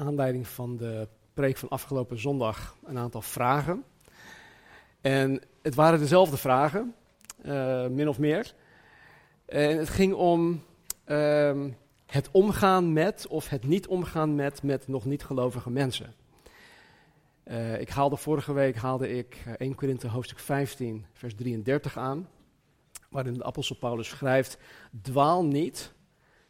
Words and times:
aanleiding 0.00 0.48
van 0.48 0.76
de 0.76 1.08
preek 1.34 1.56
van 1.56 1.68
afgelopen 1.68 2.18
zondag 2.18 2.76
een 2.84 2.98
aantal 2.98 3.22
vragen. 3.22 3.84
En 5.00 5.42
het 5.62 5.74
waren 5.74 5.98
dezelfde 5.98 6.36
vragen, 6.36 6.94
uh, 7.44 7.86
min 7.86 8.08
of 8.08 8.18
meer. 8.18 8.54
En 9.46 9.78
het 9.78 9.88
ging 9.88 10.14
om 10.14 10.62
uh, 11.06 11.64
het 12.06 12.28
omgaan 12.30 12.92
met 12.92 13.26
of 13.26 13.48
het 13.48 13.64
niet 13.64 13.86
omgaan 13.86 14.34
met, 14.34 14.62
met 14.62 14.88
nog 14.88 15.04
niet 15.04 15.24
gelovige 15.24 15.70
mensen. 15.70 16.14
Uh, 17.44 17.80
ik 17.80 17.88
haalde 17.88 18.16
vorige 18.16 18.52
week 18.52 18.76
haalde 18.76 19.08
ik 19.08 19.44
1 19.56 19.74
Korinthe 19.74 20.08
hoofdstuk 20.08 20.38
15, 20.38 21.06
vers 21.12 21.34
33 21.34 21.96
aan, 21.96 22.28
waarin 23.08 23.32
de 23.32 23.44
apostel 23.44 23.76
Paulus 23.76 24.08
schrijft: 24.08 24.58
Dwaal 25.02 25.44
niet, 25.44 25.92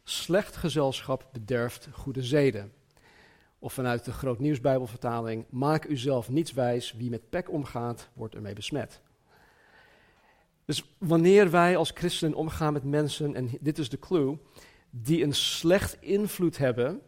slecht 0.03 0.55
gezelschap 0.55 1.29
bederft 1.31 1.89
goede 1.91 2.23
zeden. 2.23 2.71
Of 3.63 3.73
vanuit 3.73 4.05
de 4.05 4.11
Groot 4.11 4.39
Nieuwsbijbelvertaling: 4.39 5.45
Maak 5.49 5.85
uzelf 5.85 6.29
niets 6.29 6.53
wijs, 6.53 6.93
wie 6.93 7.09
met 7.09 7.29
pek 7.29 7.51
omgaat, 7.51 8.09
wordt 8.13 8.35
ermee 8.35 8.53
besmet. 8.53 9.01
Dus 10.65 10.95
wanneer 10.97 11.51
wij 11.51 11.77
als 11.77 11.91
christenen 11.93 12.37
omgaan 12.37 12.73
met 12.73 12.83
mensen, 12.83 13.35
en 13.35 13.49
dit 13.59 13.77
is 13.77 13.89
de 13.89 13.99
clue, 13.99 14.37
die 14.89 15.23
een 15.23 15.33
slecht 15.33 15.97
invloed 16.01 16.57
hebben 16.57 17.01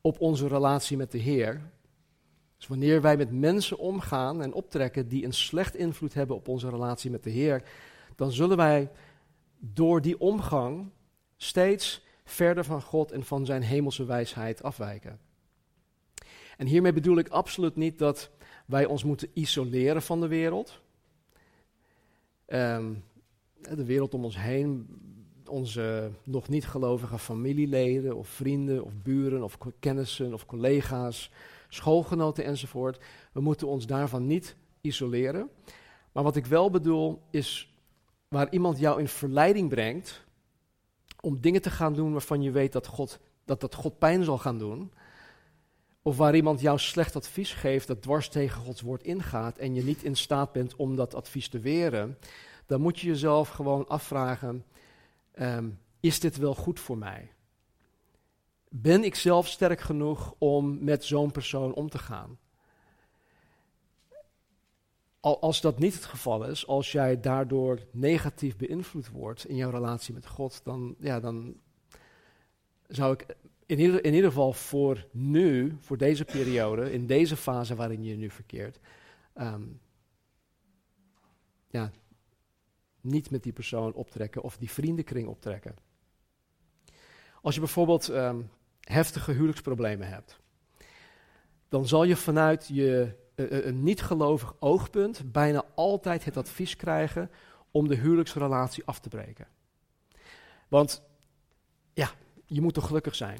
op 0.00 0.20
onze 0.20 0.48
relatie 0.48 0.96
met 0.96 1.12
de 1.12 1.18
Heer. 1.18 1.70
Dus 2.56 2.66
wanneer 2.66 3.00
wij 3.00 3.16
met 3.16 3.32
mensen 3.32 3.78
omgaan 3.78 4.42
en 4.42 4.52
optrekken 4.52 5.08
die 5.08 5.24
een 5.24 5.34
slecht 5.34 5.76
invloed 5.76 6.14
hebben 6.14 6.36
op 6.36 6.48
onze 6.48 6.68
relatie 6.68 7.10
met 7.10 7.22
de 7.22 7.30
Heer, 7.30 7.62
dan 8.14 8.32
zullen 8.32 8.56
wij 8.56 8.90
door 9.58 10.00
die 10.00 10.20
omgang 10.20 10.90
steeds 11.36 12.04
verder 12.24 12.64
van 12.64 12.82
God 12.82 13.12
en 13.12 13.24
van 13.24 13.46
zijn 13.46 13.62
hemelse 13.62 14.04
wijsheid 14.04 14.62
afwijken. 14.62 15.25
En 16.56 16.66
hiermee 16.66 16.92
bedoel 16.92 17.18
ik 17.18 17.28
absoluut 17.28 17.76
niet 17.76 17.98
dat 17.98 18.30
wij 18.66 18.84
ons 18.84 19.04
moeten 19.04 19.28
isoleren 19.32 20.02
van 20.02 20.20
de 20.20 20.28
wereld. 20.28 20.80
Um, 22.46 23.04
de 23.60 23.84
wereld 23.84 24.14
om 24.14 24.24
ons 24.24 24.38
heen, 24.38 24.86
onze 25.46 26.10
nog 26.24 26.48
niet 26.48 26.66
gelovige 26.66 27.18
familieleden 27.18 28.16
of 28.16 28.28
vrienden 28.28 28.84
of 28.84 28.92
buren 29.02 29.42
of 29.42 29.58
kennissen 29.80 30.34
of 30.34 30.46
collega's, 30.46 31.30
schoolgenoten 31.68 32.44
enzovoort. 32.44 33.04
We 33.32 33.40
moeten 33.40 33.66
ons 33.66 33.86
daarvan 33.86 34.26
niet 34.26 34.56
isoleren. 34.80 35.50
Maar 36.12 36.22
wat 36.22 36.36
ik 36.36 36.46
wel 36.46 36.70
bedoel 36.70 37.22
is 37.30 37.74
waar 38.28 38.50
iemand 38.50 38.78
jou 38.78 39.00
in 39.00 39.08
verleiding 39.08 39.68
brengt 39.68 40.24
om 41.20 41.40
dingen 41.40 41.62
te 41.62 41.70
gaan 41.70 41.94
doen 41.94 42.12
waarvan 42.12 42.42
je 42.42 42.50
weet 42.50 42.72
dat 42.72 42.86
God, 42.86 43.20
dat, 43.44 43.60
dat 43.60 43.74
God 43.74 43.98
pijn 43.98 44.24
zal 44.24 44.38
gaan 44.38 44.58
doen. 44.58 44.92
Of 46.06 46.16
waar 46.16 46.34
iemand 46.34 46.60
jou 46.60 46.78
slecht 46.78 47.16
advies 47.16 47.52
geeft 47.52 47.86
dat 47.86 48.02
dwars 48.02 48.28
tegen 48.28 48.60
Gods 48.60 48.80
woord 48.80 49.02
ingaat 49.02 49.58
en 49.58 49.74
je 49.74 49.82
niet 49.82 50.02
in 50.02 50.16
staat 50.16 50.52
bent 50.52 50.76
om 50.76 50.96
dat 50.96 51.14
advies 51.14 51.48
te 51.48 51.58
weren, 51.58 52.18
dan 52.66 52.80
moet 52.80 53.00
je 53.00 53.06
jezelf 53.06 53.48
gewoon 53.48 53.88
afvragen, 53.88 54.64
um, 55.38 55.78
is 56.00 56.20
dit 56.20 56.36
wel 56.36 56.54
goed 56.54 56.80
voor 56.80 56.98
mij? 56.98 57.32
Ben 58.68 59.04
ik 59.04 59.14
zelf 59.14 59.48
sterk 59.48 59.80
genoeg 59.80 60.34
om 60.38 60.84
met 60.84 61.04
zo'n 61.04 61.30
persoon 61.30 61.74
om 61.74 61.90
te 61.90 61.98
gaan? 61.98 62.38
Als 65.20 65.60
dat 65.60 65.78
niet 65.78 65.94
het 65.94 66.04
geval 66.04 66.44
is, 66.44 66.66
als 66.66 66.92
jij 66.92 67.20
daardoor 67.20 67.86
negatief 67.92 68.56
beïnvloed 68.56 69.08
wordt 69.10 69.46
in 69.46 69.56
jouw 69.56 69.70
relatie 69.70 70.14
met 70.14 70.26
God, 70.26 70.60
dan, 70.64 70.94
ja, 70.98 71.20
dan 71.20 71.56
zou 72.86 73.12
ik 73.12 73.26
in 73.66 73.78
ieder, 73.78 74.04
in 74.04 74.14
ieder 74.14 74.28
geval 74.28 74.52
voor 74.52 75.06
nu, 75.10 75.76
voor 75.80 75.98
deze 75.98 76.24
periode, 76.24 76.92
in 76.92 77.06
deze 77.06 77.36
fase 77.36 77.74
waarin 77.74 78.04
je 78.04 78.16
nu 78.16 78.30
verkeert, 78.30 78.78
um, 79.34 79.80
ja, 81.68 81.90
niet 83.00 83.30
met 83.30 83.42
die 83.42 83.52
persoon 83.52 83.92
optrekken 83.92 84.42
of 84.42 84.56
die 84.56 84.70
vriendenkring 84.70 85.28
optrekken. 85.28 85.76
Als 87.42 87.54
je 87.54 87.60
bijvoorbeeld 87.60 88.08
um, 88.08 88.50
heftige 88.80 89.32
huwelijksproblemen 89.32 90.08
hebt, 90.08 90.40
dan 91.68 91.86
zal 91.86 92.04
je 92.04 92.16
vanuit 92.16 92.68
je 92.68 93.14
uh, 93.34 93.64
een 93.66 93.82
niet-gelovig 93.82 94.54
oogpunt 94.58 95.32
bijna 95.32 95.64
altijd 95.74 96.24
het 96.24 96.36
advies 96.36 96.76
krijgen 96.76 97.30
om 97.70 97.88
de 97.88 97.96
huwelijksrelatie 97.96 98.84
af 98.84 99.00
te 99.00 99.08
breken. 99.08 99.48
Want 100.68 101.02
ja, 101.94 102.10
je 102.46 102.60
moet 102.60 102.74
toch 102.74 102.86
gelukkig 102.86 103.14
zijn. 103.14 103.38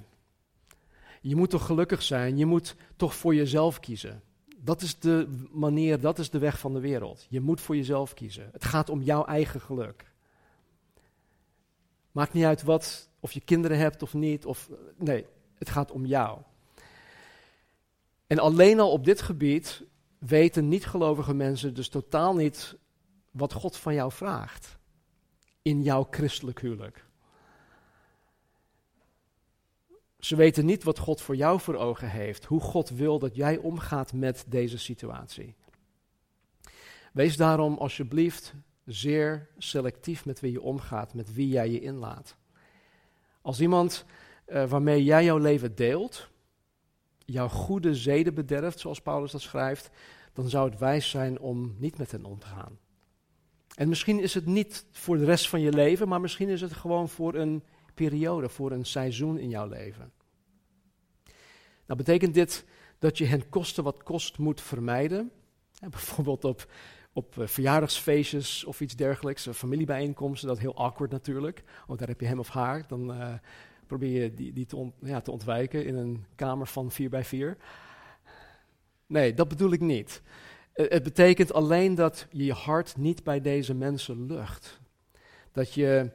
Je 1.29 1.37
moet 1.37 1.51
toch 1.51 1.67
gelukkig 1.67 2.03
zijn, 2.03 2.37
je 2.37 2.47
moet 2.47 2.77
toch 2.97 3.15
voor 3.15 3.35
jezelf 3.35 3.81
kiezen. 3.81 4.23
Dat 4.57 4.83
is 4.83 4.99
de 4.99 5.47
manier, 5.51 6.01
dat 6.01 6.19
is 6.19 6.31
de 6.31 6.39
weg 6.39 6.59
van 6.59 6.73
de 6.73 6.81
wereld. 6.81 7.27
Je 7.29 7.41
moet 7.41 7.61
voor 7.61 7.77
jezelf 7.77 8.15
kiezen. 8.15 8.49
Het 8.53 8.65
gaat 8.65 8.91
om 8.91 9.03
jouw 9.03 9.25
eigen 9.25 9.61
geluk. 9.61 10.13
Maakt 12.13 12.33
niet 12.33 12.45
uit 12.45 12.63
wat, 12.63 13.09
of 13.21 13.33
je 13.33 13.41
kinderen 13.41 13.79
hebt 13.79 14.03
of 14.03 14.15
niet, 14.15 14.47
of 14.47 14.71
nee, 14.97 15.27
het 15.55 15.71
gaat 15.71 15.91
om 15.91 16.07
jou. 16.07 16.41
En 18.27 18.39
alleen 18.39 18.81
al 18.81 18.91
op 18.91 19.05
dit 19.05 19.23
gebied 19.23 19.83
weten 20.19 20.69
niet-gelovige 20.69 21.35
mensen 21.35 21.75
dus 21.75 21.89
totaal 21.89 22.35
niet 22.35 22.77
wat 23.31 23.53
God 23.53 23.77
van 23.77 23.95
jou 23.95 24.13
vraagt 24.13 24.79
in 25.63 25.83
jouw 25.83 26.07
christelijk 26.11 26.61
huwelijk. 26.61 27.06
Ze 30.27 30.37
weten 30.37 30.67
niet 30.67 30.83
wat 30.83 30.99
God 30.99 31.21
voor 31.21 31.37
jou 31.37 31.61
voor 31.61 31.75
ogen 31.75 32.11
heeft, 32.11 32.45
hoe 32.45 32.61
God 32.61 32.89
wil 32.89 33.19
dat 33.19 33.35
jij 33.35 33.57
omgaat 33.57 34.13
met 34.13 34.45
deze 34.49 34.79
situatie. 34.79 35.55
Wees 37.13 37.37
daarom 37.37 37.77
alsjeblieft 37.77 38.55
zeer 38.85 39.49
selectief 39.59 40.25
met 40.25 40.41
wie 40.41 40.53
je 40.53 40.63
omgaat, 40.63 41.15
met 41.15 41.35
wie 41.35 41.49
jij 41.49 41.71
je 41.71 41.81
inlaat. 41.81 42.37
Als 43.41 43.61
iemand 43.61 44.05
uh, 44.49 44.69
waarmee 44.69 45.05
jij 45.05 45.25
jouw 45.25 45.39
leven 45.39 45.75
deelt, 45.75 46.29
jouw 47.25 47.49
goede 47.49 47.95
zeden 47.95 48.35
bederft, 48.35 48.79
zoals 48.79 49.01
Paulus 49.01 49.33
dat 49.33 49.41
schrijft, 49.41 49.91
dan 50.33 50.49
zou 50.49 50.71
het 50.71 50.79
wijs 50.79 51.11
zijn 51.11 51.39
om 51.39 51.75
niet 51.79 51.99
met 51.99 52.13
hen 52.13 52.25
om 52.25 52.39
te 52.39 52.47
gaan. 52.47 52.79
En 53.75 53.89
misschien 53.89 54.21
is 54.21 54.35
het 54.35 54.47
niet 54.47 54.87
voor 54.93 55.17
de 55.17 55.25
rest 55.25 55.49
van 55.49 55.61
je 55.61 55.73
leven, 55.73 56.09
maar 56.09 56.21
misschien 56.21 56.49
is 56.49 56.61
het 56.61 56.73
gewoon 56.73 57.09
voor 57.09 57.35
een 57.35 57.63
periode, 57.95 58.49
voor 58.49 58.71
een 58.71 58.87
seizoen 58.87 59.39
in 59.39 59.49
jouw 59.49 59.69
leven. 59.69 60.15
Nou 61.87 61.99
betekent 61.99 62.35
dit 62.35 62.65
dat 62.99 63.19
je 63.19 63.25
hen 63.25 63.49
kosten 63.49 63.85
wat 63.85 64.03
kost 64.03 64.39
moet 64.39 64.61
vermijden. 64.61 65.31
bijvoorbeeld 65.91 66.45
op, 66.45 66.67
op 67.13 67.37
uh, 67.37 67.47
verjaardagsfeestjes 67.47 68.65
of 68.65 68.81
iets 68.81 68.97
dergelijks, 68.97 69.47
uh, 69.47 69.55
familiebijeenkomsten, 69.55 70.49
dat 70.49 70.57
is 70.57 70.63
heel 70.63 70.77
awkward 70.77 71.11
natuurlijk. 71.11 71.63
Want 71.87 71.99
daar 71.99 72.09
heb 72.09 72.21
je 72.21 72.27
hem 72.27 72.39
of 72.39 72.49
haar, 72.49 72.85
dan 72.89 73.11
uh, 73.11 73.35
probeer 73.87 74.23
je 74.23 74.35
die, 74.35 74.53
die 74.53 74.67
te, 74.67 74.91
ja, 75.01 75.21
te 75.21 75.31
ontwijken 75.31 75.87
in 75.87 75.97
een 75.97 76.25
kamer 76.35 76.67
van 76.67 76.91
4 76.91 77.11
bij 77.11 77.25
4. 77.25 77.57
Nee, 79.07 79.35
dat 79.35 79.49
bedoel 79.49 79.73
ik 79.73 79.81
niet. 79.81 80.23
het 80.73 81.03
betekent 81.03 81.53
alleen 81.53 81.95
dat 81.95 82.27
je 82.31 82.45
je 82.45 82.53
hart 82.53 82.97
niet 82.97 83.25
bij 83.25 83.41
deze 83.41 83.75
mensen 83.75 84.27
lucht. 84.27 84.81
Dat 85.53 85.73
je 85.75 86.11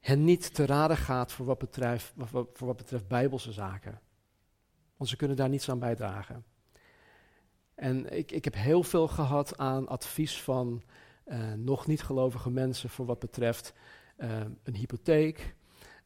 hen 0.00 0.24
niet 0.24 0.54
te 0.54 0.66
raden 0.66 0.96
gaat 0.96 1.32
voor 1.32 1.46
wat 1.46 1.58
betreft, 1.58 2.12
voor 2.26 2.66
wat 2.66 2.76
betreft 2.76 3.08
bijbelse 3.08 3.52
zaken. 3.52 4.00
Want 4.98 5.10
ze 5.10 5.16
kunnen 5.16 5.36
daar 5.36 5.48
niets 5.48 5.70
aan 5.70 5.78
bijdragen. 5.78 6.44
En 7.74 8.16
ik, 8.16 8.32
ik 8.32 8.44
heb 8.44 8.54
heel 8.54 8.82
veel 8.82 9.08
gehad 9.08 9.58
aan 9.58 9.88
advies 9.88 10.42
van 10.42 10.82
uh, 11.26 11.52
nog 11.52 11.86
niet 11.86 12.02
gelovige 12.02 12.50
mensen 12.50 12.90
voor 12.90 13.06
wat 13.06 13.18
betreft 13.18 13.72
uh, 14.18 14.40
een 14.62 14.74
hypotheek, 14.74 15.54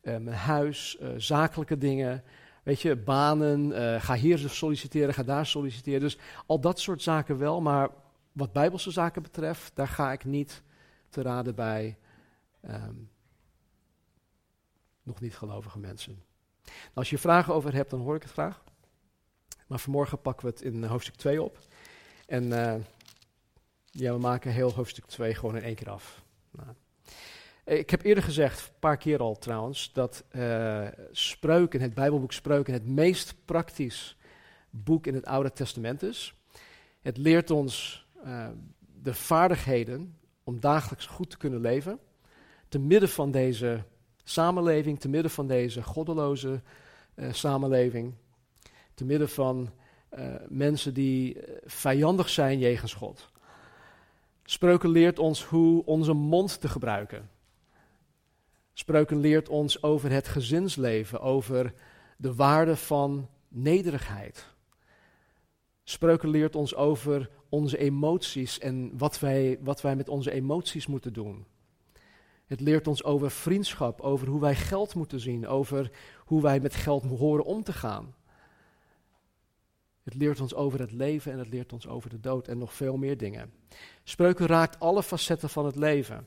een 0.03 0.29
huis, 0.29 0.99
zakelijke 1.17 1.79
dingen. 1.79 2.25
Weet 2.63 2.81
je, 2.81 2.97
banen, 2.97 4.01
ga 4.01 4.15
hier 4.15 4.39
solliciteren, 4.39 5.15
ga 5.15 5.23
daar 5.23 5.47
solliciteren. 5.47 6.01
Dus 6.01 6.19
al 6.47 6.61
dat 6.61 6.81
soort 6.81 7.03
zaken 7.03 7.39
wel, 7.39 7.61
maar 7.61 7.91
wat 8.33 8.53
bijbelse 8.53 8.91
zaken 8.91 9.23
betreft, 9.23 9.77
daar 9.77 9.89
ga 9.89 10.13
ik 10.13 10.25
niet 10.25 10.63
te 11.09 11.23
raden 11.23 11.55
bij 11.55 11.99
um, 12.69 13.11
nog 15.03 15.21
niet 15.21 15.37
gelovige 15.37 15.79
mensen. 15.79 16.25
Nou, 16.63 16.95
als 16.95 17.11
je 17.11 17.19
vragen 17.19 17.55
over 17.55 17.75
hebt, 17.75 17.91
dan 17.91 18.01
hoor 18.01 18.17
ik 18.17 18.23
het 18.23 18.33
graag. 18.33 18.63
Maar 19.67 19.79
vanmorgen 19.79 20.21
pakken 20.21 20.47
we 20.47 20.53
het 20.53 20.63
in 20.63 20.85
hoofdstuk 20.85 21.15
2 21.15 21.43
op. 21.43 21.59
En 22.27 22.45
uh, 22.45 22.75
ja, 23.91 24.13
we 24.13 24.19
maken 24.19 24.53
heel 24.53 24.73
hoofdstuk 24.73 25.07
2 25.07 25.35
gewoon 25.35 25.57
in 25.57 25.63
één 25.63 25.75
keer 25.75 25.91
af. 25.91 26.23
Nou. 26.51 26.69
Ik 27.65 27.91
heb 27.91 28.05
eerder 28.05 28.25
gezegd, 28.25 28.61
een 28.61 28.79
paar 28.79 28.97
keer 28.97 29.19
al 29.19 29.39
trouwens, 29.39 29.93
dat 29.93 30.25
uh, 30.33 30.87
Spreuken, 31.11 31.81
het 31.81 31.95
Bijbelboek 31.95 32.33
Spreuken, 32.33 32.73
het 32.73 32.87
meest 32.87 33.35
praktisch 33.45 34.17
boek 34.71 35.07
in 35.07 35.15
het 35.15 35.25
Oude 35.25 35.53
Testament 35.53 36.03
is. 36.03 36.35
Het 37.01 37.17
leert 37.17 37.51
ons 37.51 38.07
de 39.03 39.15
vaardigheden 39.15 40.17
om 40.45 40.61
dagelijks 40.61 41.07
goed 41.07 41.31
te 41.31 41.37
kunnen 41.37 41.61
leven. 41.61 41.99
Te 42.69 42.79
midden 42.79 43.09
van 43.09 43.31
deze 43.31 43.85
samenleving, 44.25 45.01
te 45.01 45.09
midden 45.09 45.31
van 45.31 45.47
deze 45.47 45.83
goddeloze 45.83 46.63
samenleving. 47.31 48.15
Te 48.95 49.05
midden 49.05 49.29
van 49.29 49.71
uh, 50.19 50.35
mensen 50.49 50.95
die 50.95 51.37
vijandig 51.65 52.29
zijn 52.29 52.59
jegens 52.59 52.95
God. 52.95 53.31
Spreuken 54.45 54.91
leert 54.91 55.19
ons 55.19 55.45
hoe 55.45 55.85
onze 55.85 56.13
mond 56.13 56.61
te 56.61 56.69
gebruiken. 56.69 57.31
Spreuken 58.73 59.21
leert 59.21 59.49
ons 59.49 59.83
over 59.83 60.11
het 60.11 60.29
gezinsleven, 60.29 61.21
over 61.21 61.75
de 62.17 62.35
waarde 62.35 62.77
van 62.77 63.29
nederigheid. 63.49 64.47
Spreuken 65.85 66.29
leert 66.29 66.57
ons 66.57 66.75
over 66.75 67.31
onze 67.49 67.79
emoties 67.79 68.59
en 68.59 68.99
wat 68.99 69.19
wij, 69.19 69.59
wat 69.61 69.81
wij 69.81 69.97
met 69.97 70.09
onze 70.09 70.31
emoties 70.31 70.87
moeten 70.87 71.13
doen. 71.13 71.47
Het 72.47 72.61
leert 72.61 72.87
ons 72.87 73.05
over 73.05 73.31
vriendschap, 73.31 74.01
over 74.01 74.29
hoe 74.29 74.41
wij 74.41 74.55
geld 74.55 74.95
moeten 74.95 75.21
zien, 75.21 75.47
over 75.47 75.91
hoe 76.25 76.43
wij 76.43 76.61
met 76.61 76.75
geld 76.75 77.05
horen 77.05 77.45
om 77.45 77.63
te 77.63 77.73
gaan. 77.73 78.15
Het 80.03 80.15
leert 80.15 80.41
ons 80.41 80.55
over 80.55 80.81
het 80.81 80.93
leven 80.93 81.33
en 81.33 81.39
het 81.39 81.49
leert 81.49 81.73
ons 81.73 81.87
over 81.87 82.11
de 82.11 82.21
dood 82.21 82.49
en 82.49 82.59
nog 82.59 82.75
veel 82.75 82.97
meer 82.97 83.17
dingen. 83.17 83.53
Spreuken 84.05 84.47
raakt 84.47 84.81
alle 84.81 85.03
facetten 85.03 85.51
van 85.51 85.67
het 85.67 85.77
leven. 85.77 86.27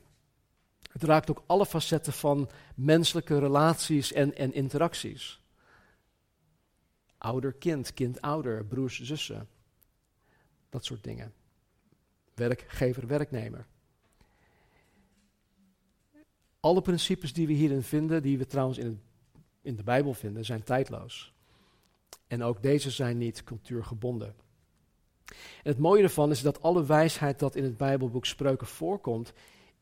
Het 0.92 1.02
raakt 1.02 1.30
ook 1.30 1.42
alle 1.46 1.66
facetten 1.66 2.12
van 2.12 2.50
menselijke 2.74 3.38
relaties 3.38 4.12
en, 4.12 4.36
en 4.36 4.52
interacties. 4.52 5.40
Ouder-kind, 7.18 7.94
kind-ouder, 7.94 8.64
broers-zussen. 8.64 9.48
Dat 10.68 10.84
soort 10.84 11.04
dingen. 11.04 11.32
Werkgever-werknemer. 12.34 13.66
Alle 16.60 16.80
principes 16.80 17.32
die 17.32 17.46
we 17.46 17.52
hierin 17.52 17.82
vinden, 17.82 18.22
die 18.22 18.38
we 18.38 18.46
trouwens 18.46 18.78
in, 18.78 19.02
in 19.62 19.76
de 19.76 19.82
Bijbel 19.82 20.14
vinden, 20.14 20.44
zijn 20.44 20.62
tijdloos. 20.62 21.35
En 22.26 22.42
ook 22.42 22.62
deze 22.62 22.90
zijn 22.90 23.18
niet 23.18 23.44
cultuurgebonden. 23.44 24.34
En 25.26 25.72
het 25.72 25.78
mooie 25.78 26.02
ervan 26.02 26.30
is 26.30 26.42
dat 26.42 26.62
alle 26.62 26.86
wijsheid 26.86 27.38
dat 27.38 27.56
in 27.56 27.64
het 27.64 27.76
Bijbelboek 27.76 28.26
Spreuken 28.26 28.66
voorkomt, 28.66 29.32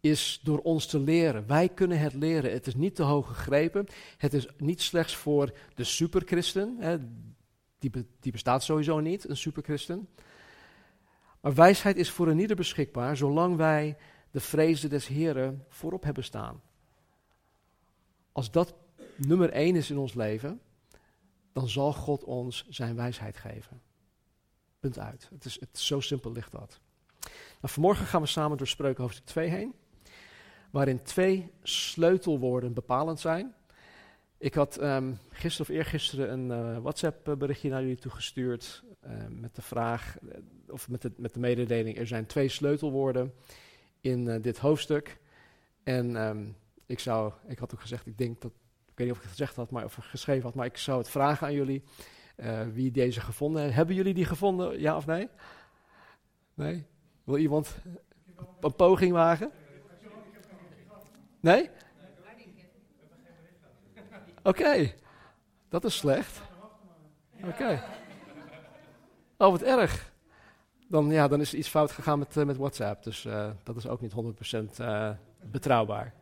is 0.00 0.40
door 0.42 0.58
ons 0.58 0.86
te 0.86 0.98
leren. 0.98 1.46
Wij 1.46 1.68
kunnen 1.68 1.98
het 1.98 2.14
leren. 2.14 2.52
Het 2.52 2.66
is 2.66 2.74
niet 2.74 2.94
te 2.94 3.02
hoog 3.02 3.26
gegrepen. 3.26 3.86
Het 4.16 4.34
is 4.34 4.46
niet 4.58 4.82
slechts 4.82 5.16
voor 5.16 5.52
de 5.74 5.84
superchristen. 5.84 6.76
Hè, 6.78 6.98
die, 7.78 7.90
die 8.20 8.32
bestaat 8.32 8.62
sowieso 8.62 9.00
niet, 9.00 9.28
een 9.28 9.36
superchristen. 9.36 10.08
Maar 11.40 11.54
wijsheid 11.54 11.96
is 11.96 12.10
voor 12.10 12.28
een 12.28 12.38
ieder 12.38 12.56
beschikbaar, 12.56 13.16
zolang 13.16 13.56
wij 13.56 13.96
de 14.30 14.40
vrezen 14.40 14.90
des 14.90 15.06
Heren 15.06 15.64
voorop 15.68 16.02
hebben 16.02 16.24
staan. 16.24 16.62
Als 18.32 18.50
dat 18.50 18.74
nummer 19.16 19.50
één 19.50 19.76
is 19.76 19.90
in 19.90 19.98
ons 19.98 20.14
leven, 20.14 20.60
dan 21.54 21.68
zal 21.68 21.92
God 21.92 22.24
ons 22.24 22.66
zijn 22.68 22.96
wijsheid 22.96 23.36
geven. 23.36 23.80
Punt 24.80 24.98
uit. 24.98 25.28
Het 25.32 25.44
is, 25.44 25.60
het 25.60 25.78
zo 25.78 26.00
simpel 26.00 26.32
ligt 26.32 26.52
dat. 26.52 26.80
Nou, 27.20 27.72
vanmorgen 27.72 28.06
gaan 28.06 28.20
we 28.20 28.26
samen 28.26 28.56
door 28.58 28.66
Spreuken 28.66 29.02
hoofdstuk 29.02 29.24
2 29.24 29.48
heen, 29.48 29.74
waarin 30.70 31.02
twee 31.02 31.52
sleutelwoorden 31.62 32.72
bepalend 32.72 33.20
zijn. 33.20 33.54
Ik 34.38 34.54
had 34.54 34.82
um, 34.82 35.18
gisteren 35.30 35.70
of 35.70 35.76
eergisteren 35.76 36.32
een 36.32 36.74
uh, 36.74 36.78
WhatsApp-berichtje 36.78 37.70
naar 37.70 37.80
jullie 37.80 37.96
toegestuurd 37.96 38.84
uh, 39.06 39.12
met 39.28 39.54
de 39.54 39.62
vraag, 39.62 40.16
uh, 40.22 40.30
of 40.68 40.88
met 40.88 41.02
de, 41.02 41.12
met 41.16 41.34
de 41.34 41.40
mededeling, 41.40 41.98
er 41.98 42.06
zijn 42.06 42.26
twee 42.26 42.48
sleutelwoorden 42.48 43.32
in 44.00 44.40
dit 44.42 44.58
hoofdstuk. 44.58 45.18
En 45.82 46.16
um, 46.16 46.56
ik 46.86 46.98
zou, 46.98 47.32
ik 47.46 47.58
had 47.58 47.74
ook 47.74 47.80
gezegd, 47.80 48.06
ik 48.06 48.18
denk 48.18 48.40
dat 48.40 48.52
ik 48.94 49.00
weet 49.00 49.06
niet 49.08 49.16
of 49.16 49.22
ik 49.22 49.30
het 49.30 49.38
gezegd 49.38 49.56
had, 49.56 49.70
maar 49.70 49.84
of 49.84 49.98
geschreven 50.00 50.42
had, 50.42 50.54
maar 50.54 50.66
ik 50.66 50.76
zou 50.76 50.98
het 50.98 51.08
vragen 51.08 51.46
aan 51.46 51.52
jullie 51.52 51.82
uh, 52.36 52.62
wie 52.72 52.90
deze 52.90 53.20
gevonden 53.20 53.56
hebben. 53.56 53.76
Hebben 53.76 53.94
jullie 53.94 54.14
die 54.14 54.24
gevonden, 54.24 54.80
ja 54.80 54.96
of 54.96 55.06
nee? 55.06 55.28
Nee? 56.54 56.86
Wil 57.24 57.36
iemand 57.36 57.76
een 58.60 58.74
poging 58.74 59.12
wagen? 59.12 59.50
Nee? 61.40 61.70
Oké, 64.42 64.92
dat 65.68 65.84
is 65.84 65.96
slecht. 65.96 66.42
Oké. 67.36 67.48
Okay. 67.48 67.82
Oh, 69.36 69.50
wat 69.50 69.62
erg. 69.62 70.12
Dan, 70.88 71.10
ja, 71.10 71.28
dan 71.28 71.40
is 71.40 71.52
er 71.52 71.58
iets 71.58 71.68
fout 71.68 71.90
gegaan 71.90 72.18
met, 72.18 72.36
uh, 72.36 72.44
met 72.44 72.56
WhatsApp, 72.56 73.02
dus 73.02 73.24
uh, 73.24 73.50
dat 73.62 73.76
is 73.76 73.86
ook 73.86 74.00
niet 74.00 74.12
100% 74.80 74.82
betrouwbaar. 75.50 76.14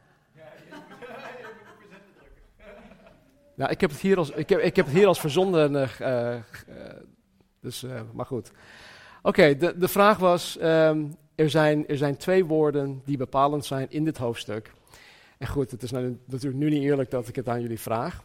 Nou, 3.54 3.70
ik 3.70 3.80
heb 3.80 3.90
het 3.90 4.00
hier 4.00 4.18
als, 4.18 4.30
ik 4.30 4.48
heb, 4.48 4.60
ik 4.60 4.76
heb 4.76 4.86
het 4.86 4.94
hier 4.94 5.06
als 5.06 5.20
verzonden. 5.20 5.74
Uh, 5.74 5.88
uh, 6.00 6.36
dus, 7.60 7.82
uh, 7.82 8.00
maar 8.12 8.26
goed. 8.26 8.50
Oké, 9.22 9.56
de, 9.56 9.78
de 9.78 9.88
vraag 9.88 10.18
was: 10.18 10.58
um, 10.62 11.16
er, 11.34 11.50
zijn, 11.50 11.88
er 11.88 11.96
zijn 11.96 12.16
twee 12.16 12.44
woorden 12.44 13.02
die 13.04 13.16
bepalend 13.16 13.64
zijn 13.64 13.90
in 13.90 14.04
dit 14.04 14.18
hoofdstuk. 14.18 14.72
En 15.38 15.48
goed, 15.48 15.70
het 15.70 15.82
is 15.82 15.90
natuurlijk 15.90 16.62
nu 16.62 16.70
niet 16.70 16.82
eerlijk 16.82 17.10
dat 17.10 17.28
ik 17.28 17.36
het 17.36 17.48
aan 17.48 17.60
jullie 17.60 17.80
vraag. 17.80 18.24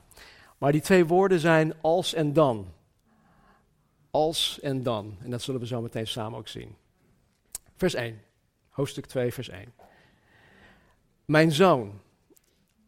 Maar 0.57 0.71
die 0.71 0.81
twee 0.81 1.05
woorden 1.05 1.39
zijn 1.39 1.73
als 1.81 2.13
en 2.13 2.33
dan. 2.33 2.67
Als 4.11 4.59
en 4.59 4.83
dan. 4.83 5.17
En 5.23 5.29
dat 5.29 5.41
zullen 5.41 5.61
we 5.61 5.67
zo 5.67 5.81
meteen 5.81 6.07
samen 6.07 6.39
ook 6.39 6.47
zien. 6.47 6.75
Vers 7.75 7.93
1. 7.93 8.21
Hoofdstuk 8.69 9.05
2, 9.05 9.33
vers 9.33 9.49
1. 9.49 9.73
Mijn 11.25 11.51
zoon. 11.51 12.01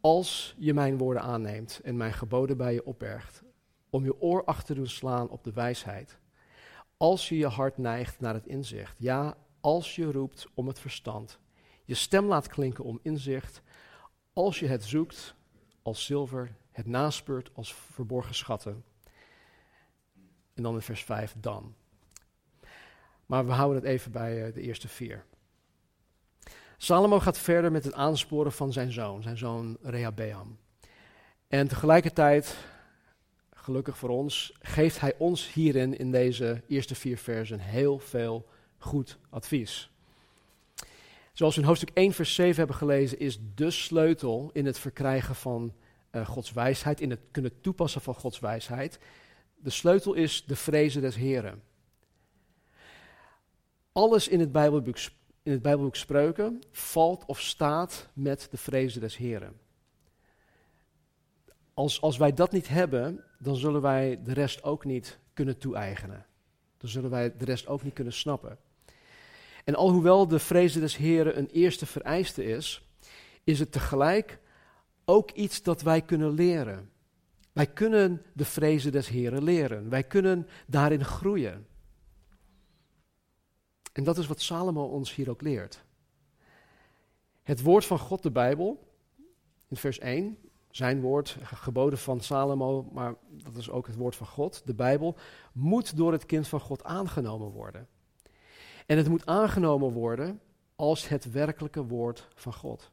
Als 0.01 0.55
je 0.57 0.73
mijn 0.73 0.97
woorden 0.97 1.23
aanneemt 1.23 1.81
en 1.83 1.97
mijn 1.97 2.13
geboden 2.13 2.57
bij 2.57 2.73
je 2.73 2.85
opbergt, 2.85 3.43
om 3.89 4.03
je 4.03 4.21
oor 4.21 4.43
achter 4.45 4.65
te 4.65 4.73
doen 4.73 4.87
slaan 4.87 5.29
op 5.29 5.43
de 5.43 5.53
wijsheid. 5.53 6.19
Als 6.97 7.29
je 7.29 7.37
je 7.37 7.47
hart 7.47 7.77
neigt 7.77 8.19
naar 8.19 8.33
het 8.33 8.47
inzicht, 8.47 8.95
ja, 8.99 9.37
als 9.59 9.95
je 9.95 10.11
roept 10.11 10.47
om 10.53 10.67
het 10.67 10.79
verstand, 10.79 11.39
je 11.85 11.95
stem 11.95 12.25
laat 12.25 12.47
klinken 12.47 12.83
om 12.83 12.99
inzicht, 13.01 13.61
als 14.33 14.59
je 14.59 14.67
het 14.67 14.83
zoekt 14.83 15.35
als 15.81 16.05
zilver, 16.05 16.55
het 16.71 16.85
naspeurt 16.85 17.49
als 17.53 17.73
verborgen 17.73 18.35
schatten. 18.35 18.83
En 20.53 20.63
dan 20.63 20.75
in 20.75 20.81
vers 20.81 21.03
5, 21.03 21.35
dan. 21.37 21.75
Maar 23.25 23.45
we 23.45 23.51
houden 23.51 23.81
het 23.81 23.91
even 23.91 24.11
bij 24.11 24.47
uh, 24.47 24.53
de 24.53 24.61
eerste 24.61 24.87
vier. 24.87 25.25
Salomo 26.81 27.19
gaat 27.19 27.37
verder 27.37 27.71
met 27.71 27.83
het 27.83 27.93
aansporen 27.93 28.51
van 28.51 28.73
zijn 28.73 28.91
zoon, 28.91 29.21
zijn 29.21 29.37
zoon 29.37 29.77
Rehabeam. 29.81 30.57
En 31.47 31.67
tegelijkertijd, 31.67 32.57
gelukkig 33.53 33.97
voor 33.97 34.09
ons, 34.09 34.53
geeft 34.61 34.99
hij 34.99 35.13
ons 35.17 35.53
hierin, 35.53 35.97
in 35.97 36.11
deze 36.11 36.61
eerste 36.67 36.95
vier 36.95 37.17
versen, 37.17 37.59
heel 37.59 37.99
veel 37.99 38.47
goed 38.77 39.17
advies. 39.29 39.91
Zoals 41.33 41.55
we 41.55 41.61
in 41.61 41.67
hoofdstuk 41.67 41.91
1, 41.93 42.13
vers 42.13 42.35
7 42.35 42.55
hebben 42.55 42.75
gelezen, 42.75 43.19
is 43.19 43.39
de 43.55 43.71
sleutel 43.71 44.49
in 44.53 44.65
het 44.65 44.79
verkrijgen 44.79 45.35
van 45.35 45.73
uh, 46.11 46.27
Gods 46.27 46.51
wijsheid, 46.51 47.01
in 47.01 47.09
het 47.09 47.21
kunnen 47.31 47.61
toepassen 47.61 48.01
van 48.01 48.15
Gods 48.15 48.39
wijsheid. 48.39 48.99
De 49.55 49.69
sleutel 49.69 50.13
is 50.13 50.45
de 50.45 50.55
vrezen 50.55 51.01
des 51.01 51.15
Heren. 51.15 51.63
Alles 53.91 54.27
in 54.27 54.39
het 54.39 54.51
Bijbelboek 54.51 54.97
in 55.49 55.55
het 55.55 55.63
Bijbelboek 55.63 55.95
Spreuken 55.95 56.61
valt 56.71 57.25
of 57.25 57.41
staat 57.41 58.09
met 58.13 58.47
de 58.51 58.57
vrezen 58.57 59.01
des 59.01 59.17
Heren. 59.17 59.59
Als, 61.73 62.01
als 62.01 62.17
wij 62.17 62.33
dat 62.33 62.51
niet 62.51 62.67
hebben, 62.67 63.23
dan 63.39 63.55
zullen 63.55 63.81
wij 63.81 64.19
de 64.23 64.33
rest 64.33 64.63
ook 64.63 64.85
niet 64.85 65.19
kunnen 65.33 65.57
toe-eigenen. 65.57 66.25
Dan 66.77 66.89
zullen 66.89 67.09
wij 67.09 67.37
de 67.37 67.45
rest 67.45 67.67
ook 67.67 67.83
niet 67.83 67.93
kunnen 67.93 68.13
snappen. 68.13 68.57
En 69.63 69.75
alhoewel 69.75 70.27
de 70.27 70.39
vrezen 70.39 70.81
des 70.81 70.97
Heren 70.97 71.37
een 71.37 71.49
eerste 71.49 71.85
vereiste 71.85 72.43
is, 72.43 72.87
is 73.43 73.59
het 73.59 73.71
tegelijk 73.71 74.39
ook 75.05 75.31
iets 75.31 75.63
dat 75.63 75.81
wij 75.81 76.01
kunnen 76.01 76.31
leren. 76.31 76.89
Wij 77.51 77.67
kunnen 77.67 78.21
de 78.33 78.45
vrezen 78.45 78.91
des 78.91 79.07
Heren 79.07 79.43
leren. 79.43 79.89
Wij 79.89 80.03
kunnen 80.03 80.47
daarin 80.67 81.05
groeien. 81.05 81.67
En 83.99 84.05
dat 84.05 84.17
is 84.17 84.27
wat 84.27 84.41
Salomo 84.41 84.83
ons 84.83 85.15
hier 85.15 85.29
ook 85.29 85.41
leert. 85.41 85.83
Het 87.43 87.61
woord 87.61 87.85
van 87.85 87.99
God, 87.99 88.23
de 88.23 88.31
Bijbel, 88.31 88.93
in 89.67 89.77
vers 89.77 89.99
1, 89.99 90.37
zijn 90.69 91.01
woord, 91.01 91.37
geboden 91.43 91.99
van 91.99 92.21
Salomo, 92.21 92.89
maar 92.91 93.15
dat 93.29 93.55
is 93.55 93.69
ook 93.69 93.87
het 93.87 93.95
woord 93.95 94.15
van 94.15 94.27
God, 94.27 94.61
de 94.65 94.73
Bijbel, 94.73 95.15
moet 95.53 95.97
door 95.97 96.11
het 96.11 96.25
kind 96.25 96.47
van 96.47 96.59
God 96.59 96.83
aangenomen 96.83 97.51
worden. 97.51 97.87
En 98.85 98.97
het 98.97 99.09
moet 99.09 99.25
aangenomen 99.25 99.91
worden 99.91 100.41
als 100.75 101.07
het 101.07 101.31
werkelijke 101.31 101.85
woord 101.85 102.27
van 102.35 102.53
God. 102.53 102.91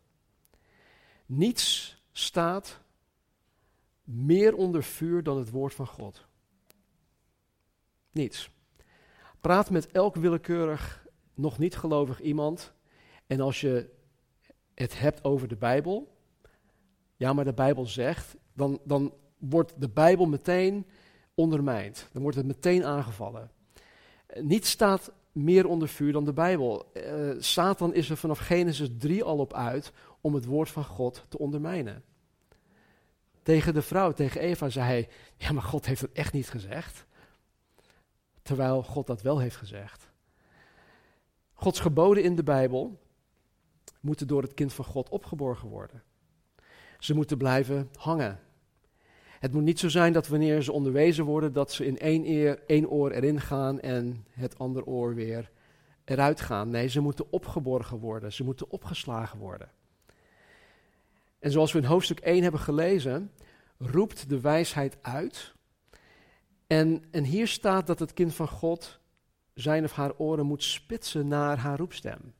Niets 1.26 1.96
staat 2.12 2.80
meer 4.04 4.54
onder 4.54 4.82
vuur 4.82 5.22
dan 5.22 5.38
het 5.38 5.50
woord 5.50 5.74
van 5.74 5.86
God. 5.86 6.26
Niets. 8.10 8.54
Praat 9.46 9.70
met 9.70 9.90
elk 9.90 10.14
willekeurig, 10.14 11.06
nog 11.34 11.58
niet 11.58 11.76
gelovig 11.76 12.20
iemand. 12.20 12.72
En 13.26 13.40
als 13.40 13.60
je 13.60 13.90
het 14.74 14.98
hebt 14.98 15.24
over 15.24 15.48
de 15.48 15.56
Bijbel, 15.56 16.16
ja, 17.16 17.32
maar 17.32 17.44
de 17.44 17.52
Bijbel 17.52 17.86
zegt, 17.86 18.36
dan, 18.52 18.80
dan 18.84 19.14
wordt 19.38 19.72
de 19.78 19.88
Bijbel 19.88 20.26
meteen 20.26 20.86
ondermijnd. 21.34 22.08
Dan 22.12 22.22
wordt 22.22 22.36
het 22.36 22.46
meteen 22.46 22.84
aangevallen. 22.84 23.50
Niets 24.40 24.70
staat 24.70 25.12
meer 25.32 25.66
onder 25.66 25.88
vuur 25.88 26.12
dan 26.12 26.24
de 26.24 26.32
Bijbel. 26.32 26.90
Uh, 26.94 27.30
Satan 27.38 27.94
is 27.94 28.10
er 28.10 28.16
vanaf 28.16 28.38
Genesis 28.38 28.88
3 28.98 29.24
al 29.24 29.38
op 29.38 29.54
uit 29.54 29.92
om 30.20 30.34
het 30.34 30.44
woord 30.44 30.68
van 30.68 30.84
God 30.84 31.24
te 31.28 31.38
ondermijnen. 31.38 32.04
Tegen 33.42 33.74
de 33.74 33.82
vrouw, 33.82 34.12
tegen 34.12 34.40
Eva, 34.40 34.68
zei 34.68 34.86
hij: 34.86 35.08
Ja, 35.36 35.52
maar 35.52 35.62
God 35.62 35.86
heeft 35.86 36.00
het 36.00 36.12
echt 36.12 36.32
niet 36.32 36.50
gezegd. 36.50 37.06
Terwijl 38.46 38.82
God 38.82 39.06
dat 39.06 39.22
wel 39.22 39.38
heeft 39.38 39.56
gezegd. 39.56 40.10
Gods 41.52 41.80
geboden 41.80 42.22
in 42.22 42.36
de 42.36 42.42
Bijbel 42.42 42.98
moeten 44.00 44.26
door 44.26 44.42
het 44.42 44.54
kind 44.54 44.72
van 44.72 44.84
God 44.84 45.08
opgeborgen 45.08 45.68
worden. 45.68 46.02
Ze 46.98 47.14
moeten 47.14 47.38
blijven 47.38 47.88
hangen. 47.98 48.40
Het 49.40 49.52
moet 49.52 49.62
niet 49.62 49.78
zo 49.78 49.88
zijn 49.88 50.12
dat 50.12 50.28
wanneer 50.28 50.62
ze 50.62 50.72
onderwezen 50.72 51.24
worden, 51.24 51.52
dat 51.52 51.72
ze 51.72 51.86
in 51.86 51.98
één, 51.98 52.26
eer, 52.26 52.62
één 52.66 52.88
oor 52.88 53.10
erin 53.10 53.40
gaan 53.40 53.80
en 53.80 54.26
het 54.30 54.58
andere 54.58 54.86
oor 54.86 55.14
weer 55.14 55.50
eruit 56.04 56.40
gaan. 56.40 56.70
Nee, 56.70 56.88
ze 56.88 57.00
moeten 57.00 57.32
opgeborgen 57.32 57.98
worden, 57.98 58.32
ze 58.32 58.44
moeten 58.44 58.70
opgeslagen 58.70 59.38
worden. 59.38 59.70
En 61.38 61.50
zoals 61.50 61.72
we 61.72 61.78
in 61.78 61.84
hoofdstuk 61.84 62.20
1 62.20 62.42
hebben 62.42 62.60
gelezen, 62.60 63.30
roept 63.78 64.28
de 64.28 64.40
wijsheid 64.40 64.98
uit. 65.02 65.54
En, 66.66 67.04
en 67.10 67.24
hier 67.24 67.48
staat 67.48 67.86
dat 67.86 67.98
het 67.98 68.12
kind 68.12 68.34
van 68.34 68.48
God 68.48 69.00
zijn 69.54 69.84
of 69.84 69.92
haar 69.92 70.16
oren 70.16 70.46
moet 70.46 70.62
spitsen 70.62 71.28
naar 71.28 71.58
haar 71.58 71.78
roepstem. 71.78 72.34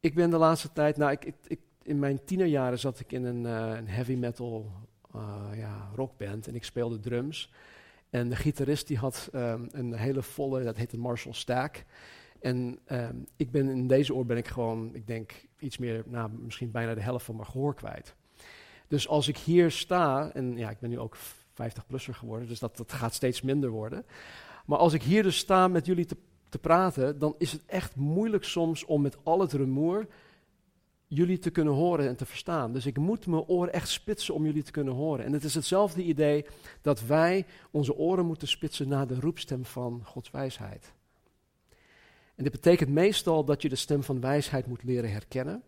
Ik 0.00 0.14
ben 0.14 0.30
de 0.30 0.36
laatste 0.36 0.72
tijd, 0.72 0.96
nou, 0.96 1.12
ik, 1.12 1.34
ik, 1.46 1.60
in 1.82 1.98
mijn 1.98 2.24
tienerjaren 2.24 2.78
zat 2.78 3.00
ik 3.00 3.12
in 3.12 3.24
een, 3.24 3.44
uh, 3.44 3.76
een 3.76 3.88
heavy 3.88 4.14
metal 4.14 4.72
uh, 5.16 5.50
ja, 5.54 5.90
rockband 5.94 6.48
en 6.48 6.54
ik 6.54 6.64
speelde 6.64 7.00
drums. 7.00 7.52
En 8.10 8.28
de 8.28 8.36
gitarist 8.36 8.86
die 8.86 8.98
had 8.98 9.28
um, 9.32 9.68
een 9.70 9.94
hele 9.94 10.22
volle, 10.22 10.62
dat 10.62 10.76
heet 10.76 10.92
een 10.92 11.00
Marshall 11.00 11.34
Stack. 11.34 11.84
En 12.40 12.78
um, 12.86 13.26
ik 13.36 13.50
ben 13.50 13.68
in 13.68 13.86
deze 13.86 14.14
oor 14.14 14.26
ben 14.26 14.36
ik 14.36 14.48
gewoon, 14.48 14.94
ik 14.94 15.06
denk 15.06 15.46
iets 15.58 15.78
meer, 15.78 16.02
nou, 16.06 16.30
misschien 16.30 16.70
bijna 16.70 16.94
de 16.94 17.00
helft 17.00 17.24
van 17.24 17.36
mijn 17.36 17.48
gehoor 17.48 17.74
kwijt. 17.74 18.14
Dus 18.94 19.08
als 19.08 19.28
ik 19.28 19.36
hier 19.36 19.70
sta, 19.70 20.30
en 20.32 20.56
ja, 20.56 20.70
ik 20.70 20.78
ben 20.78 20.90
nu 20.90 20.98
ook 20.98 21.16
50-plusser 21.52 22.14
geworden, 22.14 22.48
dus 22.48 22.58
dat, 22.58 22.76
dat 22.76 22.92
gaat 22.92 23.14
steeds 23.14 23.42
minder 23.42 23.70
worden. 23.70 24.06
Maar 24.66 24.78
als 24.78 24.92
ik 24.92 25.02
hier 25.02 25.22
dus 25.22 25.36
sta 25.36 25.68
met 25.68 25.86
jullie 25.86 26.04
te, 26.04 26.16
te 26.48 26.58
praten, 26.58 27.18
dan 27.18 27.34
is 27.38 27.52
het 27.52 27.62
echt 27.66 27.96
moeilijk 27.96 28.44
soms 28.44 28.84
om 28.84 29.02
met 29.02 29.16
al 29.22 29.40
het 29.40 29.52
rumoer 29.52 30.06
jullie 31.06 31.38
te 31.38 31.50
kunnen 31.50 31.74
horen 31.74 32.08
en 32.08 32.16
te 32.16 32.26
verstaan. 32.26 32.72
Dus 32.72 32.86
ik 32.86 32.98
moet 32.98 33.26
mijn 33.26 33.42
oren 33.42 33.72
echt 33.72 33.88
spitsen 33.88 34.34
om 34.34 34.44
jullie 34.44 34.62
te 34.62 34.70
kunnen 34.70 34.94
horen. 34.94 35.24
En 35.24 35.32
het 35.32 35.44
is 35.44 35.54
hetzelfde 35.54 36.02
idee 36.02 36.46
dat 36.80 37.06
wij 37.06 37.46
onze 37.70 37.96
oren 37.96 38.26
moeten 38.26 38.48
spitsen 38.48 38.88
naar 38.88 39.06
de 39.06 39.20
roepstem 39.20 39.64
van 39.64 40.00
Gods 40.04 40.30
wijsheid. 40.30 40.92
En 42.34 42.42
dit 42.42 42.52
betekent 42.52 42.90
meestal 42.90 43.44
dat 43.44 43.62
je 43.62 43.68
de 43.68 43.76
stem 43.76 44.02
van 44.02 44.20
wijsheid 44.20 44.66
moet 44.66 44.82
leren 44.82 45.10
herkennen. 45.10 45.62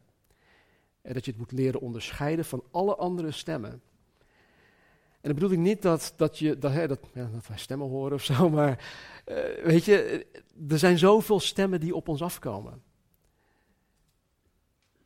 En 1.06 1.12
dat 1.12 1.24
je 1.24 1.30
het 1.30 1.40
moet 1.40 1.52
leren 1.52 1.80
onderscheiden 1.80 2.44
van 2.44 2.64
alle 2.70 2.96
andere 2.96 3.30
stemmen. 3.30 3.70
En 3.70 5.32
dan 5.32 5.34
bedoel 5.34 5.50
ik 5.50 5.58
niet 5.58 5.82
dat, 5.82 6.12
dat, 6.16 6.38
je, 6.38 6.58
dat, 6.58 6.72
hè, 6.72 6.86
dat, 6.86 7.00
ja, 7.14 7.30
wij 7.48 7.58
stemmen 7.58 7.88
horen 7.88 8.12
of 8.12 8.24
zo, 8.24 8.50
maar 8.50 8.84
uh, 9.26 9.64
weet 9.64 9.84
je, 9.84 10.26
er 10.68 10.78
zijn 10.78 10.98
zoveel 10.98 11.40
stemmen 11.40 11.80
die 11.80 11.94
op 11.94 12.08
ons 12.08 12.22
afkomen 12.22 12.82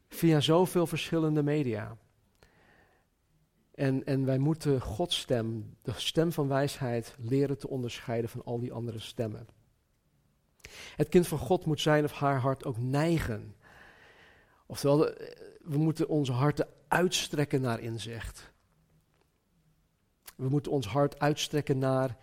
via 0.08 0.40
zoveel 0.40 0.86
verschillende 0.86 1.42
media. 1.42 1.96
En, 3.74 4.04
en 4.04 4.24
wij 4.24 4.38
moeten 4.38 4.80
Gods 4.80 5.18
stem, 5.18 5.76
de 5.82 5.92
stem 5.96 6.32
van 6.32 6.48
wijsheid, 6.48 7.14
leren 7.18 7.58
te 7.58 7.68
onderscheiden 7.68 8.30
van 8.30 8.44
al 8.44 8.58
die 8.58 8.72
andere 8.72 8.98
stemmen. 8.98 9.48
Het 10.96 11.08
kind 11.08 11.26
van 11.26 11.38
God 11.38 11.66
moet 11.66 11.80
zijn 11.80 12.04
of 12.04 12.12
haar 12.12 12.38
hart 12.38 12.64
ook 12.64 12.78
neigen. 12.78 13.54
Oftewel, 14.66 15.12
we 15.70 15.78
moeten 15.78 16.08
onze 16.08 16.32
harten 16.32 16.68
uitstrekken 16.88 17.60
naar 17.60 17.80
inzicht. 17.80 18.52
We 20.36 20.48
moeten 20.48 20.72
ons 20.72 20.86
hart 20.86 21.18
uitstrekken 21.18 21.78
naar 21.78 22.16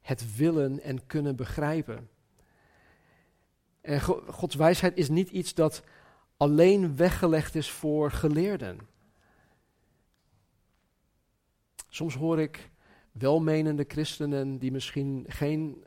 het 0.00 0.36
willen 0.36 0.80
en 0.80 1.06
kunnen 1.06 1.36
begrijpen. 1.36 2.08
En 3.80 4.00
Gods 4.26 4.54
wijsheid 4.54 4.96
is 4.96 5.08
niet 5.08 5.30
iets 5.30 5.54
dat 5.54 5.82
alleen 6.36 6.96
weggelegd 6.96 7.54
is 7.54 7.70
voor 7.70 8.10
geleerden. 8.10 8.78
Soms 11.88 12.14
hoor 12.14 12.40
ik 12.40 12.70
welmenende 13.12 13.84
christenen 13.88 14.58
die 14.58 14.72
misschien 14.72 15.24
geen 15.28 15.84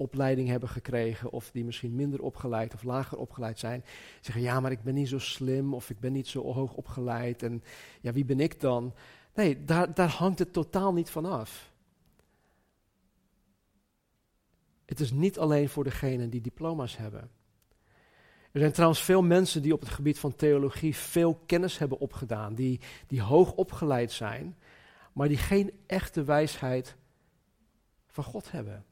opleiding 0.00 0.48
hebben 0.48 0.68
gekregen 0.68 1.30
of 1.30 1.50
die 1.50 1.64
misschien 1.64 1.94
minder 1.94 2.22
opgeleid 2.22 2.74
of 2.74 2.82
lager 2.82 3.18
opgeleid 3.18 3.58
zijn, 3.58 3.84
zeggen 4.20 4.42
ja, 4.42 4.60
maar 4.60 4.70
ik 4.70 4.82
ben 4.82 4.94
niet 4.94 5.08
zo 5.08 5.18
slim 5.18 5.74
of 5.74 5.90
ik 5.90 6.00
ben 6.00 6.12
niet 6.12 6.28
zo 6.28 6.52
hoog 6.52 6.74
opgeleid 6.74 7.42
en 7.42 7.62
ja, 8.00 8.12
wie 8.12 8.24
ben 8.24 8.40
ik 8.40 8.60
dan? 8.60 8.94
Nee, 9.34 9.64
daar, 9.64 9.94
daar 9.94 10.08
hangt 10.08 10.38
het 10.38 10.52
totaal 10.52 10.92
niet 10.92 11.10
van 11.10 11.24
af. 11.24 11.72
Het 14.84 15.00
is 15.00 15.10
niet 15.10 15.38
alleen 15.38 15.68
voor 15.68 15.84
degenen 15.84 16.30
die 16.30 16.40
diploma's 16.40 16.96
hebben. 16.96 17.30
Er 18.52 18.60
zijn 18.60 18.72
trouwens 18.72 19.02
veel 19.02 19.22
mensen 19.22 19.62
die 19.62 19.72
op 19.72 19.80
het 19.80 19.88
gebied 19.88 20.18
van 20.18 20.36
theologie 20.36 20.96
veel 20.96 21.34
kennis 21.46 21.78
hebben 21.78 21.98
opgedaan, 21.98 22.54
die, 22.54 22.80
die 23.06 23.22
hoog 23.22 23.52
opgeleid 23.52 24.12
zijn, 24.12 24.56
maar 25.12 25.28
die 25.28 25.36
geen 25.36 25.72
echte 25.86 26.24
wijsheid 26.24 26.96
van 28.06 28.24
God 28.24 28.50
hebben. 28.50 28.84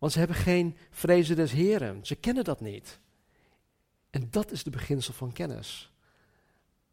Want 0.00 0.12
ze 0.12 0.18
hebben 0.18 0.36
geen 0.36 0.76
vrezen 0.90 1.36
des 1.36 1.52
Heren, 1.52 2.06
ze 2.06 2.14
kennen 2.14 2.44
dat 2.44 2.60
niet. 2.60 2.98
En 4.10 4.28
dat 4.30 4.50
is 4.50 4.62
de 4.62 4.70
beginsel 4.70 5.12
van 5.12 5.32
kennis. 5.32 5.92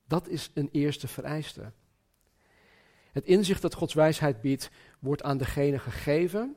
Dat 0.06 0.28
is 0.28 0.52
een 0.54 0.70
eerste 0.72 1.08
vereiste. 1.08 1.72
Het 3.12 3.26
inzicht 3.26 3.62
dat 3.62 3.74
Gods 3.74 3.94
wijsheid 3.94 4.42
biedt, 4.42 4.70
wordt 5.00 5.24
aan 5.24 5.38
degene 5.38 5.80
gegeven 5.80 6.56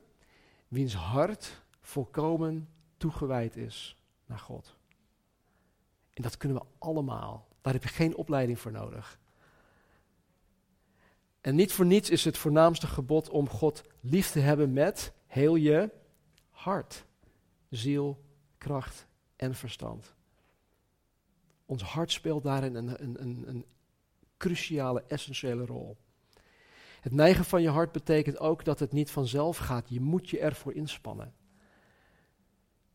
wiens 0.67 0.93
hart 0.93 1.61
volkomen 1.81 2.69
toegewijd 2.97 3.55
is 3.55 3.95
naar 4.25 4.39
God. 4.39 4.75
En 6.13 6.23
dat 6.23 6.37
kunnen 6.37 6.57
we 6.57 6.65
allemaal. 6.77 7.47
Daar 7.61 7.73
heb 7.73 7.83
je 7.83 7.89
geen 7.89 8.15
opleiding 8.15 8.59
voor 8.59 8.71
nodig. 8.71 9.19
En 11.41 11.55
niet 11.55 11.73
voor 11.73 11.85
niets 11.85 12.09
is 12.09 12.25
het 12.25 12.37
voornaamste 12.37 12.87
gebod 12.87 13.29
om 13.29 13.49
God 13.49 13.83
lief 13.99 14.31
te 14.31 14.39
hebben 14.39 14.73
met 14.73 15.13
heel 15.27 15.55
je 15.55 15.99
hart, 16.63 17.05
ziel, 17.69 18.23
kracht 18.57 19.07
en 19.35 19.55
verstand. 19.55 20.15
Ons 21.65 21.83
hart 21.83 22.11
speelt 22.11 22.43
daarin 22.43 22.75
een, 22.75 23.03
een, 23.03 23.21
een, 23.21 23.43
een 23.47 23.65
cruciale, 24.37 25.03
essentiële 25.07 25.65
rol. 25.65 25.97
Het 27.01 27.11
neigen 27.11 27.45
van 27.45 27.61
je 27.61 27.69
hart 27.69 27.91
betekent 27.91 28.39
ook 28.39 28.65
dat 28.65 28.79
het 28.79 28.91
niet 28.91 29.11
vanzelf 29.11 29.57
gaat. 29.57 29.89
Je 29.89 30.01
moet 30.01 30.29
je 30.29 30.39
ervoor 30.39 30.73
inspannen. 30.73 31.33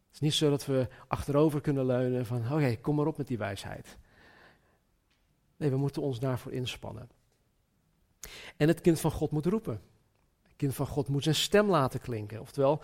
Het 0.06 0.14
is 0.14 0.20
niet 0.20 0.34
zo 0.34 0.50
dat 0.50 0.66
we 0.66 0.88
achterover 1.08 1.60
kunnen 1.60 1.86
leunen 1.86 2.26
van, 2.26 2.52
oké, 2.52 2.76
kom 2.76 2.96
maar 2.96 3.06
op 3.06 3.16
met 3.16 3.26
die 3.26 3.38
wijsheid. 3.38 3.98
Nee, 5.56 5.70
we 5.70 5.76
moeten 5.76 6.02
ons 6.02 6.18
daarvoor 6.18 6.52
inspannen. 6.52 7.10
En 8.56 8.68
het 8.68 8.80
kind 8.80 9.00
van 9.00 9.10
God 9.10 9.30
moet 9.30 9.46
roepen. 9.46 9.80
Het 10.42 10.56
kind 10.56 10.74
van 10.74 10.86
God 10.86 11.08
moet 11.08 11.22
zijn 11.22 11.34
stem 11.34 11.70
laten 11.70 12.00
klinken. 12.00 12.40
Oftewel, 12.40 12.82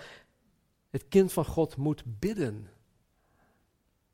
het 0.92 1.08
kind 1.08 1.32
van 1.32 1.44
God 1.44 1.76
moet 1.76 2.02
bidden. 2.18 2.70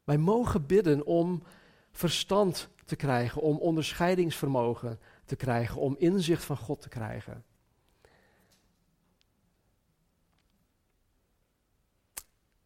Wij 0.05 0.19
mogen 0.19 0.67
bidden 0.67 1.07
om 1.07 1.43
verstand 1.91 2.69
te 2.85 2.97
krijgen, 2.97 3.43
om 3.43 3.57
onderscheidingsvermogen 3.57 4.99
te 5.25 5.37
krijgen, 5.37 5.81
om 5.81 5.97
inzicht 5.99 6.45
van 6.45 6.57
God 6.57 6.81
te 6.81 6.89
krijgen. 6.89 7.45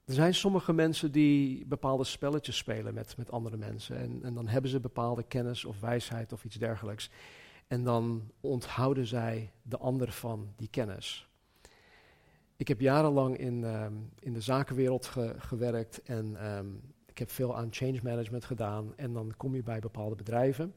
Er 0.04 0.14
zijn 0.14 0.34
sommige 0.34 0.72
mensen 0.72 1.12
die 1.12 1.66
bepaalde 1.66 2.04
spelletjes 2.04 2.56
spelen 2.56 2.94
met, 2.94 3.16
met 3.16 3.30
andere 3.30 3.56
mensen. 3.56 3.96
En, 3.96 4.20
en 4.22 4.34
dan 4.34 4.48
hebben 4.48 4.70
ze 4.70 4.80
bepaalde 4.80 5.22
kennis 5.22 5.64
of 5.64 5.80
wijsheid 5.80 6.32
of 6.32 6.44
iets 6.44 6.56
dergelijks. 6.56 7.10
En 7.66 7.84
dan 7.84 8.30
onthouden 8.40 9.06
zij 9.06 9.52
de 9.62 9.78
ander 9.78 10.12
van 10.12 10.52
die 10.56 10.68
kennis. 10.68 11.31
Ik 12.56 12.68
heb 12.68 12.80
jarenlang 12.80 13.36
in, 13.36 13.64
ehm, 13.64 13.92
in 14.18 14.32
de 14.32 14.40
zakenwereld 14.40 15.10
gewerkt 15.38 16.02
en 16.02 16.36
ehm, 16.36 16.66
ik 17.06 17.18
heb 17.18 17.30
veel 17.30 17.56
aan 17.56 17.68
change 17.70 18.00
management 18.02 18.44
gedaan. 18.44 18.92
En 18.96 19.12
dan 19.12 19.34
kom 19.36 19.54
je 19.54 19.62
bij 19.62 19.78
bepaalde 19.78 20.14
bedrijven 20.14 20.74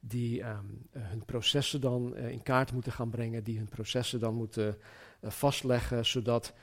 die 0.00 0.42
ehm, 0.42 0.64
hun 0.90 1.24
processen 1.24 1.80
dan 1.80 2.16
eh, 2.16 2.30
in 2.30 2.42
kaart 2.42 2.72
moeten 2.72 2.92
gaan 2.92 3.10
brengen, 3.10 3.44
die 3.44 3.58
hun 3.58 3.68
processen 3.68 4.20
dan 4.20 4.34
moeten 4.34 4.78
uh, 5.20 5.30
vastleggen, 5.30 6.06
zodat 6.06 6.54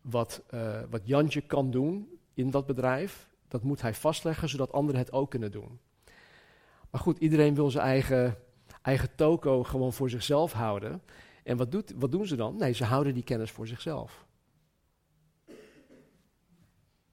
wat, 0.00 0.42
uh, 0.54 0.80
wat 0.90 1.00
Jantje 1.04 1.40
kan 1.40 1.70
doen 1.70 2.08
in 2.34 2.50
dat 2.50 2.66
bedrijf, 2.66 3.28
dat 3.48 3.62
moet 3.62 3.82
hij 3.82 3.94
vastleggen, 3.94 4.48
zodat 4.48 4.72
anderen 4.72 5.00
het 5.00 5.12
ook 5.12 5.30
kunnen 5.30 5.50
doen. 5.50 5.80
Maar 6.90 7.00
goed, 7.00 7.18
iedereen 7.18 7.54
wil 7.54 7.70
zijn 7.70 7.84
eigen, 7.84 8.36
eigen 8.82 9.08
toko 9.16 9.62
gewoon 9.62 9.92
voor 9.92 10.10
zichzelf 10.10 10.52
houden. 10.52 11.02
En 11.44 11.56
wat, 11.56 11.72
doet, 11.72 11.92
wat 11.96 12.12
doen 12.12 12.26
ze 12.26 12.36
dan? 12.36 12.56
Nee, 12.56 12.72
ze 12.72 12.84
houden 12.84 13.14
die 13.14 13.22
kennis 13.22 13.50
voor 13.50 13.66
zichzelf. 13.66 14.26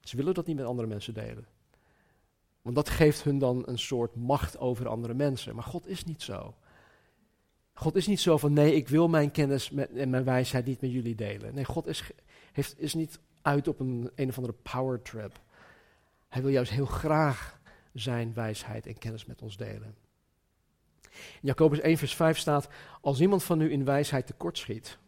Ze 0.00 0.16
willen 0.16 0.34
dat 0.34 0.46
niet 0.46 0.56
met 0.56 0.66
andere 0.66 0.88
mensen 0.88 1.14
delen. 1.14 1.46
Want 2.62 2.74
dat 2.74 2.88
geeft 2.88 3.22
hun 3.22 3.38
dan 3.38 3.62
een 3.66 3.78
soort 3.78 4.14
macht 4.14 4.58
over 4.58 4.88
andere 4.88 5.14
mensen. 5.14 5.54
Maar 5.54 5.64
God 5.64 5.86
is 5.86 6.04
niet 6.04 6.22
zo. 6.22 6.54
God 7.72 7.96
is 7.96 8.06
niet 8.06 8.20
zo 8.20 8.36
van 8.36 8.52
nee, 8.52 8.74
ik 8.74 8.88
wil 8.88 9.08
mijn 9.08 9.30
kennis 9.30 9.70
met, 9.70 9.92
en 9.92 10.10
mijn 10.10 10.24
wijsheid 10.24 10.66
niet 10.66 10.80
met 10.80 10.92
jullie 10.92 11.14
delen. 11.14 11.54
Nee, 11.54 11.64
God 11.64 11.86
is, 11.86 12.10
heeft, 12.52 12.80
is 12.80 12.94
niet 12.94 13.18
uit 13.42 13.68
op 13.68 13.80
een, 13.80 14.10
een 14.14 14.28
of 14.28 14.36
andere 14.36 14.56
power 14.62 15.02
trip. 15.02 15.40
Hij 16.28 16.42
wil 16.42 16.50
juist 16.50 16.72
heel 16.72 16.86
graag 16.86 17.60
zijn 17.92 18.34
wijsheid 18.34 18.86
en 18.86 18.98
kennis 18.98 19.24
met 19.24 19.42
ons 19.42 19.56
delen. 19.56 19.94
In 21.12 21.48
Jacobus 21.48 21.80
1, 21.80 21.96
vers 21.98 22.14
5 22.14 22.38
staat: 22.38 22.68
Als 23.00 23.20
iemand 23.20 23.44
van 23.44 23.60
u 23.60 23.72
in 23.72 23.84
wijsheid 23.84 24.26
tekortschiet, 24.26 24.98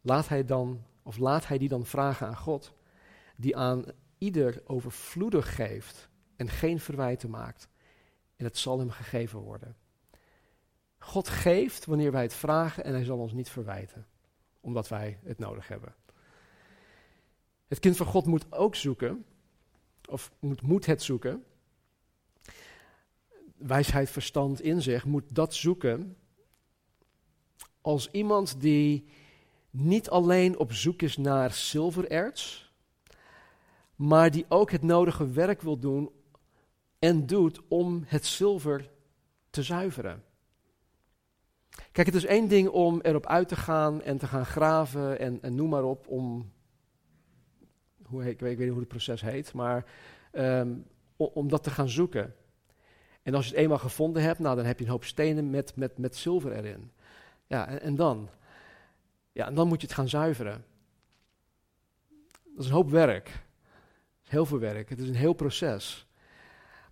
laat 0.00 0.28
hij 0.28 0.44
dan, 0.44 0.84
of 1.02 1.16
laat 1.16 1.46
hij 1.46 1.58
die 1.58 1.68
dan 1.68 1.86
vragen 1.86 2.26
aan 2.26 2.36
God, 2.36 2.74
die 3.36 3.56
aan 3.56 3.84
ieder 4.18 4.62
overvloedig 4.66 5.54
geeft 5.54 6.08
en 6.36 6.48
geen 6.48 6.80
verwijten 6.80 7.30
maakt. 7.30 7.68
En 8.36 8.44
het 8.44 8.58
zal 8.58 8.78
hem 8.78 8.90
gegeven 8.90 9.38
worden. 9.38 9.76
God 10.98 11.28
geeft 11.28 11.84
wanneer 11.84 12.12
wij 12.12 12.22
het 12.22 12.34
vragen 12.34 12.84
en 12.84 12.92
hij 12.92 13.04
zal 13.04 13.18
ons 13.18 13.32
niet 13.32 13.50
verwijten, 13.50 14.06
omdat 14.60 14.88
wij 14.88 15.18
het 15.24 15.38
nodig 15.38 15.68
hebben. 15.68 15.94
Het 17.68 17.78
kind 17.78 17.96
van 17.96 18.06
God 18.06 18.26
moet 18.26 18.52
ook 18.52 18.74
zoeken, 18.74 19.24
of 20.08 20.32
moet, 20.38 20.62
moet 20.62 20.86
het 20.86 21.02
zoeken. 21.02 21.44
Wijsheid, 23.58 24.10
verstand, 24.10 24.60
inzicht 24.60 25.04
moet 25.04 25.34
dat 25.34 25.54
zoeken 25.54 26.16
als 27.80 28.10
iemand 28.10 28.60
die 28.60 29.08
niet 29.70 30.10
alleen 30.10 30.58
op 30.58 30.72
zoek 30.72 31.02
is 31.02 31.16
naar 31.16 31.52
zilvererts, 31.52 32.72
maar 33.96 34.30
die 34.30 34.44
ook 34.48 34.70
het 34.70 34.82
nodige 34.82 35.30
werk 35.30 35.62
wil 35.62 35.78
doen 35.78 36.10
en 36.98 37.26
doet 37.26 37.60
om 37.68 38.02
het 38.06 38.26
zilver 38.26 38.90
te 39.50 39.62
zuiveren. 39.62 40.22
Kijk, 41.92 42.06
het 42.06 42.16
is 42.16 42.24
één 42.24 42.48
ding 42.48 42.68
om 42.68 43.00
erop 43.00 43.26
uit 43.26 43.48
te 43.48 43.56
gaan 43.56 44.02
en 44.02 44.18
te 44.18 44.26
gaan 44.26 44.46
graven 44.46 45.18
en, 45.18 45.42
en 45.42 45.54
noem 45.54 45.68
maar 45.68 45.84
op, 45.84 46.06
om 46.06 46.52
hoe 48.02 48.28
ik, 48.28 48.40
weet, 48.40 48.52
ik 48.52 48.56
weet 48.56 48.58
niet 48.58 48.68
hoe 48.68 48.78
het 48.78 48.88
proces 48.88 49.20
heet, 49.20 49.52
maar 49.52 49.84
um, 50.32 50.86
om 51.16 51.48
dat 51.48 51.62
te 51.62 51.70
gaan 51.70 51.88
zoeken. 51.88 52.34
En 53.28 53.34
als 53.34 53.44
je 53.44 53.50
het 53.50 53.60
eenmaal 53.60 53.78
gevonden 53.78 54.22
hebt, 54.22 54.38
nou, 54.38 54.56
dan 54.56 54.64
heb 54.64 54.78
je 54.78 54.84
een 54.84 54.90
hoop 54.90 55.04
stenen 55.04 55.50
met, 55.50 55.76
met, 55.76 55.98
met 55.98 56.16
zilver 56.16 56.52
erin. 56.52 56.90
Ja, 57.46 57.68
en, 57.68 57.80
en 57.80 57.94
dan? 57.94 58.28
Ja, 59.32 59.46
en 59.46 59.54
dan 59.54 59.68
moet 59.68 59.80
je 59.80 59.86
het 59.86 59.96
gaan 59.96 60.08
zuiveren. 60.08 60.64
Dat 62.44 62.64
is 62.64 62.66
een 62.66 62.72
hoop 62.72 62.90
werk. 62.90 63.44
Heel 64.22 64.46
veel 64.46 64.58
werk. 64.58 64.88
Het 64.88 65.00
is 65.00 65.08
een 65.08 65.14
heel 65.14 65.32
proces. 65.32 66.06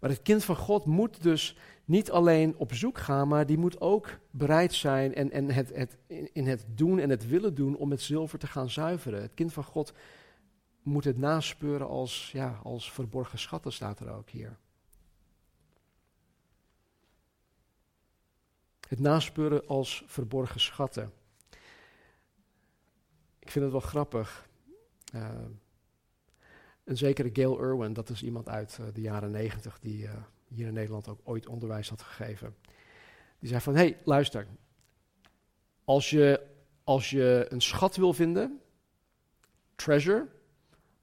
Maar 0.01 0.11
het 0.11 0.23
kind 0.23 0.45
van 0.45 0.57
God 0.57 0.85
moet 0.85 1.23
dus 1.23 1.57
niet 1.85 2.11
alleen 2.11 2.57
op 2.57 2.75
zoek 2.75 2.99
gaan, 2.99 3.29
maar 3.29 3.47
die 3.47 3.59
moet 3.59 3.81
ook 3.81 4.19
bereid 4.31 4.75
zijn 4.75 5.15
en, 5.15 5.31
en 5.31 5.51
het, 5.51 5.75
het, 5.75 5.97
in 6.33 6.47
het 6.47 6.65
doen 6.69 6.99
en 6.99 7.11
het 7.11 7.29
willen 7.29 7.55
doen 7.55 7.77
om 7.77 7.91
het 7.91 8.01
zilver 8.01 8.39
te 8.39 8.47
gaan 8.47 8.71
zuiveren. 8.71 9.23
Het 9.23 9.35
kind 9.35 9.53
van 9.53 9.65
God 9.65 9.93
moet 10.83 11.05
het 11.05 11.19
naspeuren 11.19 11.89
als, 11.89 12.31
ja, 12.33 12.61
als 12.63 12.93
verborgen 12.93 13.39
schatten, 13.39 13.73
staat 13.73 14.01
er 14.01 14.11
ook 14.11 14.31
hier. 14.31 14.59
Het 18.89 19.01
naspeuren 19.01 19.67
als 19.67 20.03
verborgen 20.07 20.61
schatten. 20.61 21.13
Ik 23.39 23.51
vind 23.51 23.65
het 23.65 23.73
wel 23.73 23.81
grappig. 23.81 24.49
Uh, 25.15 25.31
een 26.85 26.97
zekere 26.97 27.31
Gail 27.33 27.59
Irwin, 27.59 27.93
dat 27.93 28.09
is 28.09 28.23
iemand 28.23 28.49
uit 28.49 28.79
uh, 28.81 28.87
de 28.93 29.01
jaren 29.01 29.31
negentig 29.31 29.79
die 29.79 30.03
uh, 30.03 30.11
hier 30.49 30.67
in 30.67 30.73
Nederland 30.75 31.09
ook 31.09 31.21
ooit 31.25 31.47
onderwijs 31.47 31.89
had 31.89 32.03
gegeven. 32.03 32.57
Die 33.39 33.49
zei 33.49 33.61
van, 33.61 33.75
hé, 33.75 33.81
hey, 33.81 33.99
luister. 34.05 34.47
Als 35.85 36.11
je, 36.11 36.47
als 36.85 37.11
je 37.11 37.47
een 37.49 37.61
schat 37.61 37.97
wil 37.97 38.13
vinden, 38.13 38.61
treasure, 39.75 40.27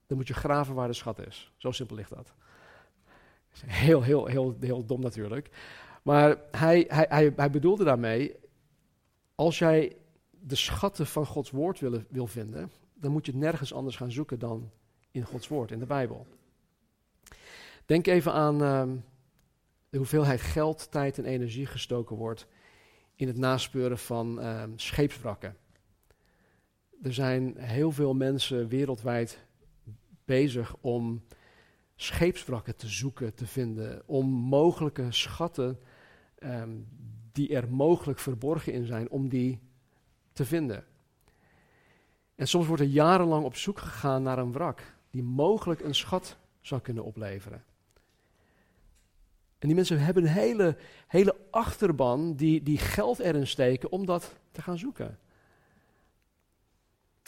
dan 0.07 0.17
moet 0.17 0.27
je 0.27 0.33
graven 0.33 0.75
waar 0.75 0.87
de 0.87 0.93
schat 0.93 1.19
is. 1.27 1.51
Zo 1.57 1.71
simpel 1.71 1.95
ligt 1.95 2.09
dat. 2.09 2.33
Heel, 3.65 4.01
heel, 4.01 4.25
heel, 4.25 4.57
heel 4.59 4.85
dom 4.85 5.01
natuurlijk. 5.01 5.49
Maar 6.03 6.37
hij, 6.51 6.85
hij, 6.87 7.05
hij, 7.09 7.33
hij 7.35 7.49
bedoelde 7.49 7.83
daarmee, 7.83 8.35
als 9.35 9.59
jij 9.59 9.95
de 10.29 10.55
schatten 10.55 11.07
van 11.07 11.25
Gods 11.25 11.51
woord 11.51 11.79
wil, 11.79 12.03
wil 12.09 12.27
vinden, 12.27 12.71
dan 12.93 13.11
moet 13.11 13.25
je 13.25 13.31
het 13.31 13.41
nergens 13.41 13.73
anders 13.73 13.95
gaan 13.95 14.11
zoeken 14.11 14.39
dan 14.39 14.71
in 15.11 15.23
Gods 15.25 15.47
woord, 15.47 15.71
in 15.71 15.79
de 15.79 15.85
Bijbel. 15.85 16.27
Denk 17.85 18.07
even 18.07 18.33
aan 18.33 18.61
uh, 18.61 18.83
de 19.89 19.97
hoeveelheid 19.97 20.41
geld, 20.41 20.91
tijd 20.91 21.17
en 21.17 21.25
energie 21.25 21.65
gestoken 21.65 22.15
wordt 22.15 22.47
in 23.15 23.27
het 23.27 23.37
naspeuren 23.37 23.97
van 23.97 24.39
uh, 24.39 24.63
scheepswrakken. 24.75 25.57
Er 27.01 27.13
zijn 27.13 27.57
heel 27.57 27.91
veel 27.91 28.13
mensen 28.13 28.67
wereldwijd 28.67 29.39
bezig 30.25 30.75
om 30.81 31.23
scheepswrakken 31.95 32.75
te 32.75 32.87
zoeken, 32.87 33.33
te 33.33 33.47
vinden, 33.47 34.03
om 34.05 34.25
mogelijke 34.29 35.11
schatten 35.11 35.79
um, 36.45 36.87
die 37.31 37.55
er 37.55 37.69
mogelijk 37.69 38.19
verborgen 38.19 38.73
in 38.73 38.85
zijn, 38.85 39.09
om 39.09 39.29
die 39.29 39.59
te 40.33 40.45
vinden. 40.45 40.85
En 42.35 42.47
soms 42.47 42.67
wordt 42.67 42.81
er 42.81 42.87
jarenlang 42.87 43.45
op 43.45 43.55
zoek 43.55 43.79
gegaan 43.79 44.23
naar 44.23 44.37
een 44.37 44.51
wrak 44.51 44.81
die 45.09 45.23
mogelijk 45.23 45.81
een 45.81 45.95
schat 45.95 46.37
zou 46.61 46.81
kunnen 46.81 47.03
opleveren. 47.03 47.63
En 49.59 49.67
die 49.67 49.75
mensen 49.75 49.99
hebben 49.99 50.23
een 50.23 50.29
hele, 50.29 50.77
hele 51.07 51.35
achterban 51.49 52.35
die, 52.35 52.63
die 52.63 52.77
geld 52.77 53.19
erin 53.19 53.47
steken 53.47 53.91
om 53.91 54.05
dat 54.05 54.35
te 54.51 54.61
gaan 54.61 54.77
zoeken. 54.77 55.19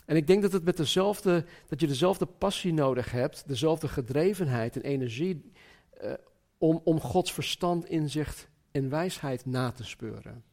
En 0.05 0.15
ik 0.15 0.27
denk 0.27 0.41
dat, 0.41 0.51
het 0.51 0.63
met 0.63 0.77
dezelfde, 0.77 1.45
dat 1.67 1.81
je 1.81 1.87
dezelfde 1.87 2.25
passie 2.25 2.73
nodig 2.73 3.11
hebt, 3.11 3.47
dezelfde 3.47 3.87
gedrevenheid 3.87 4.75
en 4.75 4.81
energie 4.81 5.51
uh, 6.03 6.13
om, 6.57 6.81
om 6.83 6.99
Gods 6.99 7.33
verstand, 7.33 7.85
inzicht 7.85 8.47
en 8.75 8.89
wijsheid 8.89 9.45
na 9.45 9.71
te 9.71 9.83
speuren. 9.83 10.43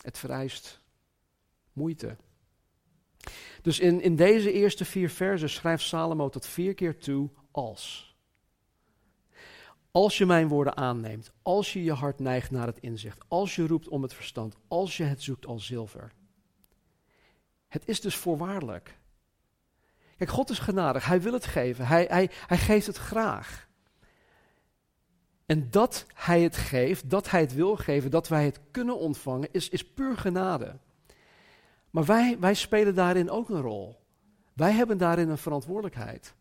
Het 0.00 0.18
vereist 0.18 0.80
moeite. 1.72 2.16
Dus 3.62 3.78
in, 3.78 4.00
in 4.00 4.16
deze 4.16 4.52
eerste 4.52 4.84
vier 4.84 5.10
versen 5.10 5.50
schrijft 5.50 5.84
Salomo 5.84 6.28
tot 6.28 6.46
vier 6.46 6.74
keer 6.74 6.98
toe 6.98 7.30
als. 7.50 8.14
Als 9.90 10.18
je 10.18 10.26
mijn 10.26 10.48
woorden 10.48 10.76
aanneemt, 10.76 11.32
als 11.42 11.72
je 11.72 11.82
je 11.82 11.92
hart 11.92 12.18
neigt 12.18 12.50
naar 12.50 12.66
het 12.66 12.78
inzicht, 12.78 13.24
als 13.28 13.54
je 13.54 13.66
roept 13.66 13.88
om 13.88 14.02
het 14.02 14.14
verstand, 14.14 14.56
als 14.68 14.96
je 14.96 15.04
het 15.04 15.22
zoekt 15.22 15.46
als 15.46 15.66
zilver. 15.66 16.12
Het 17.68 17.88
is 17.88 18.00
dus 18.00 18.16
voorwaardelijk. 18.16 18.98
Kijk, 20.16 20.30
God 20.30 20.50
is 20.50 20.58
genadig, 20.58 21.06
Hij 21.06 21.20
wil 21.20 21.32
het 21.32 21.46
geven, 21.46 21.86
Hij, 21.86 22.06
hij, 22.08 22.30
hij 22.46 22.58
geeft 22.58 22.86
het 22.86 22.96
graag. 22.96 23.65
En 25.46 25.70
dat 25.70 26.06
Hij 26.14 26.42
het 26.42 26.56
geeft, 26.56 27.10
dat 27.10 27.30
Hij 27.30 27.40
het 27.40 27.54
wil 27.54 27.76
geven, 27.76 28.10
dat 28.10 28.28
wij 28.28 28.44
het 28.44 28.60
kunnen 28.70 28.98
ontvangen, 28.98 29.48
is, 29.52 29.68
is 29.68 29.84
puur 29.84 30.16
genade. 30.16 30.78
Maar 31.90 32.04
wij, 32.04 32.36
wij 32.40 32.54
spelen 32.54 32.94
daarin 32.94 33.30
ook 33.30 33.48
een 33.48 33.60
rol. 33.60 34.04
Wij 34.52 34.72
hebben 34.72 34.98
daarin 34.98 35.28
een 35.28 35.38
verantwoordelijkheid. 35.38 36.34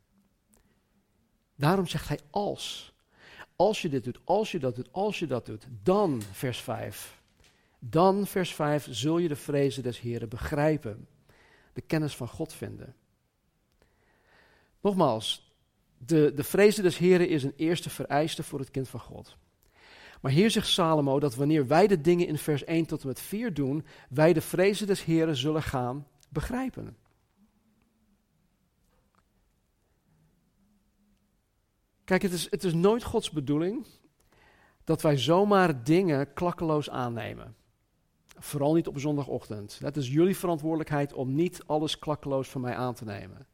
Daarom 1.55 1.87
zegt 1.87 2.07
hij 2.07 2.19
als. 2.29 2.93
Als 3.55 3.81
je 3.81 3.89
dit 3.89 4.03
doet, 4.03 4.19
als 4.23 4.51
je 4.51 4.59
dat 4.59 4.75
doet, 4.75 4.89
als 4.91 5.19
je 5.19 5.27
dat 5.27 5.45
doet, 5.45 5.67
dan, 5.83 6.21
vers 6.31 6.61
5. 6.61 7.21
Dan, 7.79 8.27
vers 8.27 8.53
5, 8.53 8.87
zul 8.89 9.17
je 9.17 9.27
de 9.27 9.35
vrezen 9.35 9.83
des 9.83 9.99
Heren 9.99 10.29
begrijpen. 10.29 11.07
De 11.73 11.81
kennis 11.81 12.15
van 12.15 12.27
God 12.27 12.53
vinden. 12.53 12.95
Nogmaals, 14.81 15.44
de, 15.97 16.31
de 16.35 16.43
vrezen 16.43 16.83
des 16.83 16.97
Heren 16.97 17.29
is 17.29 17.43
een 17.43 17.53
eerste 17.55 17.89
vereiste 17.89 18.43
voor 18.43 18.59
het 18.59 18.71
kind 18.71 18.89
van 18.89 18.99
God. 18.99 19.37
Maar 20.21 20.31
hier 20.31 20.51
zegt 20.51 20.67
Salomo 20.67 21.19
dat 21.19 21.35
wanneer 21.35 21.67
wij 21.67 21.87
de 21.87 22.01
dingen 22.01 22.27
in 22.27 22.37
vers 22.37 22.63
1 22.63 22.85
tot 22.85 23.01
en 23.01 23.07
met 23.07 23.19
4 23.19 23.53
doen, 23.53 23.85
wij 24.09 24.33
de 24.33 24.41
vrezen 24.41 24.87
des 24.87 25.03
Heren 25.03 25.35
zullen 25.35 25.63
gaan 25.63 26.07
begrijpen. 26.29 26.97
Kijk, 32.03 32.21
het 32.21 32.31
is, 32.31 32.51
het 32.51 32.63
is 32.63 32.73
nooit 32.73 33.03
Gods 33.03 33.31
bedoeling 33.31 33.85
dat 34.83 35.01
wij 35.01 35.17
zomaar 35.17 35.83
dingen 35.83 36.33
klakkeloos 36.33 36.89
aannemen. 36.89 37.55
Vooral 38.37 38.73
niet 38.73 38.87
op 38.87 38.99
zondagochtend. 38.99 39.79
Het 39.79 39.97
is 39.97 40.09
jullie 40.09 40.37
verantwoordelijkheid 40.37 41.13
om 41.13 41.35
niet 41.35 41.63
alles 41.65 41.99
klakkeloos 41.99 42.49
van 42.49 42.61
mij 42.61 42.75
aan 42.75 42.93
te 42.93 43.05
nemen. 43.05 43.47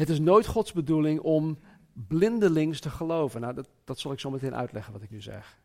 Het 0.00 0.08
is 0.08 0.20
nooit 0.20 0.46
Gods 0.46 0.72
bedoeling 0.72 1.20
om 1.20 1.58
blindelings 1.92 2.80
te 2.80 2.90
geloven. 2.90 3.40
Nou, 3.40 3.54
dat, 3.54 3.68
dat 3.84 3.98
zal 3.98 4.12
ik 4.12 4.20
zo 4.20 4.30
meteen 4.30 4.54
uitleggen 4.54 4.92
wat 4.92 5.02
ik 5.02 5.10
nu 5.10 5.20
zeg. 5.20 5.58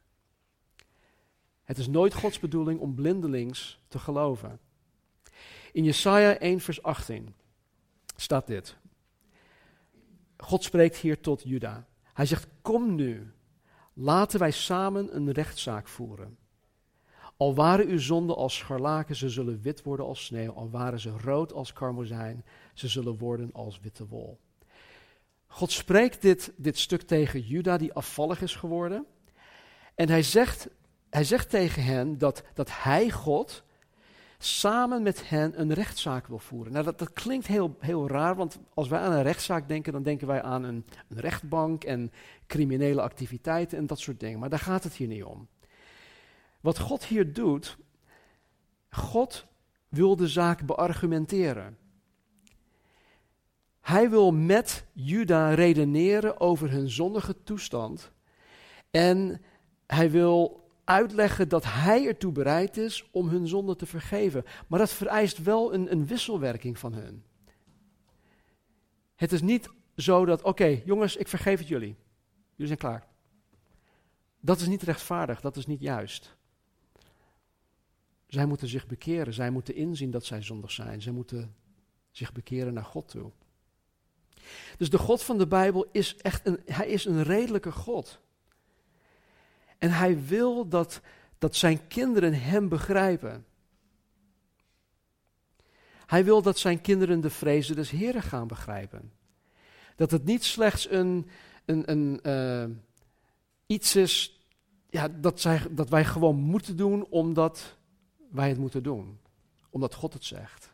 Het 1.63 1.77
is 1.77 1.87
nooit 1.87 2.13
Gods 2.13 2.39
bedoeling 2.39 2.79
om 2.79 2.95
blindelings 2.95 3.79
te 3.87 3.99
geloven. 3.99 4.59
In 5.71 5.83
Jesaja 5.83 6.37
1 6.37 6.59
vers 6.59 6.83
18 6.83 7.33
staat 8.15 8.47
dit. 8.47 8.77
God 10.37 10.63
spreekt 10.63 10.97
hier 10.97 11.19
tot 11.19 11.41
Juda. 11.43 11.87
Hij 12.13 12.25
zegt, 12.25 12.47
kom 12.61 12.95
nu, 12.95 13.31
laten 13.93 14.39
wij 14.39 14.51
samen 14.51 15.15
een 15.15 15.31
rechtszaak 15.31 15.87
voeren. 15.87 16.37
Al 17.37 17.55
waren 17.55 17.87
uw 17.87 17.99
zonden 17.99 18.35
als 18.35 18.57
scharlaken, 18.57 19.15
ze 19.15 19.29
zullen 19.29 19.61
wit 19.61 19.83
worden 19.83 20.05
als 20.05 20.25
sneeuw. 20.25 20.51
Al 20.51 20.69
waren 20.69 20.99
ze 20.99 21.09
rood 21.09 21.53
als 21.53 21.73
karmozijn, 21.73 22.45
ze 22.75 22.87
zullen 22.87 23.17
worden 23.17 23.49
als 23.53 23.79
witte 23.79 24.07
wol. 24.07 24.39
God 25.47 25.71
spreekt 25.71 26.21
dit, 26.21 26.53
dit 26.55 26.77
stuk 26.77 27.01
tegen 27.01 27.41
Juda, 27.41 27.77
die 27.77 27.93
afvallig 27.93 28.41
is 28.41 28.55
geworden. 28.55 29.05
En 29.95 30.09
hij 30.09 30.23
zegt, 30.23 30.67
hij 31.09 31.23
zegt 31.23 31.49
tegen 31.49 31.83
hen 31.83 32.17
dat, 32.17 32.43
dat 32.53 32.69
hij, 32.71 33.09
God, 33.09 33.63
samen 34.37 35.03
met 35.03 35.29
hen 35.29 35.59
een 35.61 35.73
rechtszaak 35.73 36.27
wil 36.27 36.39
voeren. 36.39 36.73
Nou, 36.73 36.85
dat, 36.85 36.99
dat 36.99 37.13
klinkt 37.13 37.47
heel, 37.47 37.75
heel 37.79 38.07
raar, 38.07 38.35
want 38.35 38.59
als 38.73 38.87
wij 38.87 38.99
aan 38.99 39.11
een 39.11 39.23
rechtszaak 39.23 39.67
denken, 39.67 39.93
dan 39.93 40.03
denken 40.03 40.27
wij 40.27 40.41
aan 40.41 40.63
een, 40.63 40.85
een 41.09 41.19
rechtbank 41.19 41.83
en 41.83 42.11
criminele 42.47 43.01
activiteiten 43.01 43.77
en 43.77 43.87
dat 43.87 43.99
soort 43.99 44.19
dingen. 44.19 44.39
Maar 44.39 44.49
daar 44.49 44.59
gaat 44.59 44.83
het 44.83 44.93
hier 44.93 45.07
niet 45.07 45.23
om. 45.23 45.47
Wat 46.61 46.79
God 46.79 47.05
hier 47.05 47.33
doet, 47.33 47.77
God 48.89 49.45
wil 49.89 50.15
de 50.15 50.27
zaak 50.27 50.65
beargumenteren. 50.65 51.77
Hij 53.85 54.09
wil 54.09 54.31
met 54.31 54.85
Juda 54.93 55.53
redeneren 55.53 56.39
over 56.39 56.71
hun 56.71 56.89
zondige 56.89 57.43
toestand. 57.43 58.11
En 58.91 59.41
hij 59.87 60.11
wil 60.11 60.69
uitleggen 60.83 61.49
dat 61.49 61.63
hij 61.65 62.07
ertoe 62.07 62.31
bereid 62.31 62.77
is 62.77 63.09
om 63.11 63.27
hun 63.27 63.47
zonde 63.47 63.75
te 63.75 63.85
vergeven. 63.85 64.43
Maar 64.67 64.79
dat 64.79 64.91
vereist 64.91 65.43
wel 65.43 65.73
een, 65.73 65.91
een 65.91 66.07
wisselwerking 66.07 66.79
van 66.79 66.93
hun. 66.93 67.23
Het 69.15 69.31
is 69.31 69.41
niet 69.41 69.69
zo 69.95 70.25
dat, 70.25 70.41
oké 70.41 70.81
jongens, 70.85 71.15
ik 71.15 71.27
vergeef 71.27 71.59
het 71.59 71.67
jullie. 71.67 71.95
Jullie 72.55 72.67
zijn 72.67 72.77
klaar. 72.77 73.07
Dat 74.39 74.59
is 74.59 74.67
niet 74.67 74.81
rechtvaardig, 74.81 75.41
dat 75.41 75.57
is 75.57 75.65
niet 75.65 75.81
juist. 75.81 76.37
Zij 78.27 78.45
moeten 78.45 78.67
zich 78.67 78.87
bekeren, 78.87 79.33
zij 79.33 79.49
moeten 79.49 79.75
inzien 79.75 80.11
dat 80.11 80.25
zij 80.25 80.41
zondig 80.41 80.71
zijn. 80.71 81.01
Zij 81.01 81.13
moeten 81.13 81.55
zich 82.11 82.31
bekeren 82.31 82.73
naar 82.73 82.85
God 82.85 83.07
toe. 83.07 83.31
Dus 84.77 84.89
de 84.89 84.97
God 84.97 85.23
van 85.23 85.37
de 85.37 85.47
Bijbel 85.47 85.87
is 85.91 86.15
echt 86.15 86.47
een, 86.47 86.59
hij 86.65 86.87
is 86.87 87.05
een 87.05 87.23
redelijke 87.23 87.71
God. 87.71 88.19
En 89.77 89.91
hij 89.91 90.25
wil 90.25 90.67
dat, 90.67 91.01
dat 91.37 91.55
zijn 91.55 91.87
kinderen 91.87 92.41
hem 92.41 92.69
begrijpen. 92.69 93.45
Hij 96.05 96.23
wil 96.23 96.41
dat 96.41 96.57
zijn 96.57 96.81
kinderen 96.81 97.21
de 97.21 97.29
vrezen 97.29 97.75
des 97.75 97.89
Heren 97.89 98.21
gaan 98.21 98.47
begrijpen. 98.47 99.11
Dat 99.95 100.11
het 100.11 100.25
niet 100.25 100.43
slechts 100.43 100.89
een, 100.89 101.29
een, 101.65 101.91
een 101.91 102.19
uh, 102.23 102.75
iets 103.65 103.95
is 103.95 104.39
ja, 104.89 105.07
dat, 105.07 105.41
zij, 105.41 105.61
dat 105.71 105.89
wij 105.89 106.05
gewoon 106.05 106.35
moeten 106.35 106.77
doen 106.77 107.05
omdat 107.09 107.77
wij 108.31 108.49
het 108.49 108.57
moeten 108.57 108.83
doen. 108.83 109.19
Omdat 109.69 109.93
God 109.93 110.13
het 110.13 110.25
zegt. 110.25 110.73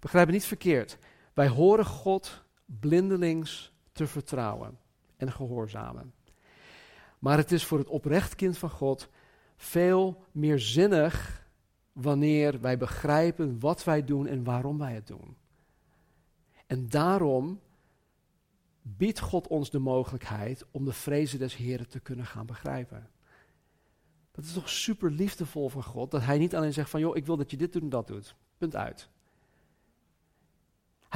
Begrijp 0.00 0.26
me 0.26 0.32
niet 0.32 0.44
verkeerd. 0.44 0.98
Wij 1.36 1.48
horen 1.48 1.84
God 1.84 2.44
blindelings 2.64 3.72
te 3.92 4.06
vertrouwen 4.06 4.78
en 5.16 5.32
gehoorzamen. 5.32 6.14
Maar 7.18 7.36
het 7.36 7.52
is 7.52 7.64
voor 7.64 7.78
het 7.78 7.88
oprecht 7.88 8.34
kind 8.34 8.58
van 8.58 8.70
God 8.70 9.08
veel 9.56 10.24
meer 10.32 10.58
zinnig 10.58 11.46
wanneer 11.92 12.60
wij 12.60 12.78
begrijpen 12.78 13.60
wat 13.60 13.84
wij 13.84 14.04
doen 14.04 14.26
en 14.26 14.44
waarom 14.44 14.78
wij 14.78 14.94
het 14.94 15.06
doen. 15.06 15.36
En 16.66 16.88
daarom 16.88 17.60
biedt 18.82 19.20
God 19.20 19.46
ons 19.46 19.70
de 19.70 19.78
mogelijkheid 19.78 20.64
om 20.70 20.84
de 20.84 20.92
vrezen 20.92 21.38
des 21.38 21.56
Heren 21.56 21.88
te 21.88 22.00
kunnen 22.00 22.26
gaan 22.26 22.46
begrijpen. 22.46 23.10
Dat 24.32 24.44
is 24.44 24.52
toch 24.52 24.68
super 24.68 25.10
liefdevol 25.10 25.68
van 25.68 25.82
God, 25.82 26.10
dat 26.10 26.22
Hij 26.22 26.38
niet 26.38 26.56
alleen 26.56 26.72
zegt 26.72 26.90
van, 26.90 27.00
joh, 27.00 27.16
ik 27.16 27.26
wil 27.26 27.36
dat 27.36 27.50
je 27.50 27.56
dit 27.56 27.72
doet 27.72 27.82
en 27.82 27.88
dat 27.88 28.06
doet. 28.06 28.34
Punt 28.58 28.76
uit. 28.76 29.08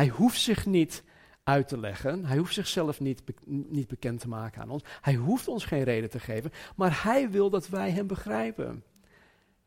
Hij 0.00 0.08
hoeft 0.08 0.40
zich 0.40 0.66
niet 0.66 1.02
uit 1.42 1.68
te 1.68 1.78
leggen. 1.78 2.24
Hij 2.24 2.36
hoeft 2.36 2.54
zichzelf 2.54 3.00
niet, 3.00 3.22
niet 3.46 3.88
bekend 3.88 4.20
te 4.20 4.28
maken 4.28 4.62
aan 4.62 4.70
ons. 4.70 4.82
Hij 5.00 5.14
hoeft 5.14 5.48
ons 5.48 5.64
geen 5.64 5.82
reden 5.82 6.10
te 6.10 6.20
geven. 6.20 6.52
Maar 6.76 7.02
hij 7.02 7.30
wil 7.30 7.50
dat 7.50 7.68
wij 7.68 7.90
hem 7.90 8.06
begrijpen. 8.06 8.84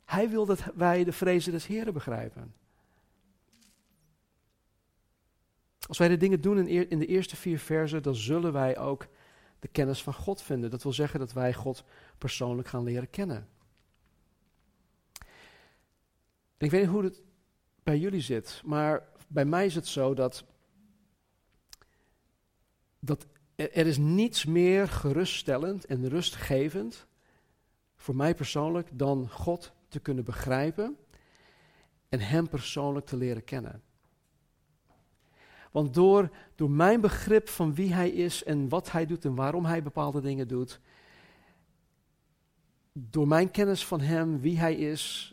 Hij 0.06 0.30
wil 0.30 0.46
dat 0.46 0.64
wij 0.76 1.04
de 1.04 1.12
vrezen 1.12 1.52
des 1.52 1.68
Heren 1.68 1.94
begrijpen. 1.94 2.54
Als 5.88 5.98
wij 5.98 6.08
de 6.08 6.18
dingen 6.18 6.42
doen 6.42 6.68
in, 6.68 6.90
in 6.90 7.00
de 7.00 7.06
eerste 7.06 7.36
vier 7.36 7.60
versen, 7.60 8.04
dan 8.04 8.16
zullen 8.16 8.54
wij 8.54 8.78
ook 8.78 9.08
de 9.60 9.68
kennis 9.68 10.04
van 10.04 10.14
God 10.14 10.42
vinden. 10.42 10.70
Dat 10.70 10.84
wil 10.84 10.94
zeggen 10.94 11.20
dat 11.20 11.34
wij 11.34 11.54
God 11.54 11.84
persoonlijk 12.18 12.68
gaan 12.68 12.84
leren 12.84 13.10
kennen. 13.10 13.48
En 16.58 16.66
ik 16.66 16.72
weet 16.72 16.82
niet 16.82 16.90
hoe 16.90 17.04
het 17.04 17.22
bij 17.84 18.00
jullie 18.00 18.22
zit, 18.22 18.62
maar 18.66 19.12
bij 19.34 19.46
mij 19.46 19.66
is 19.66 19.76
het 19.76 19.88
zo 19.88 20.14
dat, 20.14 20.46
dat 23.00 23.26
er 23.56 23.88
is 23.88 23.98
niets 23.98 24.46
meer 24.46 24.88
geruststellend 24.88 25.86
en 25.86 26.10
rustgevend 26.10 27.08
voor 27.96 28.16
mij 28.16 28.36
persoonlijk 28.36 28.90
dan 28.94 29.30
God 29.30 29.74
te 29.88 30.00
kunnen 30.00 30.24
begrijpen 30.24 30.98
en 32.10 32.20
Hem 32.20 32.50
persoonlijk 32.50 33.06
te 33.06 33.18
leren 33.18 33.44
kennen. 33.44 33.82
Want 35.72 35.94
door, 35.94 36.30
door 36.56 36.72
mijn 36.72 37.02
begrip 37.02 37.50
van 37.50 37.74
wie 37.74 37.94
Hij 37.94 38.10
is 38.10 38.44
en 38.44 38.70
wat 38.70 38.92
Hij 38.92 39.06
doet 39.06 39.26
en 39.26 39.36
waarom 39.36 39.66
Hij 39.66 39.84
bepaalde 39.84 40.22
dingen 40.22 40.48
doet, 40.48 40.80
door 42.92 43.28
mijn 43.28 43.52
kennis 43.52 43.86
van 43.86 44.02
Hem, 44.02 44.40
wie 44.40 44.60
Hij 44.60 44.76
is, 44.76 45.33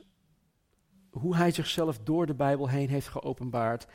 hoe 1.10 1.36
hij 1.36 1.50
zichzelf 1.50 1.98
door 1.98 2.26
de 2.26 2.34
Bijbel 2.34 2.68
heen 2.68 2.88
heeft 2.88 3.08
geopenbaard, 3.08 3.86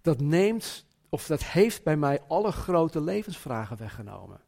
dat 0.00 0.20
neemt, 0.20 0.86
of 1.08 1.26
dat 1.26 1.44
heeft 1.44 1.82
bij 1.82 1.96
mij 1.96 2.20
alle 2.28 2.52
grote 2.52 3.00
levensvragen 3.00 3.76
weggenomen. 3.76 4.40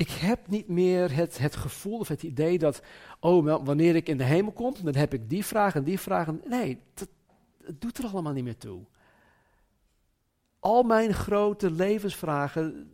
Ik 0.00 0.10
heb 0.10 0.48
niet 0.48 0.68
meer 0.68 1.14
het, 1.14 1.38
het 1.38 1.56
gevoel 1.56 1.98
of 1.98 2.08
het 2.08 2.22
idee 2.22 2.58
dat, 2.58 2.82
oh, 3.18 3.64
wanneer 3.64 3.96
ik 3.96 4.08
in 4.08 4.18
de 4.18 4.24
hemel 4.24 4.52
kom, 4.52 4.74
dan 4.82 4.94
heb 4.94 5.14
ik 5.14 5.30
die 5.30 5.44
vraag 5.44 5.74
en 5.74 5.84
die 5.84 6.00
vraag. 6.00 6.28
Nee, 6.44 6.80
dat, 6.94 7.08
dat 7.58 7.80
doet 7.80 7.98
er 7.98 8.04
allemaal 8.04 8.32
niet 8.32 8.44
meer 8.44 8.56
toe. 8.56 8.84
Al 10.58 10.82
mijn 10.82 11.14
grote 11.14 11.70
levensvragen, 11.70 12.90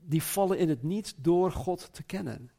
die 0.00 0.22
vallen 0.22 0.58
in 0.58 0.68
het 0.68 0.82
niet 0.82 1.14
door 1.18 1.52
God 1.52 1.92
te 1.92 2.02
kennen. 2.02 2.50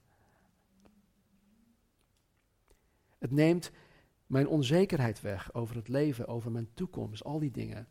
Het 3.18 3.32
neemt 3.32 3.72
mijn 4.26 4.48
onzekerheid 4.48 5.22
weg 5.22 5.54
over 5.54 5.76
het 5.76 5.88
leven, 5.88 6.28
over 6.28 6.52
mijn 6.52 6.70
toekomst, 6.74 7.24
al 7.24 7.40
die 7.40 7.52
dingen. 7.52 7.88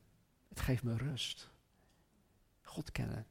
Het 0.49 0.61
geeft 0.61 0.83
me 0.83 0.97
rust. 0.97 1.51
God 2.63 2.93
kennen. 2.93 3.27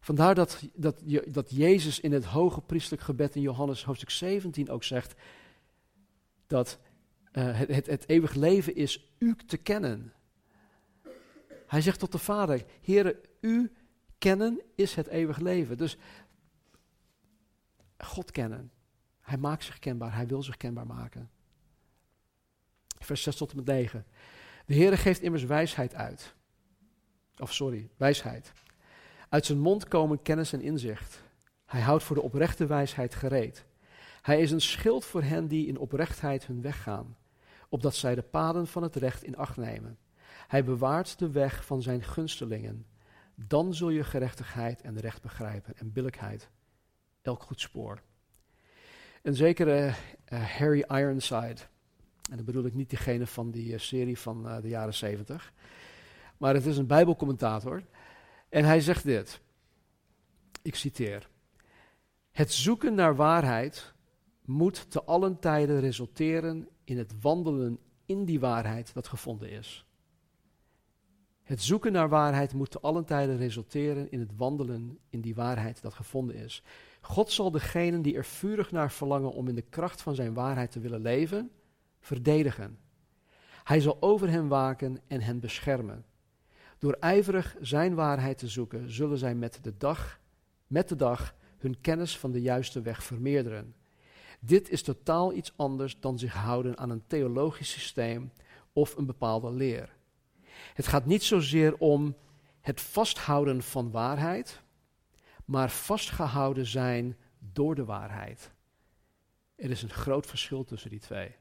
Vandaar 0.00 0.34
dat, 0.34 0.62
dat, 0.74 1.02
dat 1.26 1.50
Jezus 1.50 2.00
in 2.00 2.12
het 2.12 2.24
hoge 2.24 2.60
priestelijk 2.60 3.02
gebed 3.02 3.34
in 3.34 3.42
Johannes 3.42 3.84
hoofdstuk 3.84 4.10
17 4.10 4.70
ook 4.70 4.84
zegt 4.84 5.14
dat 6.46 6.78
uh, 7.32 7.58
het, 7.58 7.68
het, 7.68 7.86
het 7.86 8.08
eeuwig 8.08 8.34
leven 8.34 8.74
is 8.74 9.14
u 9.18 9.36
te 9.46 9.56
kennen. 9.56 10.12
Hij 11.66 11.80
zegt 11.80 11.98
tot 11.98 12.12
de 12.12 12.18
Vader, 12.18 12.64
Heere, 12.80 13.20
u 13.40 13.72
kennen 14.18 14.60
is 14.74 14.94
het 14.94 15.06
eeuwig 15.06 15.38
leven. 15.38 15.76
Dus 15.76 15.96
God 17.98 18.30
kennen. 18.30 18.70
Hij 19.28 19.38
maakt 19.38 19.64
zich 19.64 19.78
kenbaar, 19.78 20.14
hij 20.14 20.26
wil 20.26 20.42
zich 20.42 20.56
kenbaar 20.56 20.86
maken. 20.86 21.30
Vers 22.98 23.22
6 23.22 23.36
tot 23.36 23.50
en 23.50 23.56
met 23.56 23.66
9. 23.66 24.06
De 24.66 24.74
Heere 24.74 24.96
geeft 24.96 25.20
immers 25.20 25.44
wijsheid 25.44 25.94
uit. 25.94 26.34
Of 27.38 27.54
sorry, 27.54 27.90
wijsheid. 27.96 28.52
Uit 29.28 29.46
zijn 29.46 29.58
mond 29.58 29.88
komen 29.88 30.22
kennis 30.22 30.52
en 30.52 30.60
inzicht. 30.60 31.22
Hij 31.64 31.80
houdt 31.80 32.02
voor 32.02 32.16
de 32.16 32.22
oprechte 32.22 32.66
wijsheid 32.66 33.14
gereed. 33.14 33.64
Hij 34.22 34.40
is 34.40 34.50
een 34.50 34.60
schild 34.60 35.04
voor 35.04 35.22
hen 35.22 35.48
die 35.48 35.66
in 35.66 35.78
oprechtheid 35.78 36.46
hun 36.46 36.62
weg 36.62 36.82
gaan, 36.82 37.16
opdat 37.68 37.94
zij 37.94 38.14
de 38.14 38.22
paden 38.22 38.66
van 38.66 38.82
het 38.82 38.96
recht 38.96 39.22
in 39.22 39.36
acht 39.36 39.56
nemen. 39.56 39.98
Hij 40.46 40.64
bewaart 40.64 41.18
de 41.18 41.30
weg 41.30 41.64
van 41.64 41.82
zijn 41.82 42.02
gunstelingen. 42.02 42.86
Dan 43.34 43.74
zul 43.74 43.90
je 43.90 44.04
gerechtigheid 44.04 44.80
en 44.80 44.98
recht 44.98 45.22
begrijpen 45.22 45.76
en 45.76 45.92
billijkheid, 45.92 46.50
elk 47.22 47.42
goed 47.42 47.60
spoor. 47.60 48.02
Een 49.28 49.34
zekere 49.34 49.94
uh, 50.32 50.44
Harry 50.58 50.84
Ironside, 50.88 51.56
en 52.30 52.36
dan 52.36 52.44
bedoel 52.44 52.64
ik 52.64 52.74
niet 52.74 52.88
diegene 52.90 53.26
van 53.26 53.50
die 53.50 53.72
uh, 53.72 53.78
serie 53.78 54.18
van 54.18 54.46
uh, 54.46 54.62
de 54.62 54.68
jaren 54.68 54.94
zeventig, 54.94 55.52
maar 56.36 56.54
het 56.54 56.66
is 56.66 56.76
een 56.76 56.86
bijbelcommentator. 56.86 57.82
En 58.48 58.64
hij 58.64 58.80
zegt 58.80 59.04
dit, 59.04 59.40
ik 60.62 60.74
citeer, 60.74 61.28
het 62.30 62.52
zoeken 62.52 62.94
naar 62.94 63.16
waarheid 63.16 63.94
moet 64.44 64.90
te 64.90 65.02
allen 65.02 65.38
tijden 65.38 65.80
resulteren 65.80 66.68
in 66.84 66.98
het 66.98 67.12
wandelen 67.20 67.78
in 68.06 68.24
die 68.24 68.40
waarheid 68.40 68.94
dat 68.94 69.08
gevonden 69.08 69.50
is. 69.50 69.86
Het 71.42 71.62
zoeken 71.62 71.92
naar 71.92 72.08
waarheid 72.08 72.52
moet 72.54 72.70
te 72.70 72.80
allen 72.80 73.04
tijden 73.04 73.36
resulteren 73.36 74.10
in 74.10 74.20
het 74.20 74.36
wandelen 74.36 74.98
in 75.08 75.20
die 75.20 75.34
waarheid 75.34 75.82
dat 75.82 75.94
gevonden 75.94 76.36
is. 76.36 76.62
God 77.08 77.32
zal 77.32 77.50
degenen 77.50 78.02
die 78.02 78.16
er 78.16 78.24
vurig 78.24 78.70
naar 78.70 78.92
verlangen 78.92 79.32
om 79.32 79.48
in 79.48 79.54
de 79.54 79.62
kracht 79.62 80.02
van 80.02 80.14
zijn 80.14 80.34
waarheid 80.34 80.70
te 80.70 80.80
willen 80.80 81.00
leven, 81.00 81.50
verdedigen. 82.00 82.78
Hij 83.64 83.80
zal 83.80 83.96
over 84.00 84.30
hen 84.30 84.48
waken 84.48 85.00
en 85.06 85.20
hen 85.20 85.40
beschermen. 85.40 86.04
Door 86.78 86.96
ijverig 87.00 87.56
zijn 87.60 87.94
waarheid 87.94 88.38
te 88.38 88.48
zoeken, 88.48 88.92
zullen 88.92 89.18
zij 89.18 89.34
met 89.34 89.58
de 89.62 89.76
dag, 89.76 90.20
met 90.66 90.88
de 90.88 90.96
dag 90.96 91.34
hun 91.58 91.80
kennis 91.80 92.18
van 92.18 92.30
de 92.32 92.40
juiste 92.40 92.82
weg 92.82 93.02
vermeerderen. 93.02 93.74
Dit 94.40 94.70
is 94.70 94.82
totaal 94.82 95.32
iets 95.32 95.52
anders 95.56 96.00
dan 96.00 96.18
zich 96.18 96.32
houden 96.32 96.78
aan 96.78 96.90
een 96.90 97.06
theologisch 97.06 97.70
systeem 97.70 98.32
of 98.72 98.96
een 98.96 99.06
bepaalde 99.06 99.52
leer. 99.52 99.96
Het 100.74 100.86
gaat 100.86 101.06
niet 101.06 101.22
zozeer 101.22 101.78
om 101.78 102.16
het 102.60 102.80
vasthouden 102.80 103.62
van 103.62 103.90
waarheid, 103.90 104.62
maar 105.48 105.70
vastgehouden 105.70 106.66
zijn 106.66 107.16
door 107.38 107.74
de 107.74 107.84
waarheid. 107.84 108.50
Er 109.56 109.70
is 109.70 109.82
een 109.82 109.90
groot 109.90 110.26
verschil 110.26 110.64
tussen 110.64 110.90
die 110.90 111.00
twee. 111.00 111.34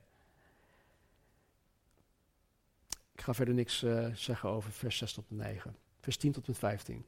Ik 3.12 3.22
ga 3.22 3.34
verder 3.34 3.54
niks 3.54 3.84
uh, 3.84 4.16
zeggen 4.16 4.50
over 4.50 4.72
vers 4.72 4.98
6 4.98 5.14
tot 5.14 5.32
9. 5.32 5.76
Vers 6.00 6.18
10 6.18 6.32
tot 6.32 6.48
en 6.48 6.56
15. 6.56 7.06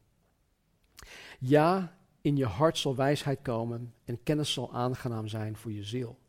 Ja, 1.40 1.98
in 2.22 2.36
je 2.36 2.46
hart 2.46 2.78
zal 2.78 2.96
wijsheid 2.96 3.42
komen 3.42 3.94
en 4.06 4.24
kennis 4.24 4.54
zal 4.54 4.74
aangenaam 4.74 5.28
zijn 5.28 5.58
voor 5.58 5.72
je 5.72 5.84
ziel. 5.84 6.20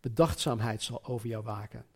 Bedachtzaamheid 0.00 0.82
zal 0.82 1.04
over 1.04 1.28
jou 1.28 1.44
waken. 1.44 1.86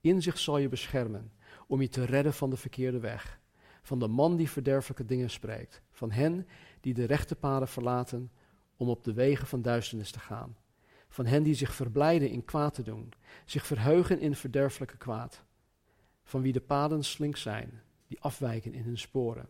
Inzicht 0.00 0.38
zal 0.38 0.58
je 0.58 0.68
beschermen 0.68 1.32
om 1.66 1.80
je 1.80 1.88
te 1.88 2.04
redden 2.04 2.34
van 2.34 2.50
de 2.50 2.56
verkeerde 2.56 3.00
weg. 3.00 3.40
Van 3.82 3.98
de 3.98 4.08
man 4.08 4.36
die 4.36 4.50
verderfelijke 4.50 5.04
dingen 5.04 5.30
spreekt. 5.30 5.82
Van 5.90 6.10
hen 6.10 6.46
die 6.80 6.94
de 6.94 7.04
rechte 7.04 7.36
paden 7.36 7.68
verlaten 7.68 8.30
om 8.76 8.88
op 8.88 9.04
de 9.04 9.12
wegen 9.12 9.46
van 9.46 9.62
duisternis 9.62 10.10
te 10.10 10.18
gaan. 10.18 10.56
Van 11.08 11.26
hen 11.26 11.42
die 11.42 11.54
zich 11.54 11.74
verblijden 11.74 12.30
in 12.30 12.44
kwaad 12.44 12.74
te 12.74 12.82
doen. 12.82 13.12
Zich 13.44 13.66
verheugen 13.66 14.20
in 14.20 14.36
verderfelijke 14.36 14.96
kwaad. 14.96 15.42
Van 16.24 16.42
wie 16.42 16.52
de 16.52 16.60
paden 16.60 17.04
slink 17.04 17.36
zijn, 17.36 17.82
die 18.06 18.20
afwijken 18.20 18.72
in 18.72 18.82
hun 18.82 18.98
sporen. 18.98 19.48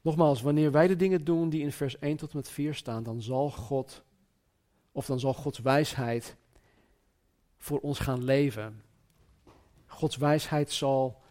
Nogmaals, 0.00 0.42
wanneer 0.42 0.70
wij 0.70 0.86
de 0.86 0.96
dingen 0.96 1.24
doen 1.24 1.48
die 1.48 1.62
in 1.62 1.72
vers 1.72 1.98
1 1.98 2.16
tot 2.16 2.30
en 2.30 2.36
met 2.36 2.48
4 2.48 2.74
staan, 2.74 3.02
dan 3.02 3.22
zal 3.22 3.50
God, 3.50 4.04
of 4.92 5.06
dan 5.06 5.20
zal 5.20 5.34
Gods 5.34 5.58
wijsheid 5.58 6.36
voor 7.58 7.80
ons 7.80 7.98
gaan 7.98 8.24
leven. 8.24 8.82
Gods 9.86 10.16
wijsheid 10.16 10.70
zal 10.70 11.22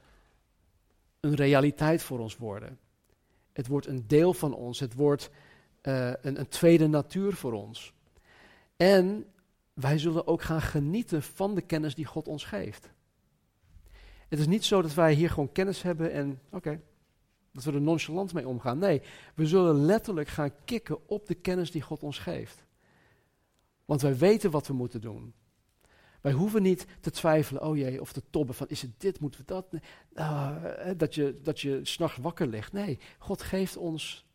een 1.20 1.36
realiteit 1.36 2.04
voor 2.04 2.20
ons 2.20 2.38
worden. 2.38 2.80
Het 3.54 3.68
wordt 3.68 3.88
een 3.88 4.08
deel 4.08 4.34
van 4.34 4.54
ons, 4.54 4.80
het 4.80 4.94
wordt 4.94 5.30
uh, 5.84 6.08
een, 6.22 6.40
een 6.40 6.48
tweede 6.48 6.88
natuur 6.88 7.34
voor 7.34 7.54
ons. 7.54 7.94
En 8.78 9.26
wij 9.74 9.98
zullen 9.98 10.28
ook 10.28 10.42
gaan 10.42 10.62
genieten 10.62 11.24
van 11.24 11.56
de 11.56 11.62
kennis 11.62 11.96
die 11.96 12.06
God 12.06 12.28
ons 12.28 12.44
geeft. 12.44 12.90
Het 14.28 14.40
is 14.40 14.48
niet 14.48 14.66
zo 14.66 14.82
dat 14.82 14.94
wij 14.94 15.14
hier 15.14 15.30
gewoon 15.30 15.52
kennis 15.52 15.82
hebben 15.82 16.12
en 16.12 16.40
oké, 16.52 16.82
dat 17.52 17.64
we 17.64 17.72
er 17.72 17.82
nonchalant 17.82 18.34
mee 18.34 18.48
omgaan. 18.48 18.78
Nee, 18.78 19.02
we 19.36 19.48
zullen 19.48 19.86
letterlijk 19.86 20.28
gaan 20.28 20.52
kicken 20.66 21.08
op 21.08 21.28
de 21.28 21.36
kennis 21.36 21.72
die 21.72 21.82
God 21.82 22.04
ons 22.04 22.20
geeft. 22.20 22.66
Want 23.86 24.02
wij 24.02 24.18
weten 24.18 24.52
wat 24.52 24.68
we 24.68 24.74
moeten 24.74 25.02
doen. 25.02 25.34
Wij 26.22 26.32
hoeven 26.32 26.62
niet 26.62 26.86
te 27.00 27.12
twijfelen, 27.12 27.64
oh 27.64 27.78
jee, 27.78 28.02
of 28.02 28.14
te 28.14 28.22
tobben 28.30 28.56
van 28.56 28.68
is 28.68 28.82
het 28.82 28.92
dit, 28.98 29.20
moeten 29.20 29.40
we 29.40 29.46
dat? 29.46 29.68
Uh, 30.14 30.56
dat 30.98 31.16
je, 31.16 31.40
dat 31.42 31.60
je 31.60 31.80
s'nachts 31.84 32.18
wakker 32.18 32.48
ligt. 32.48 32.74
Nee, 32.74 33.00
God 33.18 33.42
geeft 33.42 33.78
ons 33.78 34.26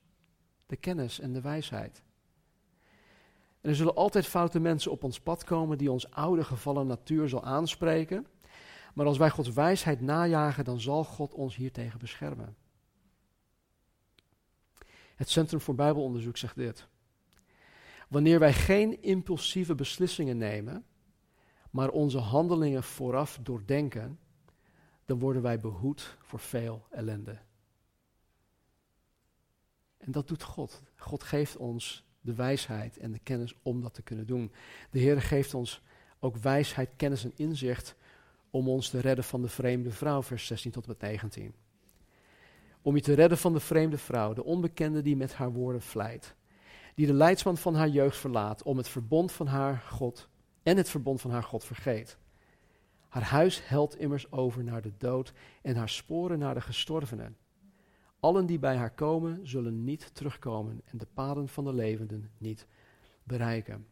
de 0.66 0.76
kennis 0.76 1.20
en 1.20 1.32
de 1.32 1.40
wijsheid. 1.40 2.02
Er 3.60 3.74
zullen 3.74 3.94
altijd 3.94 4.26
foute 4.26 4.60
mensen 4.60 4.90
op 4.90 5.04
ons 5.04 5.20
pad 5.20 5.44
komen 5.44 5.78
die 5.78 5.90
ons 5.90 6.10
oude 6.10 6.44
gevallen 6.44 6.86
natuur 6.86 7.28
zal 7.28 7.44
aanspreken. 7.44 8.26
Maar 8.94 9.06
als 9.06 9.18
wij 9.18 9.30
Gods 9.30 9.52
wijsheid 9.52 10.00
najagen, 10.00 10.64
dan 10.64 10.80
zal 10.80 11.04
God 11.04 11.34
ons 11.34 11.56
hiertegen 11.56 11.98
beschermen. 11.98 12.56
Het 15.14 15.28
Centrum 15.28 15.60
voor 15.60 15.74
Bijbelonderzoek 15.74 16.36
zegt 16.36 16.56
dit. 16.56 16.88
Wanneer 18.08 18.38
wij 18.38 18.52
geen 18.52 19.02
impulsieve 19.02 19.74
beslissingen 19.74 20.36
nemen, 20.36 20.84
maar 21.76 21.90
onze 21.90 22.18
handelingen 22.18 22.82
vooraf 22.82 23.38
doordenken, 23.42 24.18
dan 25.04 25.18
worden 25.18 25.42
wij 25.42 25.60
behoed 25.60 26.16
voor 26.20 26.38
veel 26.38 26.86
ellende. 26.90 27.38
En 29.98 30.12
dat 30.12 30.28
doet 30.28 30.42
God. 30.42 30.82
God 30.96 31.22
geeft 31.22 31.56
ons 31.56 32.04
de 32.20 32.34
wijsheid 32.34 32.98
en 32.98 33.12
de 33.12 33.18
kennis 33.18 33.54
om 33.62 33.80
dat 33.82 33.94
te 33.94 34.02
kunnen 34.02 34.26
doen. 34.26 34.52
De 34.90 34.98
Heer 34.98 35.22
geeft 35.22 35.54
ons 35.54 35.82
ook 36.18 36.36
wijsheid, 36.36 36.90
kennis 36.96 37.24
en 37.24 37.32
inzicht 37.36 37.96
om 38.50 38.68
ons 38.68 38.88
te 38.88 39.00
redden 39.00 39.24
van 39.24 39.42
de 39.42 39.48
vreemde 39.48 39.90
vrouw, 39.90 40.22
vers 40.22 40.46
16 40.46 40.70
tot 40.70 40.82
en 40.82 40.88
met 40.88 41.00
19 41.00 41.54
om 42.82 42.94
je 42.94 43.02
te 43.02 43.14
redden 43.14 43.38
van 43.38 43.52
de 43.52 43.60
vreemde 43.60 43.98
vrouw, 43.98 44.32
de 44.32 44.44
onbekende 44.44 45.02
die 45.02 45.16
met 45.16 45.34
haar 45.34 45.52
woorden 45.52 45.82
vlijt, 45.82 46.34
die 46.94 47.06
de 47.06 47.12
leidsman 47.12 47.56
van 47.56 47.74
haar 47.74 47.88
jeugd 47.88 48.16
verlaat, 48.16 48.62
om 48.62 48.76
het 48.76 48.88
verbond 48.88 49.32
van 49.32 49.46
haar 49.46 49.76
God 49.76 50.28
en 50.66 50.76
het 50.76 50.88
verbond 50.88 51.20
van 51.20 51.30
haar 51.30 51.42
God 51.42 51.64
vergeet. 51.64 52.18
Haar 53.08 53.22
huis 53.22 53.68
helt 53.68 53.96
immers 53.96 54.32
over 54.32 54.64
naar 54.64 54.82
de 54.82 54.92
dood 54.98 55.32
en 55.62 55.76
haar 55.76 55.88
sporen 55.88 56.38
naar 56.38 56.54
de 56.54 56.60
gestorvenen. 56.60 57.36
Allen 58.20 58.46
die 58.46 58.58
bij 58.58 58.76
haar 58.76 58.90
komen, 58.90 59.48
zullen 59.48 59.84
niet 59.84 60.14
terugkomen 60.14 60.82
en 60.84 60.98
de 60.98 61.06
paden 61.14 61.48
van 61.48 61.64
de 61.64 61.72
levenden 61.72 62.30
niet 62.38 62.66
bereiken. 63.22 63.86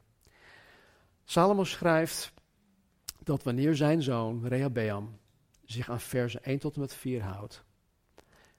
Salomo 1.24 1.64
schrijft 1.64 2.32
dat 3.22 3.42
wanneer 3.42 3.76
zijn 3.76 4.02
zoon 4.02 4.46
Rehabeam 4.46 5.18
zich 5.64 5.90
aan 5.90 6.00
versen 6.00 6.44
1 6.44 6.58
tot 6.58 6.74
en 6.74 6.80
met 6.80 6.94
4 6.94 7.22
houdt, 7.22 7.64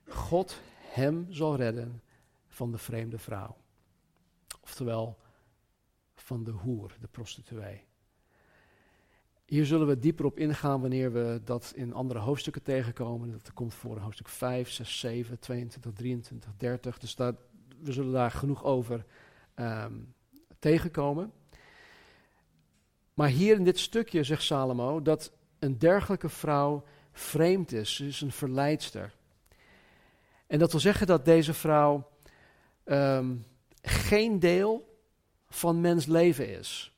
God 0.08 0.60
hem 0.78 1.26
zal 1.30 1.56
redden 1.56 2.02
van 2.48 2.70
de 2.70 2.78
vreemde 2.78 3.18
vrouw. 3.18 3.56
Oftewel 4.60 5.18
van 6.14 6.44
de 6.44 6.50
hoer, 6.50 6.96
de 7.00 7.08
prostituee. 7.08 7.85
Hier 9.46 9.66
zullen 9.66 9.86
we 9.86 9.98
dieper 9.98 10.24
op 10.24 10.38
ingaan 10.38 10.80
wanneer 10.80 11.12
we 11.12 11.40
dat 11.44 11.72
in 11.74 11.92
andere 11.92 12.18
hoofdstukken 12.18 12.62
tegenkomen. 12.62 13.30
Dat 13.30 13.52
komt 13.52 13.74
voor 13.74 13.98
hoofdstuk 13.98 14.28
5, 14.28 14.70
6, 14.70 14.98
7, 14.98 15.38
22, 15.38 15.92
23, 15.92 16.50
30. 16.56 16.98
Dus 16.98 17.14
dat, 17.14 17.36
we 17.80 17.92
zullen 17.92 18.12
daar 18.12 18.30
genoeg 18.30 18.64
over 18.64 19.04
um, 19.54 20.14
tegenkomen. 20.58 21.32
Maar 23.14 23.28
hier 23.28 23.56
in 23.56 23.64
dit 23.64 23.78
stukje 23.78 24.22
zegt 24.22 24.42
Salomo 24.42 25.02
dat 25.02 25.32
een 25.58 25.78
dergelijke 25.78 26.28
vrouw 26.28 26.84
vreemd 27.12 27.72
is. 27.72 27.96
Ze 27.96 28.06
is 28.06 28.20
een 28.20 28.32
verleidster. 28.32 29.14
En 30.46 30.58
dat 30.58 30.70
wil 30.70 30.80
zeggen 30.80 31.06
dat 31.06 31.24
deze 31.24 31.54
vrouw 31.54 32.08
um, 32.84 33.46
geen 33.82 34.38
deel 34.38 34.98
van 35.48 35.80
mens 35.80 36.06
leven 36.06 36.58
is. 36.58 36.95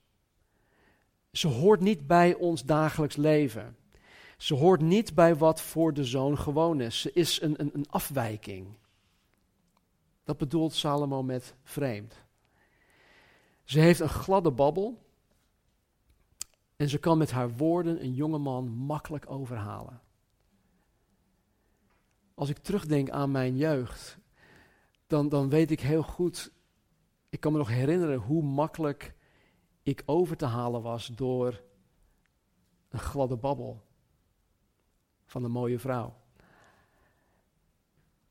Ze 1.38 1.48
hoort 1.48 1.80
niet 1.80 2.06
bij 2.06 2.34
ons 2.34 2.64
dagelijks 2.64 3.16
leven. 3.16 3.76
Ze 4.36 4.54
hoort 4.54 4.80
niet 4.80 5.14
bij 5.14 5.36
wat 5.36 5.60
voor 5.60 5.92
de 5.92 6.04
zoon 6.04 6.38
gewoon 6.38 6.80
is. 6.80 7.00
Ze 7.00 7.12
is 7.12 7.40
een, 7.40 7.60
een, 7.60 7.70
een 7.74 7.88
afwijking. 7.88 8.76
Dat 10.24 10.36
bedoelt 10.36 10.74
Salomo 10.74 11.22
met 11.22 11.54
vreemd. 11.64 12.14
Ze 13.64 13.80
heeft 13.80 14.00
een 14.00 14.08
gladde 14.08 14.50
babbel. 14.50 15.06
En 16.76 16.88
ze 16.88 16.98
kan 16.98 17.18
met 17.18 17.30
haar 17.30 17.56
woorden 17.56 18.02
een 18.02 18.14
jongeman 18.14 18.68
makkelijk 18.68 19.30
overhalen. 19.30 20.00
Als 22.34 22.48
ik 22.48 22.58
terugdenk 22.58 23.10
aan 23.10 23.30
mijn 23.30 23.56
jeugd, 23.56 24.18
dan, 25.06 25.28
dan 25.28 25.48
weet 25.48 25.70
ik 25.70 25.80
heel 25.80 26.02
goed, 26.02 26.52
ik 27.28 27.40
kan 27.40 27.52
me 27.52 27.58
nog 27.58 27.68
herinneren 27.68 28.18
hoe 28.18 28.42
makkelijk 28.42 29.16
ik 29.88 30.02
over 30.06 30.36
te 30.36 30.46
halen 30.46 30.82
was 30.82 31.06
door 31.06 31.60
een 32.88 32.98
gladde 32.98 33.36
babbel 33.36 33.82
van 35.26 35.44
een 35.44 35.50
mooie 35.50 35.78
vrouw. 35.78 36.14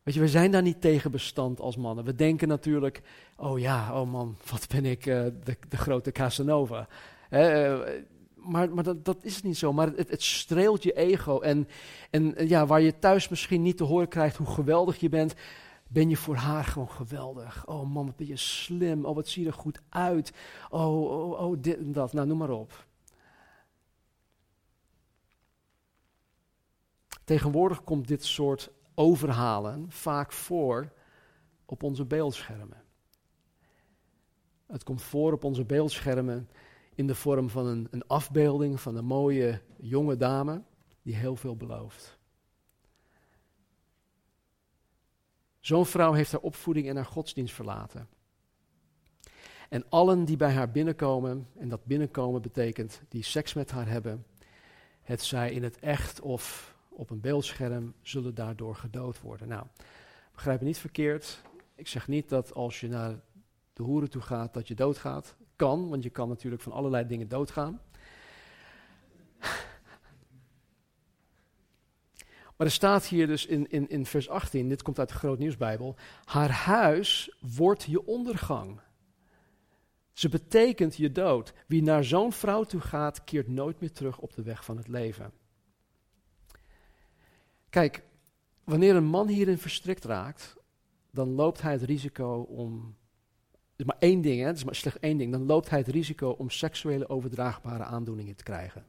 Weet 0.04 0.16
je, 0.16 0.22
we 0.22 0.28
zijn 0.28 0.52
daar 0.52 0.62
niet 0.62 0.82
tegen 0.82 1.12
bestand 1.12 1.60
als 1.60 1.78
mannen. 1.78 2.06
We 2.06 2.16
denken 2.16 2.48
natuurlijk, 2.48 3.02
oh 3.36 3.60
ja, 3.60 4.02
oh 4.02 4.12
man, 4.12 4.38
wat 4.52 4.68
ben 4.68 4.86
ik 4.86 5.06
uh, 5.06 5.24
de, 5.44 5.58
de, 5.70 5.78
grote 5.78 6.12
Casanova. 6.12 6.88
Uh, 7.30 7.80
maar, 8.36 8.74
maar 8.74 8.84
dat, 8.84 9.06
dat, 9.06 9.18
is 9.22 9.42
niet 9.42 9.58
zo. 9.58 9.74
Maar 9.74 9.88
het, 9.96 10.10
het 10.10 10.24
streelt 10.24 10.84
je 10.84 10.94
ego. 10.94 11.40
En, 11.40 11.68
en 12.10 12.48
ja, 12.48 12.66
waar 12.66 12.82
je 12.82 13.00
thuis 13.00 13.30
misschien 13.30 13.62
niet 13.62 13.78
te 13.78 13.84
horen 13.84 14.08
krijgt 14.08 14.38
hoe 14.38 14.48
geweldig 14.48 15.00
je 15.00 15.10
bent, 15.10 15.34
ben 15.88 16.10
je 16.10 16.18
voor 16.18 16.36
haar 16.36 16.64
gewoon 16.64 16.90
geweldig. 16.90 17.68
Oh 17.68 17.90
man, 17.90 18.06
wat 18.06 18.16
ben 18.16 18.28
je 18.28 18.38
slim. 18.38 19.06
Oh, 19.06 19.16
wat 19.16 19.28
zie 19.28 19.44
je 19.44 19.48
er 19.48 19.54
goed 19.54 19.82
uit. 19.90 20.34
Oh, 20.70 21.02
oh, 21.02 21.40
oh, 21.40 21.58
dit 21.62 21.78
en 21.78 21.92
dat. 21.92 22.14
Nou, 22.14 22.28
noem 22.28 22.38
maar 22.38 22.50
op. 22.50 22.86
Tegenwoordig 27.24 27.84
komt 27.84 28.08
dit 28.08 28.26
soort 28.26 28.72
overhalen 28.96 29.92
vaak 29.92 30.32
voor 30.32 30.92
op 31.66 31.84
onze 31.84 32.06
beeldschermen. 32.06 32.84
Het 34.68 34.84
komt 34.84 35.02
voor 35.02 35.34
op 35.34 35.44
onze 35.44 35.66
beeldschermen 35.66 36.50
in 36.96 37.08
de 37.08 37.16
vorm 37.16 37.50
van 37.50 37.66
een, 37.66 37.88
een 37.92 38.08
afbeelding 38.08 38.82
van 38.82 38.96
een 38.96 39.06
mooie 39.06 39.62
jonge 39.78 40.18
dame 40.18 40.64
die 41.02 41.16
heel 41.16 41.36
veel 41.36 41.56
belooft. 41.56 42.17
Zo'n 45.68 45.86
vrouw 45.86 46.14
heeft 46.14 46.32
haar 46.32 46.42
opvoeding 46.42 46.90
en 46.90 46.96
haar 46.96 47.06
godsdienst 47.06 47.54
verlaten. 47.54 48.08
En 49.70 49.90
allen 49.90 50.26
die 50.26 50.38
bij 50.38 50.52
haar 50.52 50.72
binnenkomen, 50.72 51.48
en 51.58 51.70
dat 51.70 51.86
binnenkomen 51.86 52.42
betekent 52.42 53.02
die 53.10 53.24
seks 53.24 53.54
met 53.54 53.72
haar 53.72 53.88
hebben, 53.88 54.26
het 55.02 55.22
zij 55.22 55.52
in 55.52 55.64
het 55.64 55.80
echt 55.80 56.20
of 56.22 56.76
op 56.90 57.10
een 57.10 57.20
beeldscherm, 57.20 57.94
zullen 58.02 58.36
daardoor 58.36 58.76
gedood 58.76 59.22
worden. 59.22 59.48
Nou, 59.48 59.66
begrijp 60.34 60.60
me 60.60 60.66
niet 60.66 60.78
verkeerd. 60.78 61.42
Ik 61.76 61.88
zeg 61.88 62.08
niet 62.08 62.30
dat 62.30 62.54
als 62.54 62.80
je 62.80 62.88
naar 62.88 63.20
de 63.74 63.84
hoeren 63.84 64.10
toe 64.10 64.22
gaat, 64.22 64.54
dat 64.54 64.68
je 64.68 64.76
doodgaat. 64.76 65.36
Kan, 65.56 65.90
want 65.90 66.04
je 66.04 66.10
kan 66.10 66.28
natuurlijk 66.28 66.62
van 66.62 66.72
allerlei 66.72 67.08
dingen 67.08 67.28
doodgaan. 67.28 67.82
Maar 72.58 72.68
er 72.68 72.74
staat 72.74 73.06
hier 73.06 73.28
dus 73.28 73.46
in, 73.46 73.70
in, 73.70 73.90
in 73.90 74.06
vers 74.06 74.30
18, 74.30 74.70
dit 74.70 74.82
komt 74.82 75.00
uit 75.00 75.10
de 75.10 75.16
Groot 75.16 75.40
Nieuwsbijbel, 75.40 75.96
haar 76.24 76.50
huis 76.50 77.38
wordt 77.56 77.84
je 77.84 78.06
ondergang. 78.06 78.80
Ze 80.14 80.30
betekent 80.30 80.96
je 80.96 81.12
dood. 81.12 81.54
Wie 81.68 81.84
naar 81.84 82.04
zo'n 82.04 82.34
vrouw 82.34 82.64
toe 82.64 82.82
gaat, 82.82 83.24
keert 83.24 83.48
nooit 83.48 83.80
meer 83.80 83.92
terug 83.92 84.20
op 84.20 84.34
de 84.34 84.42
weg 84.42 84.66
van 84.66 84.78
het 84.78 84.88
leven. 84.88 85.32
Kijk, 87.70 88.04
wanneer 88.64 88.96
een 88.96 89.06
man 89.06 89.28
hierin 89.28 89.58
verstrikt 89.58 90.04
raakt, 90.04 90.56
dan 91.12 91.30
loopt 91.30 91.62
hij 91.62 91.72
het 91.72 91.82
risico 91.82 92.42
om. 92.42 92.96
Het 93.52 93.80
is 93.80 93.86
maar 93.86 93.98
één 94.00 94.22
ding, 94.22 94.40
hè? 94.40 94.48
Het 94.48 94.58
is 94.58 94.64
maar 94.64 94.76
slechts 94.76 95.00
één 95.00 95.18
ding. 95.18 95.32
Dan 95.32 95.46
loopt 95.46 95.70
hij 95.70 95.80
het 95.80 95.88
risico 95.88 96.30
om 96.30 96.50
seksuele 96.50 97.10
overdraagbare 97.10 97.84
aandoeningen 97.84 98.36
te 98.36 98.44
krijgen. 98.44 98.86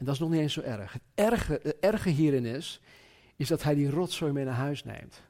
En 0.00 0.06
dat 0.06 0.14
is 0.14 0.20
nog 0.20 0.30
niet 0.30 0.40
eens 0.40 0.52
zo 0.52 0.60
erg. 0.60 0.92
Het 0.92 1.02
erge, 1.14 1.60
het 1.80 2.02
hierin 2.02 2.44
is, 2.44 2.80
is 3.36 3.48
dat 3.48 3.62
hij 3.62 3.74
die 3.74 3.90
rotzooi 3.90 4.32
mee 4.32 4.44
naar 4.44 4.54
huis 4.54 4.84
neemt. 4.84 5.22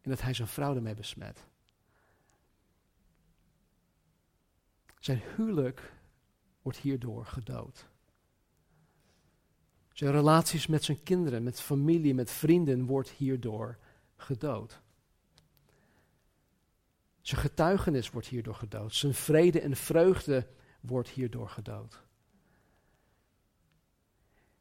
En 0.00 0.10
dat 0.10 0.20
hij 0.20 0.34
zijn 0.34 0.48
vrouw 0.48 0.74
ermee 0.74 0.94
besmet. 0.94 1.44
Zijn 4.98 5.22
huwelijk 5.36 5.92
wordt 6.62 6.78
hierdoor 6.78 7.26
gedood. 7.26 7.86
Zijn 9.92 10.12
relaties 10.12 10.66
met 10.66 10.84
zijn 10.84 11.02
kinderen, 11.02 11.42
met 11.42 11.60
familie, 11.60 12.14
met 12.14 12.30
vrienden 12.30 12.86
wordt 12.86 13.10
hierdoor 13.10 13.78
gedood. 14.16 14.80
Zijn 17.20 17.40
getuigenis 17.40 18.10
wordt 18.10 18.26
hierdoor 18.26 18.54
gedood. 18.54 18.94
Zijn 18.94 19.14
vrede 19.14 19.60
en 19.60 19.76
vreugde 19.76 20.46
wordt 20.80 21.08
hierdoor 21.08 21.48
gedood. 21.48 22.04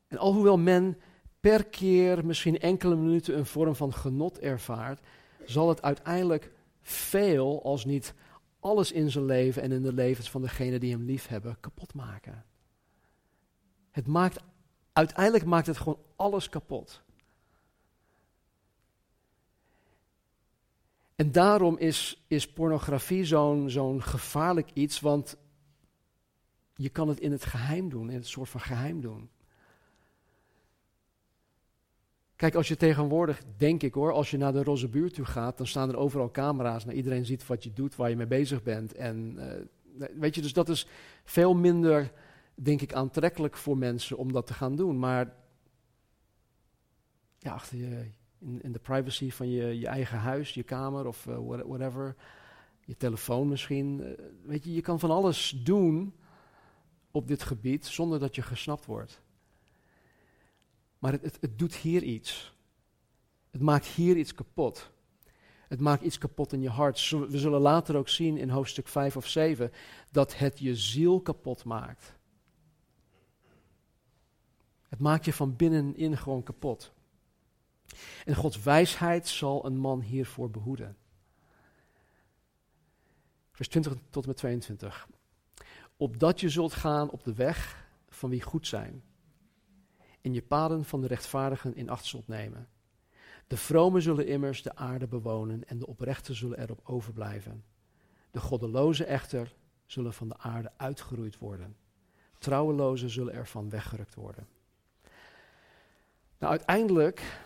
En 0.08 0.18
alhoewel 0.18 0.58
men 0.58 0.98
per 1.40 1.66
keer 1.66 2.26
misschien 2.26 2.60
enkele 2.60 2.96
minuten 2.96 3.38
een 3.38 3.46
vorm 3.46 3.76
van 3.76 3.94
genot 3.94 4.40
ervaart, 4.40 5.00
zal 5.46 5.70
het 5.70 5.82
uiteindelijk 5.82 6.52
veel, 6.82 7.64
als 7.64 7.86
niet 7.86 8.14
alles 8.60 8.92
in 8.92 9.12
zijn 9.12 9.26
leven 9.26 9.62
en 9.62 9.72
in 9.72 9.82
de 9.82 9.94
levens 9.94 10.30
van 10.30 10.42
degenen 10.42 10.80
die 10.80 10.92
hem 10.92 11.04
lief 11.04 11.28
hebben, 11.28 11.58
kapot 11.60 11.94
maken. 11.94 12.46
Het 13.92 14.08
maakt 14.08 14.44
uiteindelijk 14.94 15.46
maakt 15.46 15.68
het 15.68 15.78
gewoon 15.78 16.00
alles 16.16 16.50
kapot. 16.50 17.04
En 21.16 21.32
daarom 21.32 21.78
is, 21.78 22.24
is 22.28 22.52
pornografie 22.52 23.26
zo'n 23.26 23.70
zo'n 23.70 24.04
gevaarlijk 24.04 24.70
iets, 24.74 25.00
want 25.00 25.38
je 26.76 26.90
kan 26.90 27.08
het 27.08 27.20
in 27.20 27.32
het 27.32 27.46
geheim 27.46 27.90
doen, 27.90 28.10
in 28.10 28.16
het 28.16 28.28
soort 28.28 28.50
van 28.50 28.62
geheim 28.62 29.02
doen. 29.02 29.30
Kijk, 32.36 32.56
als 32.56 32.68
je 32.68 32.76
tegenwoordig, 32.76 33.42
denk 33.58 33.84
ik 33.84 33.94
hoor, 33.94 34.12
als 34.12 34.32
je 34.32 34.38
naar 34.38 34.54
de 34.54 34.64
roze 34.64 34.88
buurt 34.88 35.14
toe 35.14 35.26
gaat, 35.26 35.58
dan 35.58 35.68
staan 35.68 35.90
er 35.90 35.98
overal 35.98 36.32
camera's. 36.32 36.86
Nou, 36.86 36.98
iedereen 36.98 37.26
ziet 37.26 37.48
wat 37.48 37.64
je 37.64 37.74
doet, 37.74 37.96
waar 37.96 38.10
je 38.10 38.16
mee 38.16 38.28
bezig 38.28 38.64
bent. 38.64 38.94
En 38.94 39.36
uh, 39.98 40.06
weet 40.20 40.36
je, 40.36 40.42
dus 40.42 40.54
dat 40.54 40.70
is 40.70 40.88
veel 41.24 41.56
minder 41.56 42.12
denk 42.56 42.82
ik, 42.82 42.94
aantrekkelijk 42.94 43.58
voor 43.58 43.78
mensen 43.78 44.18
om 44.18 44.32
dat 44.32 44.48
te 44.48 44.54
gaan 44.54 44.76
doen. 44.76 45.00
Maar 45.00 45.34
ja, 47.38 47.54
achter 47.54 47.78
je, 47.78 48.12
in, 48.40 48.62
in 48.62 48.72
de 48.72 48.80
privacy 48.80 49.32
van 49.32 49.50
je, 49.50 49.80
je 49.80 49.88
eigen 49.88 50.18
huis, 50.18 50.54
je 50.54 50.64
kamer 50.64 51.08
of 51.08 51.26
uh, 51.26 51.38
whatever, 51.66 52.16
je 52.86 52.98
telefoon 52.98 53.48
misschien. 53.48 54.00
Uh, 54.00 54.12
weet 54.44 54.64
je, 54.64 54.74
je 54.74 54.82
kan 54.82 55.00
van 55.00 55.12
alles 55.12 55.62
doen 55.64 56.16
op 57.12 57.28
dit 57.28 57.44
gebied 57.44 57.86
zonder 57.86 58.20
dat 58.20 58.36
je 58.36 58.42
gesnapt 58.42 58.86
wordt. 58.86 59.22
Maar 61.06 61.14
het, 61.14 61.38
het, 61.42 61.60
doet 61.60 61.76
hier 61.76 62.04
iets. 62.04 62.54
Het 63.52 63.62
maakt 63.62 63.86
hier 63.86 64.18
iets 64.18 64.34
kapot. 64.34 64.92
Het 65.68 65.80
maakt 65.80 66.04
iets 66.04 66.18
kapot 66.18 66.54
in 66.54 66.62
je 66.62 66.70
hart. 66.70 67.10
We 67.10 67.38
zullen 67.38 67.62
later 67.62 67.96
ook 67.96 68.10
zien 68.10 68.38
in 68.38 68.50
hoofdstuk 68.50 68.88
5 68.88 69.18
of 69.18 69.28
7 69.28 69.72
dat 70.12 70.38
het 70.38 70.60
je 70.60 70.76
ziel 70.76 71.22
kapot 71.22 71.64
maakt. 71.64 72.14
Het 74.90 75.00
maakt 75.00 75.26
je 75.26 75.34
van 75.34 75.56
binnenin 75.56 76.18
gewoon 76.18 76.44
kapot. 76.44 76.94
En 78.26 78.36
Gods 78.36 78.64
wijsheid 78.64 79.28
zal 79.28 79.66
een 79.66 79.78
man 79.78 80.02
hiervoor 80.02 80.52
behoeden. 80.52 80.98
Vers 83.52 83.68
20 83.68 83.94
tot 84.10 84.24
en 84.24 84.30
met 84.30 84.38
22. 84.38 85.08
Opdat 85.98 86.40
je 86.40 86.50
zult 86.50 86.74
gaan 86.74 87.10
op 87.10 87.24
de 87.24 87.34
weg 87.34 87.88
van 88.10 88.30
wie 88.30 88.42
goed 88.42 88.68
zijn. 88.68 89.04
En 90.26 90.34
je 90.34 90.42
paden 90.42 90.86
van 90.86 91.02
de 91.02 91.08
rechtvaardigen 91.08 91.76
in 91.76 91.90
acht 91.90 92.06
zult 92.06 92.28
nemen. 92.28 92.70
De 93.48 93.58
vromen 93.58 94.02
zullen 94.02 94.28
immers 94.28 94.62
de 94.62 94.76
aarde 94.76 95.08
bewonen 95.08 95.68
en 95.68 95.80
de 95.80 95.88
oprechten 95.88 96.36
zullen 96.36 96.60
erop 96.60 96.82
overblijven. 96.84 97.64
De 98.32 98.40
goddelozen 98.40 99.08
echter 99.08 99.56
zullen 99.86 100.14
van 100.14 100.28
de 100.28 100.38
aarde 100.38 100.72
uitgeroeid 100.78 101.38
worden. 101.38 101.76
Trouwelozen 102.38 103.10
zullen 103.10 103.34
ervan 103.34 103.70
weggerukt 103.70 104.16
worden. 104.16 104.48
Nou, 106.38 106.52
uiteindelijk 106.52 107.46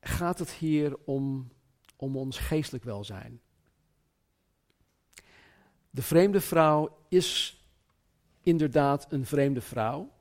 gaat 0.00 0.38
het 0.38 0.50
hier 0.50 0.96
om, 1.04 1.52
om 1.96 2.16
ons 2.16 2.38
geestelijk 2.38 2.84
welzijn. 2.84 3.40
De 5.90 6.02
vreemde 6.02 6.40
vrouw 6.40 6.98
is 7.08 7.60
inderdaad 8.42 9.12
een 9.12 9.26
vreemde 9.26 9.60
vrouw. 9.60 10.11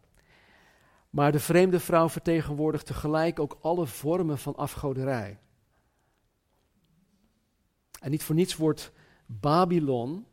Maar 1.11 1.31
de 1.31 1.39
vreemde 1.39 1.79
vrouw 1.79 2.09
vertegenwoordigt 2.09 2.85
tegelijk 2.85 3.39
ook 3.39 3.57
alle 3.61 3.87
vormen 3.87 4.37
van 4.37 4.55
afgoderij. 4.55 5.39
En 7.99 8.11
niet 8.11 8.23
voor 8.23 8.35
niets 8.35 8.55
wordt 8.55 8.91
Babylon, 9.25 10.25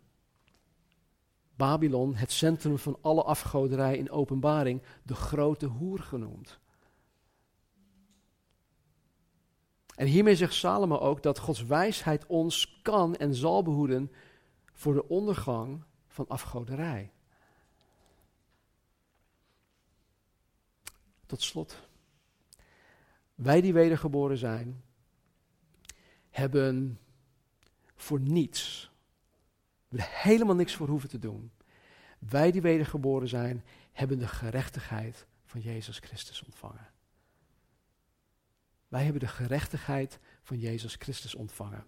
Babylon, 1.56 2.14
het 2.14 2.32
centrum 2.32 2.78
van 2.78 2.98
alle 3.00 3.22
afgoderij 3.22 3.96
in 3.96 4.10
openbaring, 4.10 4.82
de 5.02 5.14
grote 5.14 5.66
hoer 5.66 5.98
genoemd. 5.98 6.60
En 9.94 10.06
hiermee 10.06 10.36
zegt 10.36 10.54
Salomo 10.54 10.96
ook 10.96 11.22
dat 11.22 11.38
Gods 11.38 11.64
wijsheid 11.64 12.26
ons 12.26 12.80
kan 12.82 13.16
en 13.16 13.34
zal 13.34 13.62
behoeden 13.62 14.12
voor 14.72 14.94
de 14.94 15.08
ondergang 15.08 15.84
van 16.06 16.28
afgoderij. 16.28 17.12
Tot 21.28 21.42
slot. 21.42 21.88
Wij 23.34 23.60
die 23.60 23.72
wedergeboren 23.72 24.38
zijn, 24.38 24.82
hebben 26.30 26.98
voor 27.96 28.20
niets, 28.20 28.90
we 29.88 30.02
helemaal 30.02 30.54
niks 30.54 30.74
voor 30.74 30.88
hoeven 30.88 31.08
te 31.08 31.18
doen. 31.18 31.50
Wij 32.18 32.50
die 32.50 32.60
wedergeboren 32.60 33.28
zijn, 33.28 33.64
hebben 33.92 34.18
de 34.18 34.28
gerechtigheid 34.28 35.26
van 35.44 35.60
Jezus 35.60 35.98
Christus 35.98 36.42
ontvangen. 36.44 36.90
Wij 38.88 39.02
hebben 39.02 39.20
de 39.20 39.28
gerechtigheid 39.28 40.18
van 40.42 40.58
Jezus 40.58 40.94
Christus 40.94 41.34
ontvangen. 41.34 41.86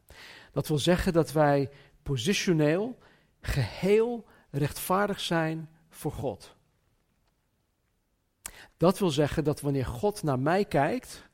Dat 0.52 0.68
wil 0.68 0.78
zeggen 0.78 1.12
dat 1.12 1.32
wij 1.32 1.70
positioneel 2.02 2.98
geheel 3.40 4.26
rechtvaardig 4.50 5.20
zijn 5.20 5.68
voor 5.88 6.12
God. 6.12 6.56
Dat 8.80 8.98
wil 8.98 9.10
zeggen 9.10 9.44
dat 9.44 9.60
wanneer 9.60 9.86
God 9.86 10.22
naar 10.22 10.38
mij 10.38 10.64
kijkt, 10.64 11.28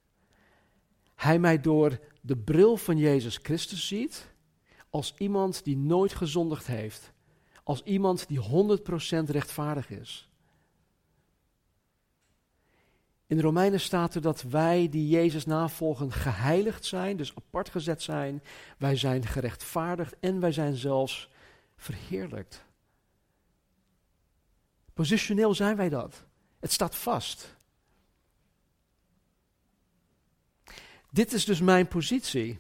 hij 1.15 1.39
mij 1.39 1.61
door 1.61 1.99
de 2.21 2.37
bril 2.37 2.77
van 2.77 2.97
Jezus 2.97 3.39
Christus 3.43 3.87
ziet 3.87 4.31
als 4.91 5.15
iemand 5.19 5.65
die 5.65 5.77
nooit 5.77 6.15
gezondigd 6.15 6.67
heeft, 6.67 7.13
als 7.63 7.83
iemand 7.83 8.29
die 8.29 8.41
100% 8.41 9.31
rechtvaardig 9.31 9.91
is. 9.91 10.31
In 13.27 13.37
de 13.37 13.43
Romeinen 13.43 13.81
staat 13.81 14.15
er 14.15 14.21
dat 14.21 14.43
wij 14.43 14.89
die 14.89 15.09
Jezus 15.09 15.47
navolgen 15.47 16.13
geheiligd 16.13 16.85
zijn, 16.85 17.17
dus 17.17 17.35
apart 17.37 17.71
gezet 17.71 18.03
zijn. 18.03 18.43
Wij 18.79 18.97
zijn 18.97 19.27
gerechtvaardigd 19.27 20.17
en 20.21 20.41
wij 20.41 20.53
zijn 20.53 20.77
zelfs 20.77 21.31
verheerlijkt. 21.77 22.65
Positioneel 24.93 25.55
zijn 25.55 25.77
wij 25.77 25.89
dat. 25.89 26.27
Het 26.67 26.75
staat 26.75 26.97
vast. 26.97 27.55
Dit 31.11 31.33
is 31.33 31.45
dus 31.45 31.61
mijn 31.61 31.89
positie. 31.89 32.59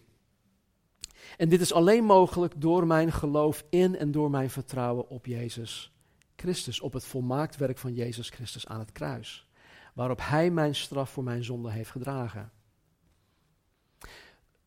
En 1.36 1.48
dit 1.48 1.60
is 1.60 1.72
alleen 1.72 2.04
mogelijk 2.04 2.60
door 2.60 2.86
mijn 2.86 3.12
geloof 3.12 3.64
in 3.70 3.96
en 3.96 4.10
door 4.10 4.30
mijn 4.30 4.50
vertrouwen 4.50 5.08
op 5.08 5.26
Jezus 5.26 5.92
Christus, 6.36 6.80
op 6.80 6.92
het 6.92 7.04
volmaakt 7.04 7.56
werk 7.56 7.78
van 7.78 7.94
Jezus 7.94 8.30
Christus 8.30 8.66
aan 8.66 8.78
het 8.78 8.92
kruis, 8.92 9.46
waarop 9.94 10.18
Hij 10.22 10.50
mijn 10.50 10.74
straf 10.74 11.10
voor 11.10 11.24
mijn 11.24 11.44
zonde 11.44 11.70
heeft 11.70 11.90
gedragen. 11.90 12.52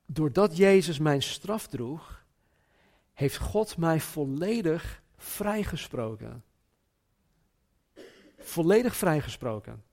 Doordat 0.06 0.58
Jezus 0.58 0.98
mijn 0.98 1.22
straf 1.22 1.68
droeg, 1.68 2.26
heeft 3.14 3.38
God 3.38 3.78
mij 3.78 4.00
volledig 4.00 5.02
vrijgesproken. 5.18 6.44
Volledig 8.40 8.96
vrijgesproken. 8.96 9.84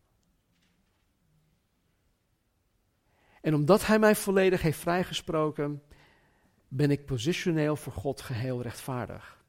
En 3.41 3.55
omdat 3.55 3.87
Hij 3.87 3.99
mij 3.99 4.17
volledig 4.17 4.63
heeft 4.63 4.79
vrijgesproken, 4.79 5.83
ben 6.69 6.91
ik 6.91 7.07
positioneel 7.07 7.77
voor 7.77 7.93
God 7.93 8.21
geheel 8.21 8.63
rechtvaardig. 8.63 9.45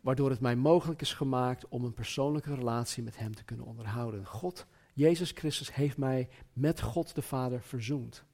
Waardoor 0.00 0.30
het 0.30 0.40
mij 0.40 0.56
mogelijk 0.56 1.00
is 1.00 1.12
gemaakt 1.12 1.68
om 1.68 1.84
een 1.84 1.94
persoonlijke 1.94 2.54
relatie 2.54 3.02
met 3.02 3.18
Hem 3.18 3.34
te 3.34 3.44
kunnen 3.44 3.66
onderhouden. 3.66 4.26
God, 4.26 4.66
Jezus 4.94 5.30
Christus, 5.30 5.74
heeft 5.74 5.96
mij 5.96 6.28
met 6.52 6.80
God 6.80 7.14
de 7.14 7.22
Vader 7.22 7.62
verzoend. 7.62 8.24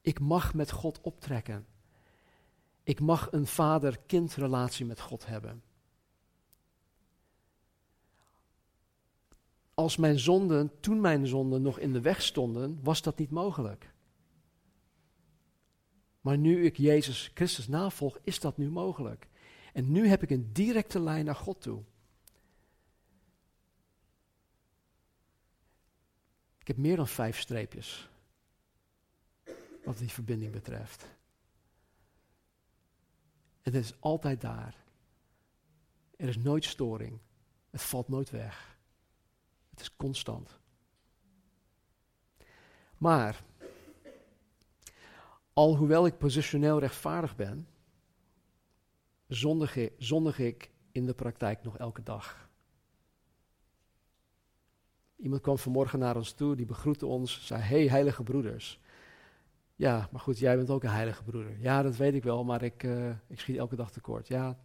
Ik 0.00 0.20
mag 0.20 0.54
met 0.54 0.70
God 0.70 1.00
optrekken. 1.00 1.66
Ik 2.82 3.00
mag 3.00 3.32
een 3.32 3.46
vader-kind 3.46 4.34
relatie 4.34 4.86
met 4.86 5.00
God 5.00 5.26
hebben. 5.26 5.62
Als 9.76 9.96
mijn 9.96 10.18
zonden, 10.18 10.80
toen 10.80 11.00
mijn 11.00 11.26
zonden 11.26 11.62
nog 11.62 11.78
in 11.78 11.92
de 11.92 12.00
weg 12.00 12.22
stonden, 12.22 12.78
was 12.82 13.02
dat 13.02 13.18
niet 13.18 13.30
mogelijk. 13.30 13.92
Maar 16.20 16.38
nu 16.38 16.64
ik 16.64 16.76
Jezus 16.76 17.30
Christus 17.34 17.68
navolg, 17.68 18.18
is 18.22 18.40
dat 18.40 18.56
nu 18.56 18.70
mogelijk. 18.70 19.26
En 19.72 19.92
nu 19.92 20.06
heb 20.06 20.22
ik 20.22 20.30
een 20.30 20.52
directe 20.52 21.00
lijn 21.00 21.24
naar 21.24 21.34
God 21.34 21.60
toe. 21.60 21.82
Ik 26.58 26.66
heb 26.66 26.76
meer 26.76 26.96
dan 26.96 27.08
vijf 27.08 27.40
streepjes. 27.40 28.08
Wat 29.84 29.98
die 29.98 30.08
verbinding 30.08 30.52
betreft. 30.52 31.06
Het 33.62 33.74
is 33.74 34.00
altijd 34.00 34.40
daar. 34.40 34.76
Er 36.16 36.28
is 36.28 36.36
nooit 36.36 36.64
storing. 36.64 37.18
Het 37.70 37.82
valt 37.82 38.08
nooit 38.08 38.30
weg. 38.30 38.75
Het 39.76 39.84
is 39.84 39.96
constant. 39.96 40.58
Maar, 42.98 43.44
alhoewel 45.52 46.06
ik 46.06 46.18
positioneel 46.18 46.78
rechtvaardig 46.78 47.36
ben, 47.36 47.68
zondig 49.28 49.76
ik, 49.76 49.92
zondig 49.98 50.38
ik 50.38 50.70
in 50.92 51.06
de 51.06 51.14
praktijk 51.14 51.62
nog 51.62 51.78
elke 51.78 52.02
dag. 52.02 52.48
Iemand 55.16 55.42
kwam 55.42 55.58
vanmorgen 55.58 55.98
naar 55.98 56.16
ons 56.16 56.32
toe, 56.32 56.56
die 56.56 56.66
begroette 56.66 57.06
ons, 57.06 57.46
zei: 57.46 57.62
Hey, 57.62 57.88
heilige 57.88 58.22
broeders. 58.22 58.80
Ja, 59.74 60.08
maar 60.10 60.20
goed, 60.20 60.38
jij 60.38 60.56
bent 60.56 60.70
ook 60.70 60.82
een 60.82 60.90
heilige 60.90 61.22
broeder. 61.22 61.60
Ja, 61.60 61.82
dat 61.82 61.96
weet 61.96 62.14
ik 62.14 62.22
wel, 62.22 62.44
maar 62.44 62.62
ik, 62.62 62.82
uh, 62.82 63.10
ik 63.26 63.40
schiet 63.40 63.56
elke 63.56 63.76
dag 63.76 63.90
tekort. 63.90 64.28
Ja, 64.28 64.58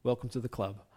welcome 0.00 0.32
to 0.32 0.40
the 0.40 0.48
club. 0.48 0.89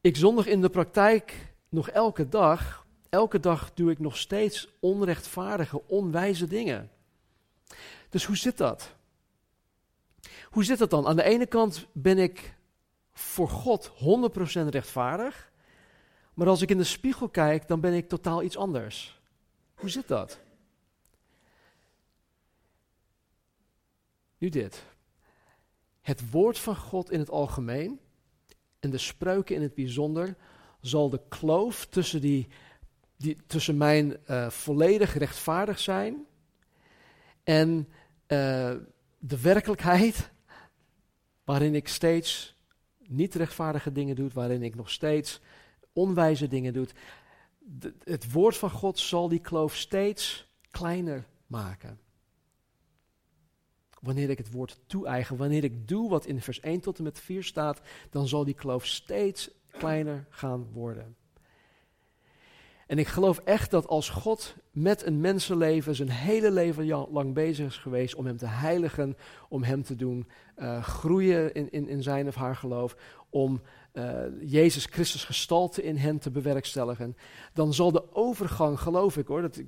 Ik 0.00 0.16
zondig 0.16 0.46
in 0.46 0.60
de 0.60 0.70
praktijk 0.70 1.54
nog 1.68 1.88
elke 1.88 2.28
dag. 2.28 2.86
Elke 3.08 3.40
dag 3.40 3.74
doe 3.74 3.90
ik 3.90 3.98
nog 3.98 4.16
steeds 4.16 4.68
onrechtvaardige, 4.80 5.82
onwijze 5.88 6.46
dingen. 6.46 6.90
Dus 8.08 8.24
hoe 8.24 8.36
zit 8.36 8.56
dat? 8.56 8.94
Hoe 10.44 10.64
zit 10.64 10.78
dat 10.78 10.90
dan? 10.90 11.06
Aan 11.06 11.16
de 11.16 11.22
ene 11.22 11.46
kant 11.46 11.86
ben 11.92 12.18
ik 12.18 12.54
voor 13.12 13.48
God 13.48 13.90
100% 13.90 13.92
rechtvaardig. 14.68 15.50
Maar 16.34 16.48
als 16.48 16.62
ik 16.62 16.70
in 16.70 16.78
de 16.78 16.84
spiegel 16.84 17.28
kijk, 17.28 17.68
dan 17.68 17.80
ben 17.80 17.94
ik 17.94 18.08
totaal 18.08 18.42
iets 18.42 18.56
anders. 18.56 19.20
Hoe 19.74 19.90
zit 19.90 20.08
dat? 20.08 20.38
Nu 24.38 24.48
dit. 24.48 24.84
Het 26.00 26.30
woord 26.30 26.58
van 26.58 26.76
God 26.76 27.10
in 27.10 27.18
het 27.18 27.30
algemeen 27.30 28.00
en 28.80 28.90
de 28.90 28.98
spreuken 28.98 29.54
in 29.54 29.62
het 29.62 29.74
bijzonder 29.74 30.36
zal 30.80 31.10
de 31.10 31.20
kloof 31.28 31.86
tussen, 31.86 32.20
die, 32.20 32.48
die, 33.16 33.36
tussen 33.46 33.76
mijn 33.76 34.16
uh, 34.26 34.50
volledig 34.50 35.14
rechtvaardig 35.14 35.78
zijn 35.78 36.26
en 37.44 37.88
uh, 38.28 38.74
de 39.18 39.40
werkelijkheid 39.42 40.30
waarin 41.44 41.74
ik 41.74 41.88
steeds 41.88 42.58
niet 42.98 43.34
rechtvaardige 43.34 43.92
dingen 43.92 44.16
doe, 44.16 44.30
waarin 44.32 44.62
ik 44.62 44.74
nog 44.74 44.90
steeds 44.90 45.40
onwijze 45.92 46.48
dingen 46.48 46.72
doe, 46.72 46.86
het 48.04 48.32
woord 48.32 48.56
van 48.56 48.70
God 48.70 48.98
zal 48.98 49.28
die 49.28 49.40
kloof 49.40 49.76
steeds 49.76 50.48
kleiner 50.70 51.26
maken. 51.46 51.98
Wanneer 54.00 54.30
ik 54.30 54.38
het 54.38 54.52
woord 54.52 54.78
toe-eigen, 54.86 55.36
wanneer 55.36 55.64
ik 55.64 55.88
doe 55.88 56.10
wat 56.10 56.26
in 56.26 56.40
vers 56.40 56.60
1 56.60 56.80
tot 56.80 56.98
en 56.98 57.04
met 57.04 57.20
4 57.20 57.44
staat, 57.44 57.80
dan 58.10 58.28
zal 58.28 58.44
die 58.44 58.54
kloof 58.54 58.86
steeds 58.86 59.50
kleiner 59.70 60.26
gaan 60.30 60.68
worden. 60.72 61.16
En 62.90 62.98
ik 62.98 63.06
geloof 63.08 63.38
echt 63.38 63.70
dat 63.70 63.86
als 63.86 64.08
God 64.08 64.54
met 64.70 65.06
een 65.06 65.20
mensenleven 65.20 65.94
zijn 65.94 66.10
hele 66.10 66.50
leven 66.50 66.86
lang 67.10 67.34
bezig 67.34 67.66
is 67.66 67.76
geweest 67.76 68.14
om 68.14 68.26
hem 68.26 68.36
te 68.36 68.46
heiligen, 68.46 69.16
om 69.48 69.62
hem 69.62 69.82
te 69.82 69.96
doen 69.96 70.26
uh, 70.56 70.82
groeien 70.82 71.54
in, 71.54 71.70
in, 71.70 71.88
in 71.88 72.02
zijn 72.02 72.26
of 72.26 72.34
haar 72.34 72.56
geloof, 72.56 72.96
om 73.28 73.60
uh, 73.92 74.22
Jezus 74.40 74.84
Christus 74.84 75.24
gestalte 75.24 75.82
in 75.82 75.96
hen 75.96 76.18
te 76.18 76.30
bewerkstelligen, 76.30 77.16
dan 77.52 77.74
zal 77.74 77.92
de 77.92 78.14
overgang, 78.14 78.80
geloof 78.80 79.16
ik 79.16 79.26
hoor, 79.26 79.42
dat 79.42 79.62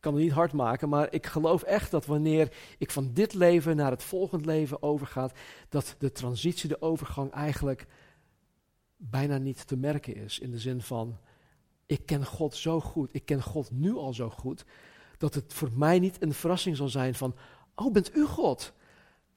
kan 0.00 0.14
het 0.14 0.22
niet 0.22 0.32
hard 0.32 0.52
maken, 0.52 0.88
maar 0.88 1.12
ik 1.12 1.26
geloof 1.26 1.62
echt 1.62 1.90
dat 1.90 2.06
wanneer 2.06 2.56
ik 2.78 2.90
van 2.90 3.12
dit 3.12 3.34
leven 3.34 3.76
naar 3.76 3.90
het 3.90 4.02
volgende 4.02 4.44
leven 4.44 4.82
overgaat, 4.82 5.32
dat 5.68 5.94
de 5.98 6.12
transitie, 6.12 6.68
de 6.68 6.82
overgang 6.82 7.30
eigenlijk 7.30 7.86
bijna 8.96 9.38
niet 9.38 9.66
te 9.66 9.76
merken 9.76 10.16
is. 10.16 10.38
In 10.38 10.50
de 10.50 10.58
zin 10.58 10.82
van, 10.82 11.18
ik 11.86 12.06
ken 12.06 12.26
God 12.26 12.54
zo 12.54 12.80
goed, 12.80 13.14
ik 13.14 13.24
ken 13.24 13.42
God 13.42 13.70
nu 13.70 13.94
al 13.94 14.14
zo 14.14 14.30
goed, 14.30 14.64
dat 15.18 15.34
het 15.34 15.52
voor 15.52 15.70
mij 15.72 15.98
niet 15.98 16.22
een 16.22 16.34
verrassing 16.34 16.76
zal 16.76 16.88
zijn 16.88 17.14
van, 17.14 17.34
oh 17.74 17.92
bent 17.92 18.16
u 18.16 18.24
God? 18.24 18.72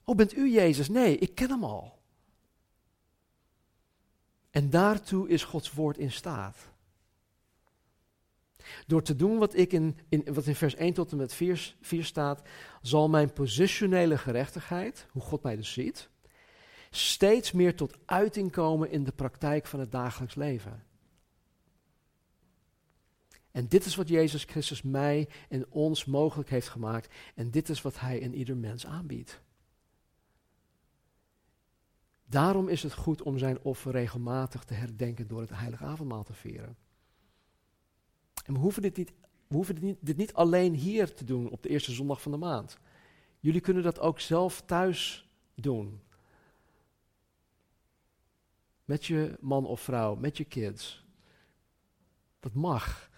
Oh 0.04 0.16
bent 0.16 0.36
u 0.36 0.52
Jezus? 0.52 0.90
Nee, 0.90 1.18
ik 1.18 1.36
ken 1.36 1.50
hem 1.50 1.64
al. 1.64 2.00
En 4.50 4.70
daartoe 4.70 5.30
is 5.30 5.44
Gods 5.44 5.72
woord 5.72 5.98
in 5.98 6.12
staat. 6.12 6.58
Door 8.88 9.02
te 9.02 9.16
doen 9.16 9.38
wat, 9.38 9.58
ik 9.58 9.74
in, 9.74 9.98
in, 10.10 10.34
wat 10.34 10.46
in 10.46 10.56
vers 10.56 10.76
1 10.76 10.94
tot 10.94 11.12
en 11.12 11.18
met 11.18 11.34
4, 11.34 11.76
4 11.82 12.06
staat, 12.06 12.42
zal 12.82 13.10
mijn 13.10 13.34
positionele 13.34 14.18
gerechtigheid, 14.18 15.08
hoe 15.12 15.22
God 15.22 15.44
mij 15.44 15.56
dus 15.56 15.74
ziet, 15.74 16.10
steeds 16.90 17.52
meer 17.52 17.76
tot 17.76 17.98
uiting 18.06 18.52
komen 18.52 18.92
in 18.92 19.04
de 19.04 19.12
praktijk 19.12 19.66
van 19.66 19.80
het 19.80 19.92
dagelijks 19.92 20.36
leven. 20.36 20.84
En 23.52 23.68
dit 23.68 23.86
is 23.86 23.96
wat 23.96 24.08
Jezus 24.08 24.44
Christus 24.44 24.82
mij 24.82 25.30
en 25.50 25.66
ons 25.70 26.06
mogelijk 26.06 26.50
heeft 26.50 26.70
gemaakt. 26.70 27.14
En 27.36 27.52
dit 27.52 27.70
is 27.70 27.82
wat 27.82 28.00
Hij 28.00 28.20
in 28.20 28.36
ieder 28.36 28.58
mens 28.58 28.86
aanbiedt. 28.86 29.42
Daarom 32.26 32.68
is 32.68 32.84
het 32.84 32.94
goed 32.94 33.22
om 33.22 33.38
zijn 33.38 33.62
offer 33.62 33.92
regelmatig 33.92 34.64
te 34.64 34.74
herdenken 34.74 35.28
door 35.28 35.42
het 35.42 35.50
heilige 35.50 35.84
avondmaal 35.84 36.24
te 36.24 36.34
vieren. 36.34 36.78
En 38.46 38.54
we 38.54 38.60
hoeven, 38.60 38.82
dit 38.82 38.98
niet, 38.98 39.12
niet, 39.82 39.98
dit 40.00 40.18
niet 40.18 40.34
alleen 40.34 40.74
hier 40.74 41.14
te 41.14 41.24
doen 41.24 41.50
op 41.50 41.64
de 41.64 41.70
eerste 41.70 41.92
zondag 41.92 42.22
van 42.22 42.32
de 42.32 42.38
maand. 42.38 42.78
Jullie 43.40 43.62
kunnen 43.62 43.84
dat 43.84 44.00
ook 44.00 44.20
zelf 44.20 44.62
thuis 44.62 45.30
doen. 45.56 46.02
Met 48.86 49.06
je 49.06 49.38
man 49.40 49.66
of 49.66 49.82
vrouw, 49.82 50.16
met 50.16 50.38
je 50.38 50.44
kids. 50.44 51.06
Dat 52.40 52.54
mag. 52.54 53.10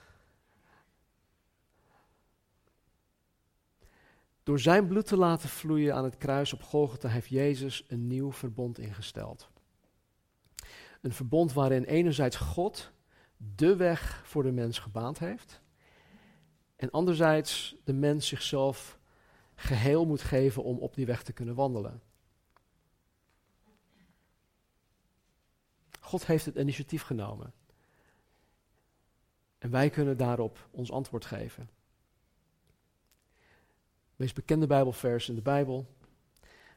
Door 4.44 4.60
zijn 4.60 4.88
bloed 4.88 5.06
te 5.06 5.18
laten 5.18 5.50
vloeien 5.50 5.96
aan 5.96 6.04
het 6.04 6.18
kruis 6.18 6.54
op 6.54 6.64
Golgotha 6.64 7.10
heeft 7.10 7.30
Jezus 7.30 7.86
een 7.88 8.08
nieuw 8.08 8.32
verbond 8.32 8.78
ingesteld. 8.78 9.50
Een 11.02 11.14
verbond 11.14 11.54
waarin 11.54 11.84
enerzijds 11.84 12.36
God 12.36 12.93
de 13.56 13.76
weg 13.76 14.22
voor 14.26 14.44
de 14.44 14.52
mens 14.52 14.80
gebaand 14.80 15.20
heeft 15.20 15.62
en 16.76 16.92
anderzijds 16.92 17.76
de 17.84 17.94
mens 17.94 18.28
zichzelf 18.28 19.00
geheel 19.56 20.06
moet 20.06 20.22
geven 20.22 20.64
om 20.64 20.78
op 20.78 20.96
die 20.96 21.06
weg 21.06 21.24
te 21.24 21.34
kunnen 21.34 21.56
wandelen. 21.56 22.02
God 26.00 26.26
heeft 26.26 26.46
het 26.46 26.56
initiatief 26.56 27.02
genomen. 27.02 27.54
En 29.58 29.70
wij 29.70 29.90
kunnen 29.90 30.18
daarop 30.18 30.68
ons 30.72 30.92
antwoord 30.92 31.26
geven 31.26 31.70
meest 34.24 34.36
bekende 34.36 34.68
Bijbelvers 34.68 35.30
in 35.30 35.36
de 35.36 35.42
Bijbel. 35.42 35.88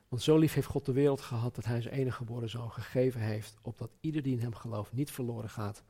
Want 0.09 0.23
zo 0.23 0.39
lief 0.39 0.55
heeft 0.55 0.67
God 0.67 0.85
de 0.85 0.93
wereld 0.93 1.21
gehad 1.21 1.55
dat 1.55 1.65
hij 1.65 1.81
zijn 1.81 1.95
enige 1.95 2.17
geboren 2.17 2.49
zoon 2.49 2.73
gegeven 2.73 3.21
heeft, 3.21 3.59
opdat 3.63 3.91
ieder 4.01 4.23
die 4.23 4.33
in 4.33 4.43
hem 4.43 4.55
gelooft 4.55 4.93
niet 4.93 5.11
verloren 5.11 5.51
gaat, 5.51 5.83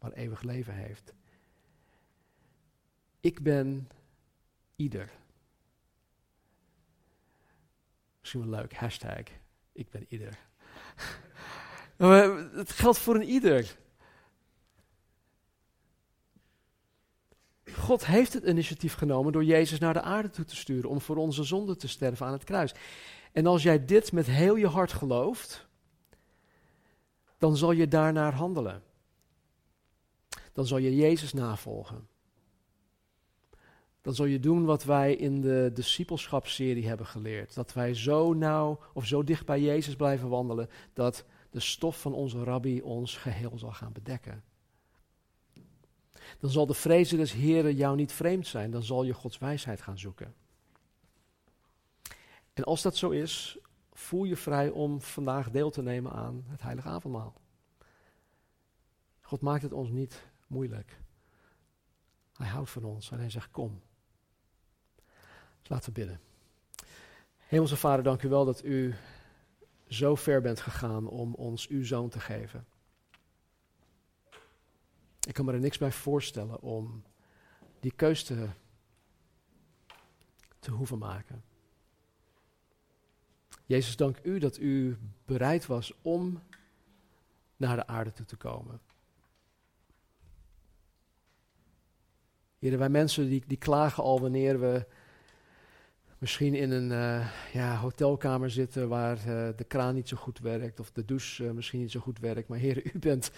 maar 0.00 0.12
eeuwig 0.12 0.42
leven 0.42 0.74
heeft. 0.74 1.14
Ik 3.20 3.42
ben 3.42 3.88
ieder. 4.76 5.10
Misschien 8.20 8.40
wel 8.50 8.60
leuk, 8.60 8.74
hashtag, 8.74 9.24
ik 9.72 9.90
ben 9.90 10.06
ieder. 10.08 10.38
het 12.56 12.70
geldt 12.70 12.98
voor 12.98 13.14
een 13.14 13.28
ieder. 13.28 13.76
God 17.72 18.06
heeft 18.06 18.32
het 18.32 18.44
initiatief 18.44 18.94
genomen 18.94 19.32
door 19.32 19.44
Jezus 19.44 19.78
naar 19.78 19.92
de 19.92 20.00
aarde 20.00 20.30
toe 20.30 20.44
te 20.44 20.56
sturen 20.56 20.90
om 20.90 21.00
voor 21.00 21.16
onze 21.16 21.42
zonde 21.42 21.76
te 21.76 21.88
sterven 21.88 22.26
aan 22.26 22.32
het 22.32 22.44
kruis. 22.44 22.74
En 23.32 23.46
als 23.46 23.62
jij 23.62 23.84
dit 23.84 24.12
met 24.12 24.26
heel 24.26 24.56
je 24.56 24.66
hart 24.66 24.92
gelooft, 24.92 25.68
dan 27.38 27.56
zal 27.56 27.72
je 27.72 27.88
daarnaar 27.88 28.32
handelen. 28.32 28.82
Dan 30.58 30.66
zal 30.66 30.78
je 30.78 30.96
Jezus 30.96 31.32
navolgen. 31.32 32.08
Dan 34.00 34.14
zal 34.14 34.26
je 34.26 34.40
doen 34.40 34.64
wat 34.64 34.84
wij 34.84 35.14
in 35.14 35.40
de 35.40 35.70
discipelschapsserie 35.74 36.86
hebben 36.86 37.06
geleerd. 37.06 37.54
Dat 37.54 37.72
wij 37.72 37.94
zo 37.94 38.32
nauw 38.32 38.78
of 38.92 39.06
zo 39.06 39.24
dicht 39.24 39.46
bij 39.46 39.60
Jezus 39.60 39.96
blijven 39.96 40.28
wandelen 40.28 40.68
dat 40.92 41.24
de 41.50 41.60
stof 41.60 42.00
van 42.00 42.12
onze 42.12 42.44
rabbi 42.44 42.80
ons 42.80 43.16
geheel 43.16 43.58
zal 43.58 43.72
gaan 43.72 43.92
bedekken 43.92 44.42
dan 46.38 46.50
zal 46.50 46.66
de 46.66 46.74
vrezen 46.74 47.18
des 47.18 47.32
Heren 47.32 47.74
jou 47.74 47.96
niet 47.96 48.12
vreemd 48.12 48.46
zijn. 48.46 48.70
Dan 48.70 48.82
zal 48.82 49.04
je 49.04 49.14
Gods 49.14 49.38
wijsheid 49.38 49.80
gaan 49.80 49.98
zoeken. 49.98 50.34
En 52.52 52.64
als 52.64 52.82
dat 52.82 52.96
zo 52.96 53.10
is, 53.10 53.58
voel 53.92 54.24
je 54.24 54.36
vrij 54.36 54.70
om 54.70 55.00
vandaag 55.00 55.50
deel 55.50 55.70
te 55.70 55.82
nemen 55.82 56.12
aan 56.12 56.44
het 56.46 56.62
heilige 56.62 56.88
avondmaal. 56.88 57.40
God 59.20 59.40
maakt 59.40 59.62
het 59.62 59.72
ons 59.72 59.90
niet 59.90 60.27
moeilijk. 60.48 61.00
Hij 62.32 62.48
houdt 62.48 62.70
van 62.70 62.84
ons 62.84 63.10
en 63.10 63.18
hij 63.18 63.30
zegt 63.30 63.50
kom. 63.50 63.82
Dus 65.60 65.68
laten 65.68 65.86
we 65.86 66.00
bidden. 66.00 66.20
Hemelse 67.36 67.76
Vader, 67.76 68.04
dank 68.04 68.22
u 68.22 68.28
wel 68.28 68.44
dat 68.44 68.64
u 68.64 68.94
zo 69.88 70.14
ver 70.14 70.40
bent 70.40 70.60
gegaan 70.60 71.06
om 71.06 71.34
ons 71.34 71.68
uw 71.68 71.84
zoon 71.84 72.08
te 72.08 72.20
geven. 72.20 72.66
Ik 75.26 75.34
kan 75.34 75.44
me 75.44 75.52
er 75.52 75.60
niks 75.60 75.78
bij 75.78 75.92
voorstellen 75.92 76.60
om 76.60 77.02
die 77.80 77.92
keus 77.92 78.24
te, 78.24 78.48
te 80.58 80.70
hoeven 80.70 80.98
maken. 80.98 81.44
Jezus, 83.66 83.96
dank 83.96 84.18
u 84.22 84.38
dat 84.38 84.58
u 84.58 84.98
bereid 85.24 85.66
was 85.66 85.92
om 86.02 86.42
naar 87.56 87.76
de 87.76 87.86
aarde 87.86 88.12
toe 88.12 88.26
te 88.26 88.36
komen. 88.36 88.80
Heren, 92.58 92.78
wij 92.78 92.88
mensen 92.88 93.28
die, 93.28 93.42
die 93.46 93.58
klagen 93.58 94.02
al 94.02 94.20
wanneer 94.20 94.60
we 94.60 94.86
misschien 96.18 96.54
in 96.54 96.70
een 96.70 96.90
uh, 96.90 97.30
ja, 97.52 97.76
hotelkamer 97.76 98.50
zitten 98.50 98.88
waar 98.88 99.16
uh, 99.16 99.48
de 99.56 99.64
kraan 99.66 99.94
niet 99.94 100.08
zo 100.08 100.16
goed 100.16 100.38
werkt 100.38 100.80
of 100.80 100.90
de 100.90 101.04
douche 101.04 101.44
uh, 101.44 101.50
misschien 101.50 101.80
niet 101.80 101.90
zo 101.90 102.00
goed 102.00 102.18
werkt. 102.18 102.48
Maar 102.48 102.58
heren, 102.58 102.82
u 102.94 102.98
bent 102.98 103.30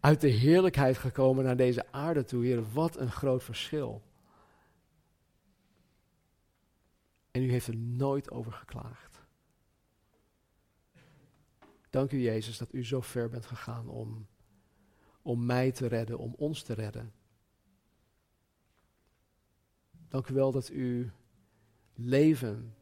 uit 0.00 0.20
de 0.20 0.28
heerlijkheid 0.28 0.98
gekomen 0.98 1.44
naar 1.44 1.56
deze 1.56 1.92
aarde 1.92 2.24
toe. 2.24 2.44
Heer, 2.44 2.72
wat 2.72 2.96
een 2.96 3.10
groot 3.10 3.42
verschil. 3.42 4.02
En 7.30 7.42
u 7.42 7.50
heeft 7.50 7.66
er 7.66 7.76
nooit 7.76 8.30
over 8.30 8.52
geklaagd. 8.52 9.24
Dank 11.90 12.12
u, 12.12 12.20
Jezus, 12.20 12.58
dat 12.58 12.72
u 12.72 12.84
zo 12.84 13.00
ver 13.00 13.28
bent 13.28 13.46
gegaan 13.46 13.88
om, 13.88 14.26
om 15.22 15.46
mij 15.46 15.72
te 15.72 15.86
redden, 15.86 16.18
om 16.18 16.34
ons 16.36 16.62
te 16.62 16.74
redden. 16.74 17.12
Dank 20.08 20.28
u 20.28 20.34
wel 20.34 20.52
dat 20.52 20.70
u 20.70 21.10
leven 21.94 22.74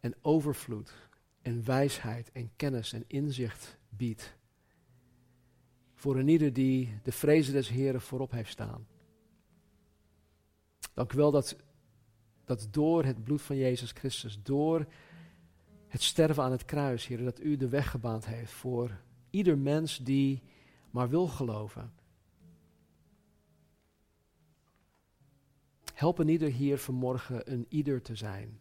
en 0.00 0.14
overvloed 0.22 1.08
en 1.42 1.64
wijsheid 1.64 2.32
en 2.32 2.50
kennis 2.56 2.92
en 2.92 3.04
inzicht 3.06 3.78
biedt 3.88 4.38
voor 6.00 6.16
een 6.16 6.28
ieder 6.28 6.52
die 6.52 6.98
de 7.02 7.12
vrezen 7.12 7.52
des 7.52 7.68
Heren 7.68 8.00
voorop 8.00 8.30
heeft 8.30 8.50
staan. 8.50 8.86
Dank 10.94 11.12
u 11.12 11.16
wel 11.16 11.30
dat, 11.30 11.56
dat 12.44 12.68
door 12.70 13.04
het 13.04 13.24
bloed 13.24 13.42
van 13.42 13.56
Jezus 13.56 13.90
Christus, 13.90 14.42
door 14.42 14.86
het 15.88 16.02
sterven 16.02 16.42
aan 16.42 16.50
het 16.50 16.64
kruis, 16.64 17.06
Heer, 17.06 17.24
dat 17.24 17.40
u 17.40 17.56
de 17.56 17.68
weg 17.68 17.90
gebaand 17.90 18.26
heeft 18.26 18.52
voor 18.52 19.00
ieder 19.30 19.58
mens 19.58 19.98
die 19.98 20.42
maar 20.90 21.08
wil 21.08 21.26
geloven. 21.26 21.92
Help 26.00 26.18
een 26.18 26.28
ieder 26.28 26.50
hier 26.50 26.78
vanmorgen 26.78 27.52
een 27.52 27.66
ieder 27.68 28.02
te 28.02 28.14
zijn. 28.14 28.58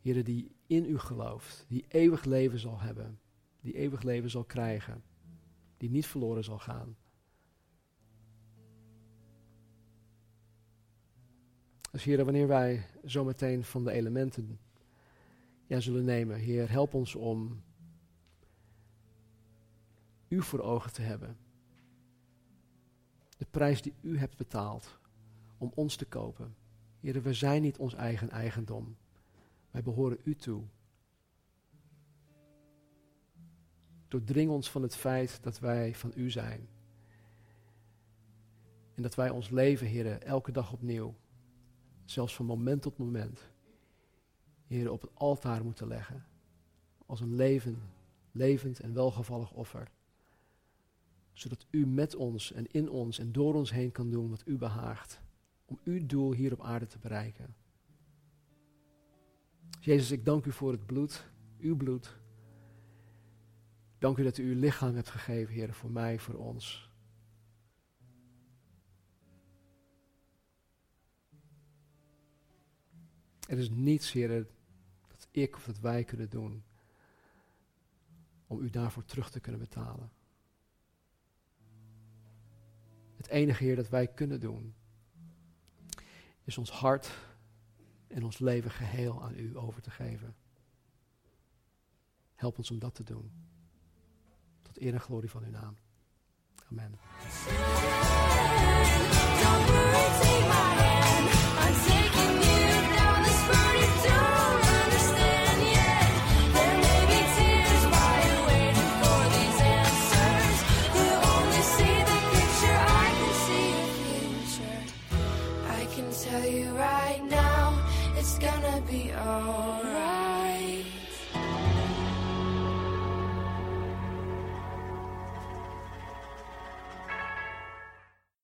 Heer, 0.00 0.24
die 0.24 0.54
in 0.66 0.84
u 0.84 0.98
gelooft, 0.98 1.64
die 1.68 1.84
eeuwig 1.88 2.24
leven 2.24 2.58
zal 2.58 2.80
hebben, 2.80 3.20
die 3.60 3.76
eeuwig 3.76 4.02
leven 4.02 4.30
zal 4.30 4.44
krijgen 4.44 5.02
die 5.76 5.90
niet 5.90 6.06
verloren 6.06 6.44
zal 6.44 6.58
gaan. 6.58 6.96
Dus 11.90 12.04
Heer, 12.04 12.24
wanneer 12.24 12.48
wij 12.48 12.86
zometeen 13.04 13.64
van 13.64 13.84
de 13.84 13.92
elementen 13.92 14.60
ja, 15.66 15.80
zullen 15.80 16.04
nemen, 16.04 16.36
Heer, 16.36 16.70
help 16.70 16.94
ons 16.94 17.14
om 17.14 17.62
U 20.28 20.42
voor 20.42 20.60
ogen 20.60 20.92
te 20.92 21.02
hebben. 21.02 21.36
De 23.36 23.46
prijs 23.50 23.82
die 23.82 23.94
U 24.00 24.18
hebt 24.18 24.36
betaald 24.36 25.00
om 25.62 25.72
ons 25.74 25.96
te 25.96 26.04
kopen. 26.04 26.54
Heer, 27.00 27.22
we 27.22 27.32
zijn 27.32 27.62
niet 27.62 27.78
ons 27.78 27.94
eigen 27.94 28.30
eigendom. 28.30 28.96
Wij 29.70 29.82
behoren 29.82 30.18
U 30.24 30.34
toe. 30.34 30.62
Doordring 34.08 34.50
ons 34.50 34.70
van 34.70 34.82
het 34.82 34.96
feit 34.96 35.42
dat 35.42 35.58
wij 35.58 35.94
van 35.94 36.12
u 36.14 36.30
zijn. 36.30 36.68
En 38.94 39.02
dat 39.02 39.14
wij 39.14 39.30
ons 39.30 39.50
leven, 39.50 39.86
heren, 39.86 40.22
elke 40.22 40.52
dag 40.52 40.72
opnieuw, 40.72 41.14
zelfs 42.04 42.34
van 42.34 42.46
moment 42.46 42.82
tot 42.82 42.98
moment, 42.98 43.50
heren, 44.66 44.92
op 44.92 45.00
het 45.02 45.10
altaar 45.14 45.64
moeten 45.64 45.86
leggen. 45.86 46.26
Als 47.06 47.20
een 47.20 47.34
leven, 47.34 47.82
levend 48.32 48.80
en 48.80 48.94
welgevallig 48.94 49.52
offer. 49.52 49.90
Zodat 51.32 51.66
u 51.70 51.86
met 51.86 52.14
ons 52.14 52.52
en 52.52 52.66
in 52.70 52.90
ons 52.90 53.18
en 53.18 53.32
door 53.32 53.54
ons 53.54 53.70
heen 53.70 53.92
kan 53.92 54.10
doen 54.10 54.30
wat 54.30 54.42
u 54.46 54.56
behaagt. 54.56 55.20
Om 55.72 55.78
uw 55.84 56.06
doel 56.06 56.32
hier 56.32 56.52
op 56.52 56.60
aarde 56.60 56.86
te 56.86 56.98
bereiken. 56.98 57.54
Jezus, 59.80 60.10
ik 60.10 60.24
dank 60.24 60.44
u 60.44 60.52
voor 60.52 60.72
het 60.72 60.86
bloed, 60.86 61.30
uw 61.58 61.76
bloed. 61.76 62.16
Dank 63.98 64.18
u 64.18 64.22
dat 64.22 64.38
u 64.38 64.48
uw 64.54 64.58
lichaam 64.58 64.94
hebt 64.94 65.10
gegeven, 65.10 65.54
Heer, 65.54 65.74
voor 65.74 65.90
mij, 65.90 66.18
voor 66.18 66.34
ons. 66.34 66.90
Er 73.48 73.58
is 73.58 73.70
niets, 73.70 74.12
Heer, 74.12 74.46
dat 75.08 75.28
ik 75.30 75.56
of 75.56 75.64
dat 75.64 75.78
wij 75.78 76.04
kunnen 76.04 76.30
doen 76.30 76.62
om 78.46 78.60
u 78.60 78.70
daarvoor 78.70 79.04
terug 79.04 79.30
te 79.30 79.40
kunnen 79.40 79.60
betalen. 79.60 80.12
Het 83.16 83.26
enige, 83.26 83.64
Heer, 83.64 83.76
dat 83.76 83.88
wij 83.88 84.06
kunnen 84.06 84.40
doen, 84.40 84.74
is 86.44 86.58
ons 86.58 86.70
hart 86.70 87.10
en 88.08 88.24
ons 88.24 88.38
leven 88.38 88.70
geheel 88.70 89.22
aan 89.22 89.38
u 89.38 89.58
over 89.58 89.82
te 89.82 89.90
geven. 89.90 90.36
Help 92.34 92.58
ons 92.58 92.70
om 92.70 92.78
dat 92.78 92.94
te 92.94 93.02
doen. 93.02 93.32
Tot 94.62 94.80
eer 94.80 94.92
en 94.92 95.00
glorie 95.00 95.30
van 95.30 95.42
uw 95.44 95.50
naam. 95.50 95.76
Amen. 96.70 96.98